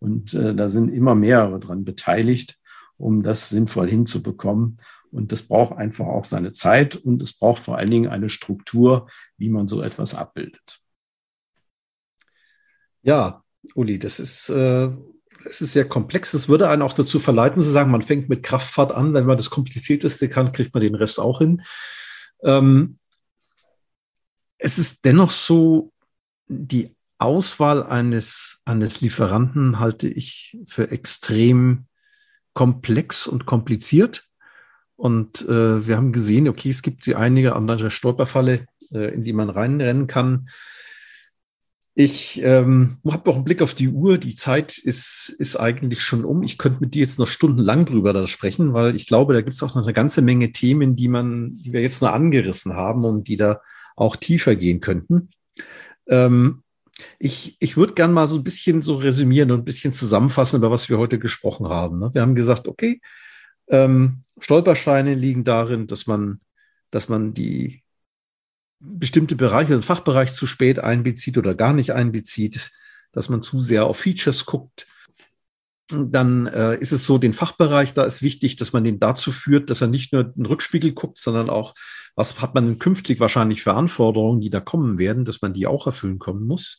Und 0.00 0.34
äh, 0.34 0.54
da 0.54 0.68
sind 0.68 0.90
immer 0.90 1.14
mehrere 1.14 1.58
dran 1.58 1.84
beteiligt, 1.84 2.58
um 2.98 3.22
das 3.22 3.48
sinnvoll 3.48 3.88
hinzubekommen. 3.88 4.78
Und 5.14 5.32
das 5.32 5.42
braucht 5.42 5.76
einfach 5.76 6.06
auch 6.06 6.24
seine 6.24 6.52
Zeit 6.52 6.96
und 6.96 7.22
es 7.22 7.32
braucht 7.32 7.62
vor 7.62 7.78
allen 7.78 7.90
Dingen 7.90 8.10
eine 8.10 8.28
Struktur, 8.28 9.08
wie 9.36 9.48
man 9.48 9.68
so 9.68 9.82
etwas 9.82 10.14
abbildet. 10.14 10.80
Ja, 13.02 13.44
Uli, 13.74 13.98
das 13.98 14.18
ist, 14.18 14.48
äh, 14.48 14.90
das 15.44 15.60
ist 15.60 15.72
sehr 15.72 15.88
komplex. 15.88 16.34
Es 16.34 16.48
würde 16.48 16.68
einen 16.68 16.82
auch 16.82 16.94
dazu 16.94 17.18
verleiten, 17.18 17.62
zu 17.62 17.70
sagen, 17.70 17.90
man 17.90 18.02
fängt 18.02 18.28
mit 18.28 18.42
Kraftfahrt 18.42 18.92
an. 18.92 19.14
Wenn 19.14 19.26
man 19.26 19.38
das 19.38 19.50
Komplizierteste 19.50 20.28
kann, 20.28 20.52
kriegt 20.52 20.74
man 20.74 20.80
den 20.82 20.94
Rest 20.94 21.20
auch 21.20 21.38
hin. 21.38 21.62
Ähm, 22.42 22.98
es 24.58 24.78
ist 24.78 25.04
dennoch 25.04 25.30
so, 25.30 25.92
die 26.48 26.96
Auswahl 27.18 27.82
eines, 27.82 28.62
eines 28.64 29.00
Lieferanten 29.00 29.78
halte 29.78 30.08
ich 30.08 30.58
für 30.66 30.90
extrem 30.90 31.86
komplex 32.54 33.26
und 33.26 33.46
kompliziert. 33.46 34.24
Und 35.04 35.42
äh, 35.42 35.86
wir 35.86 35.98
haben 35.98 36.12
gesehen, 36.12 36.48
okay, 36.48 36.70
es 36.70 36.80
gibt 36.80 37.04
die 37.04 37.14
einige 37.14 37.54
andere 37.54 37.90
Stolperfalle, 37.90 38.66
äh, 38.90 39.12
in 39.12 39.22
die 39.22 39.34
man 39.34 39.50
reinrennen 39.50 40.06
kann. 40.06 40.48
Ich 41.94 42.40
ähm, 42.42 42.96
habe 43.06 43.30
auch 43.30 43.34
einen 43.34 43.44
Blick 43.44 43.60
auf 43.60 43.74
die 43.74 43.90
Uhr. 43.90 44.16
Die 44.16 44.34
Zeit 44.34 44.78
ist, 44.78 45.36
ist 45.38 45.56
eigentlich 45.56 46.00
schon 46.00 46.24
um. 46.24 46.42
Ich 46.42 46.56
könnte 46.56 46.80
mit 46.80 46.94
dir 46.94 47.00
jetzt 47.00 47.18
noch 47.18 47.26
stundenlang 47.26 47.84
drüber 47.84 48.14
da 48.14 48.26
sprechen, 48.26 48.72
weil 48.72 48.96
ich 48.96 49.06
glaube, 49.06 49.34
da 49.34 49.42
gibt 49.42 49.52
es 49.52 49.62
auch 49.62 49.74
noch 49.74 49.82
eine 49.82 49.92
ganze 49.92 50.22
Menge 50.22 50.52
Themen, 50.52 50.96
die 50.96 51.08
man, 51.08 51.52
die 51.52 51.74
wir 51.74 51.82
jetzt 51.82 52.00
nur 52.00 52.14
angerissen 52.14 52.72
haben 52.72 53.04
und 53.04 53.28
die 53.28 53.36
da 53.36 53.60
auch 53.96 54.16
tiefer 54.16 54.56
gehen 54.56 54.80
könnten. 54.80 55.28
Ähm, 56.08 56.62
ich, 57.18 57.58
ich 57.60 57.76
würde 57.76 57.92
gern 57.92 58.14
mal 58.14 58.26
so 58.26 58.36
ein 58.36 58.44
bisschen 58.44 58.80
so 58.80 58.96
resümieren 58.96 59.50
und 59.50 59.58
ein 59.60 59.64
bisschen 59.66 59.92
zusammenfassen, 59.92 60.60
über 60.60 60.70
was 60.70 60.88
wir 60.88 60.96
heute 60.96 61.18
gesprochen 61.18 61.68
haben. 61.68 61.98
Ne? 61.98 62.08
Wir 62.14 62.22
haben 62.22 62.34
gesagt, 62.34 62.68
okay, 62.68 63.02
ähm, 63.68 64.22
Stolpersteine 64.38 65.14
liegen 65.14 65.44
darin, 65.44 65.86
dass 65.86 66.06
man, 66.06 66.40
dass 66.90 67.08
man 67.08 67.34
die 67.34 67.82
bestimmte 68.80 69.36
Bereiche, 69.36 69.72
den 69.72 69.82
Fachbereich 69.82 70.34
zu 70.34 70.46
spät 70.46 70.78
einbezieht 70.78 71.38
oder 71.38 71.54
gar 71.54 71.72
nicht 71.72 71.92
einbezieht, 71.92 72.70
dass 73.12 73.28
man 73.28 73.42
zu 73.42 73.60
sehr 73.60 73.86
auf 73.86 73.98
Features 73.98 74.44
guckt. 74.44 74.86
Dann 75.88 76.46
äh, 76.46 76.76
ist 76.76 76.92
es 76.92 77.04
so, 77.04 77.18
den 77.18 77.34
Fachbereich, 77.34 77.94
da 77.94 78.04
ist 78.04 78.22
wichtig, 78.22 78.56
dass 78.56 78.72
man 78.72 78.84
den 78.84 79.00
dazu 79.00 79.30
führt, 79.30 79.70
dass 79.70 79.80
er 79.80 79.86
nicht 79.86 80.12
nur 80.12 80.24
den 80.24 80.46
Rückspiegel 80.46 80.92
guckt, 80.92 81.18
sondern 81.18 81.50
auch, 81.50 81.74
was 82.16 82.40
hat 82.40 82.54
man 82.54 82.78
künftig 82.78 83.20
wahrscheinlich 83.20 83.62
für 83.62 83.74
Anforderungen, 83.74 84.40
die 84.40 84.50
da 84.50 84.60
kommen 84.60 84.98
werden, 84.98 85.24
dass 85.24 85.42
man 85.42 85.52
die 85.52 85.66
auch 85.66 85.86
erfüllen 85.86 86.18
kommen 86.18 86.46
muss. 86.46 86.78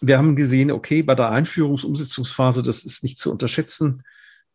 Wir 0.00 0.18
haben 0.18 0.36
gesehen, 0.36 0.70
okay, 0.70 1.02
bei 1.02 1.14
der 1.14 1.30
Einführungsumsetzungsphase, 1.30 2.62
das 2.62 2.84
ist 2.84 3.02
nicht 3.02 3.18
zu 3.18 3.30
unterschätzen, 3.30 4.02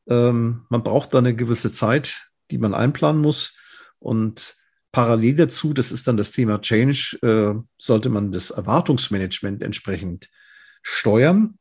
ähm, 0.10 0.66
man 0.70 0.84
braucht 0.84 1.14
da 1.14 1.20
eine 1.20 1.36
gewisse 1.36 1.72
Zeit, 1.72 2.30
die 2.52 2.58
man 2.58 2.74
einplanen 2.74 3.22
muss. 3.22 3.56
Und 4.00 4.56
parallel 4.92 5.36
dazu, 5.36 5.74
das 5.74 5.92
ist 5.92 6.08
dann 6.08 6.18
das 6.18 6.32
Thema 6.32 6.62
Change, 6.62 7.20
äh, 7.22 7.62
sollte 7.78 8.10
man 8.10 8.32
das 8.32 8.52
Erwartungsmanagement 8.52 9.62
entsprechend 9.62 10.30
steuern. 10.82 11.58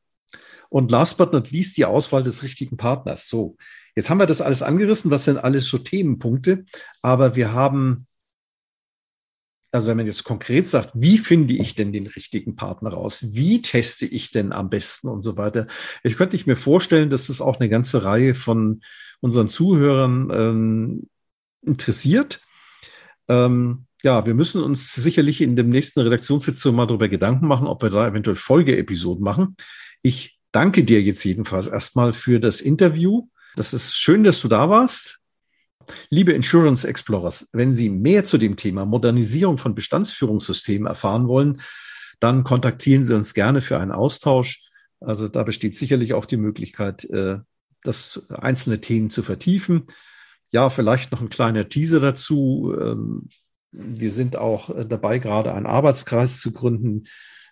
Und 0.70 0.90
last 0.90 1.16
but 1.16 1.32
not 1.32 1.51
least 1.51 1.76
die 1.76 1.84
Auswahl 1.84 2.22
des 2.22 2.42
richtigen 2.42 2.76
Partners. 2.76 3.28
So, 3.28 3.57
jetzt 3.94 4.11
haben 4.11 4.18
wir 4.18 4.26
das 4.26 4.42
alles 4.42 4.62
angerissen. 4.62 5.11
Was 5.11 5.24
sind 5.24 5.38
alles 5.38 5.66
so 5.66 5.78
Themenpunkte? 5.78 6.64
Aber 7.01 7.36
wir 7.36 7.53
haben 7.53 8.07
also 9.70 9.88
wenn 9.88 9.98
man 9.98 10.06
jetzt 10.06 10.24
konkret 10.24 10.66
sagt, 10.66 10.90
wie 10.94 11.18
finde 11.18 11.54
ich 11.54 11.74
denn 11.74 11.92
den 11.92 12.06
richtigen 12.06 12.56
Partner 12.56 12.90
raus? 12.90 13.26
Wie 13.32 13.60
teste 13.60 14.06
ich 14.06 14.30
denn 14.30 14.52
am 14.52 14.70
besten 14.70 15.08
und 15.08 15.22
so 15.22 15.36
weiter? 15.36 15.66
Ich 16.02 16.16
könnte 16.16 16.36
ich 16.36 16.46
mir 16.46 16.56
vorstellen, 16.56 17.10
dass 17.10 17.26
das 17.26 17.40
auch 17.40 17.60
eine 17.60 17.68
ganze 17.68 18.02
Reihe 18.02 18.34
von 18.34 18.80
unseren 19.20 19.48
Zuhörern 19.48 20.30
ähm, 20.32 21.08
interessiert. 21.62 22.40
Ähm, 23.28 23.86
ja, 24.02 24.24
wir 24.24 24.34
müssen 24.34 24.62
uns 24.62 24.94
sicherlich 24.94 25.40
in 25.40 25.56
dem 25.56 25.68
nächsten 25.68 26.00
Redaktionssitzung 26.00 26.74
mal 26.74 26.86
darüber 26.86 27.08
Gedanken 27.08 27.46
machen, 27.46 27.66
ob 27.66 27.82
wir 27.82 27.90
da 27.90 28.06
eventuell 28.06 28.36
Folgeepisoden 28.36 29.22
machen. 29.22 29.56
Ich 30.02 30.38
danke 30.52 30.84
dir 30.84 31.02
jetzt 31.02 31.24
jedenfalls 31.24 31.66
erstmal 31.66 32.12
für 32.12 32.40
das 32.40 32.60
Interview. 32.60 33.28
Das 33.56 33.74
ist 33.74 33.96
schön, 33.96 34.24
dass 34.24 34.40
du 34.40 34.48
da 34.48 34.70
warst. 34.70 35.18
Liebe 36.11 36.32
Insurance 36.32 36.86
Explorers, 36.86 37.49
wenn 37.53 37.72
Sie 37.72 37.91
mehr 37.91 38.24
zu 38.24 38.39
dem 38.39 38.57
Thema 38.57 38.84
Modernisierung 38.84 39.59
von 39.59 39.74
Bestandsführungssystemen 39.74 40.86
erfahren 40.86 41.28
wollen, 41.28 41.61
dann 42.20 42.45
kontaktieren 42.45 43.05
Sie 43.05 43.14
uns 43.14 43.34
gerne 43.34 43.61
für 43.61 43.78
einen 43.78 43.93
Austausch. 43.93 44.68
Also 45.01 45.28
da 45.28 45.43
besteht 45.43 45.74
sicherlich 45.74 46.14
auch 46.14 46.26
die 46.26 46.36
Möglichkeit, 46.36 47.05
äh, 47.05 47.39
das 47.82 48.26
einzelne 48.30 48.80
Themen 48.80 49.11
zu 49.11 49.22
vertiefen. 49.22 49.86
Ja, 50.51 50.70
vielleicht 50.70 51.12
noch 51.12 51.20
ein 51.20 51.28
kleiner 51.28 51.68
Teaser 51.68 52.01
dazu. 52.01 52.74
Ähm, 52.78 53.28
wir 53.70 54.11
sind 54.11 54.36
auch 54.36 54.70
äh, 54.70 54.86
dabei, 54.86 55.18
gerade 55.18 55.53
einen 55.55 55.66
Arbeitskreis 55.66 56.41
zu 56.41 56.53
gründen, 56.53 57.05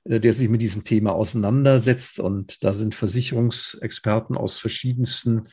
äh, 0.05 0.19
der 0.19 0.33
sich 0.33 0.49
mit 0.49 0.63
diesem 0.63 0.83
Thema 0.83 1.13
auseinandersetzt. 1.13 2.19
Und 2.19 2.65
da 2.65 2.73
sind 2.73 2.95
Versicherungsexperten 2.95 4.37
aus 4.37 4.59
verschiedensten 4.59 5.49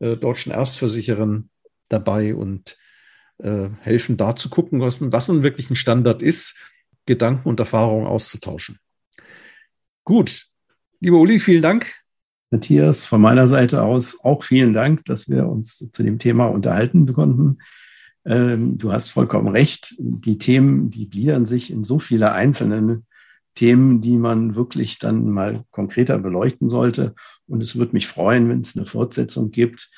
deutschen 0.00 0.52
Erstversicherern 0.52 1.50
dabei 1.88 2.34
und 2.34 2.76
äh, 3.38 3.68
helfen 3.80 4.16
da 4.16 4.36
zu 4.36 4.48
gucken, 4.48 4.80
was, 4.80 4.98
was 5.00 5.28
nun 5.28 5.42
wirklich 5.42 5.70
ein 5.70 5.76
Standard 5.76 6.22
ist, 6.22 6.56
Gedanken 7.06 7.48
und 7.48 7.60
Erfahrungen 7.60 8.06
auszutauschen. 8.06 8.78
Gut, 10.04 10.46
lieber 11.00 11.18
Uli, 11.18 11.38
vielen 11.38 11.62
Dank. 11.62 11.86
Matthias, 12.50 13.04
von 13.04 13.20
meiner 13.20 13.46
Seite 13.46 13.82
aus 13.82 14.18
auch 14.22 14.42
vielen 14.42 14.72
Dank, 14.72 15.04
dass 15.04 15.28
wir 15.28 15.46
uns 15.46 15.90
zu 15.92 16.02
dem 16.02 16.18
Thema 16.18 16.46
unterhalten 16.46 17.12
konnten. 17.12 17.58
Ähm, 18.24 18.78
du 18.78 18.92
hast 18.92 19.10
vollkommen 19.10 19.48
recht. 19.48 19.94
Die 19.98 20.38
Themen, 20.38 20.90
die 20.90 21.10
gliedern 21.10 21.46
sich 21.46 21.70
in 21.70 21.84
so 21.84 21.98
viele 21.98 22.32
einzelne 22.32 23.02
Themen, 23.54 24.00
die 24.00 24.16
man 24.16 24.54
wirklich 24.54 24.98
dann 24.98 25.30
mal 25.30 25.64
konkreter 25.70 26.18
beleuchten 26.18 26.68
sollte. 26.68 27.14
Und 27.46 27.60
es 27.60 27.76
würde 27.76 27.92
mich 27.92 28.06
freuen, 28.06 28.48
wenn 28.48 28.60
es 28.60 28.76
eine 28.76 28.86
Fortsetzung 28.86 29.50
gibt 29.50 29.90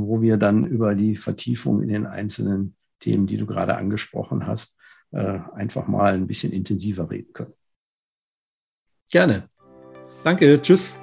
wo 0.00 0.22
wir 0.22 0.36
dann 0.36 0.64
über 0.66 0.94
die 0.94 1.16
Vertiefung 1.16 1.82
in 1.82 1.88
den 1.88 2.06
einzelnen 2.06 2.76
Themen, 3.00 3.26
die 3.26 3.36
du 3.36 3.46
gerade 3.46 3.76
angesprochen 3.76 4.46
hast, 4.46 4.78
äh, 5.12 5.40
einfach 5.54 5.86
mal 5.86 6.14
ein 6.14 6.26
bisschen 6.26 6.52
intensiver 6.52 7.10
reden 7.10 7.32
können. 7.32 7.54
Gerne. 9.10 9.48
Danke. 10.24 10.60
Tschüss. 10.60 10.98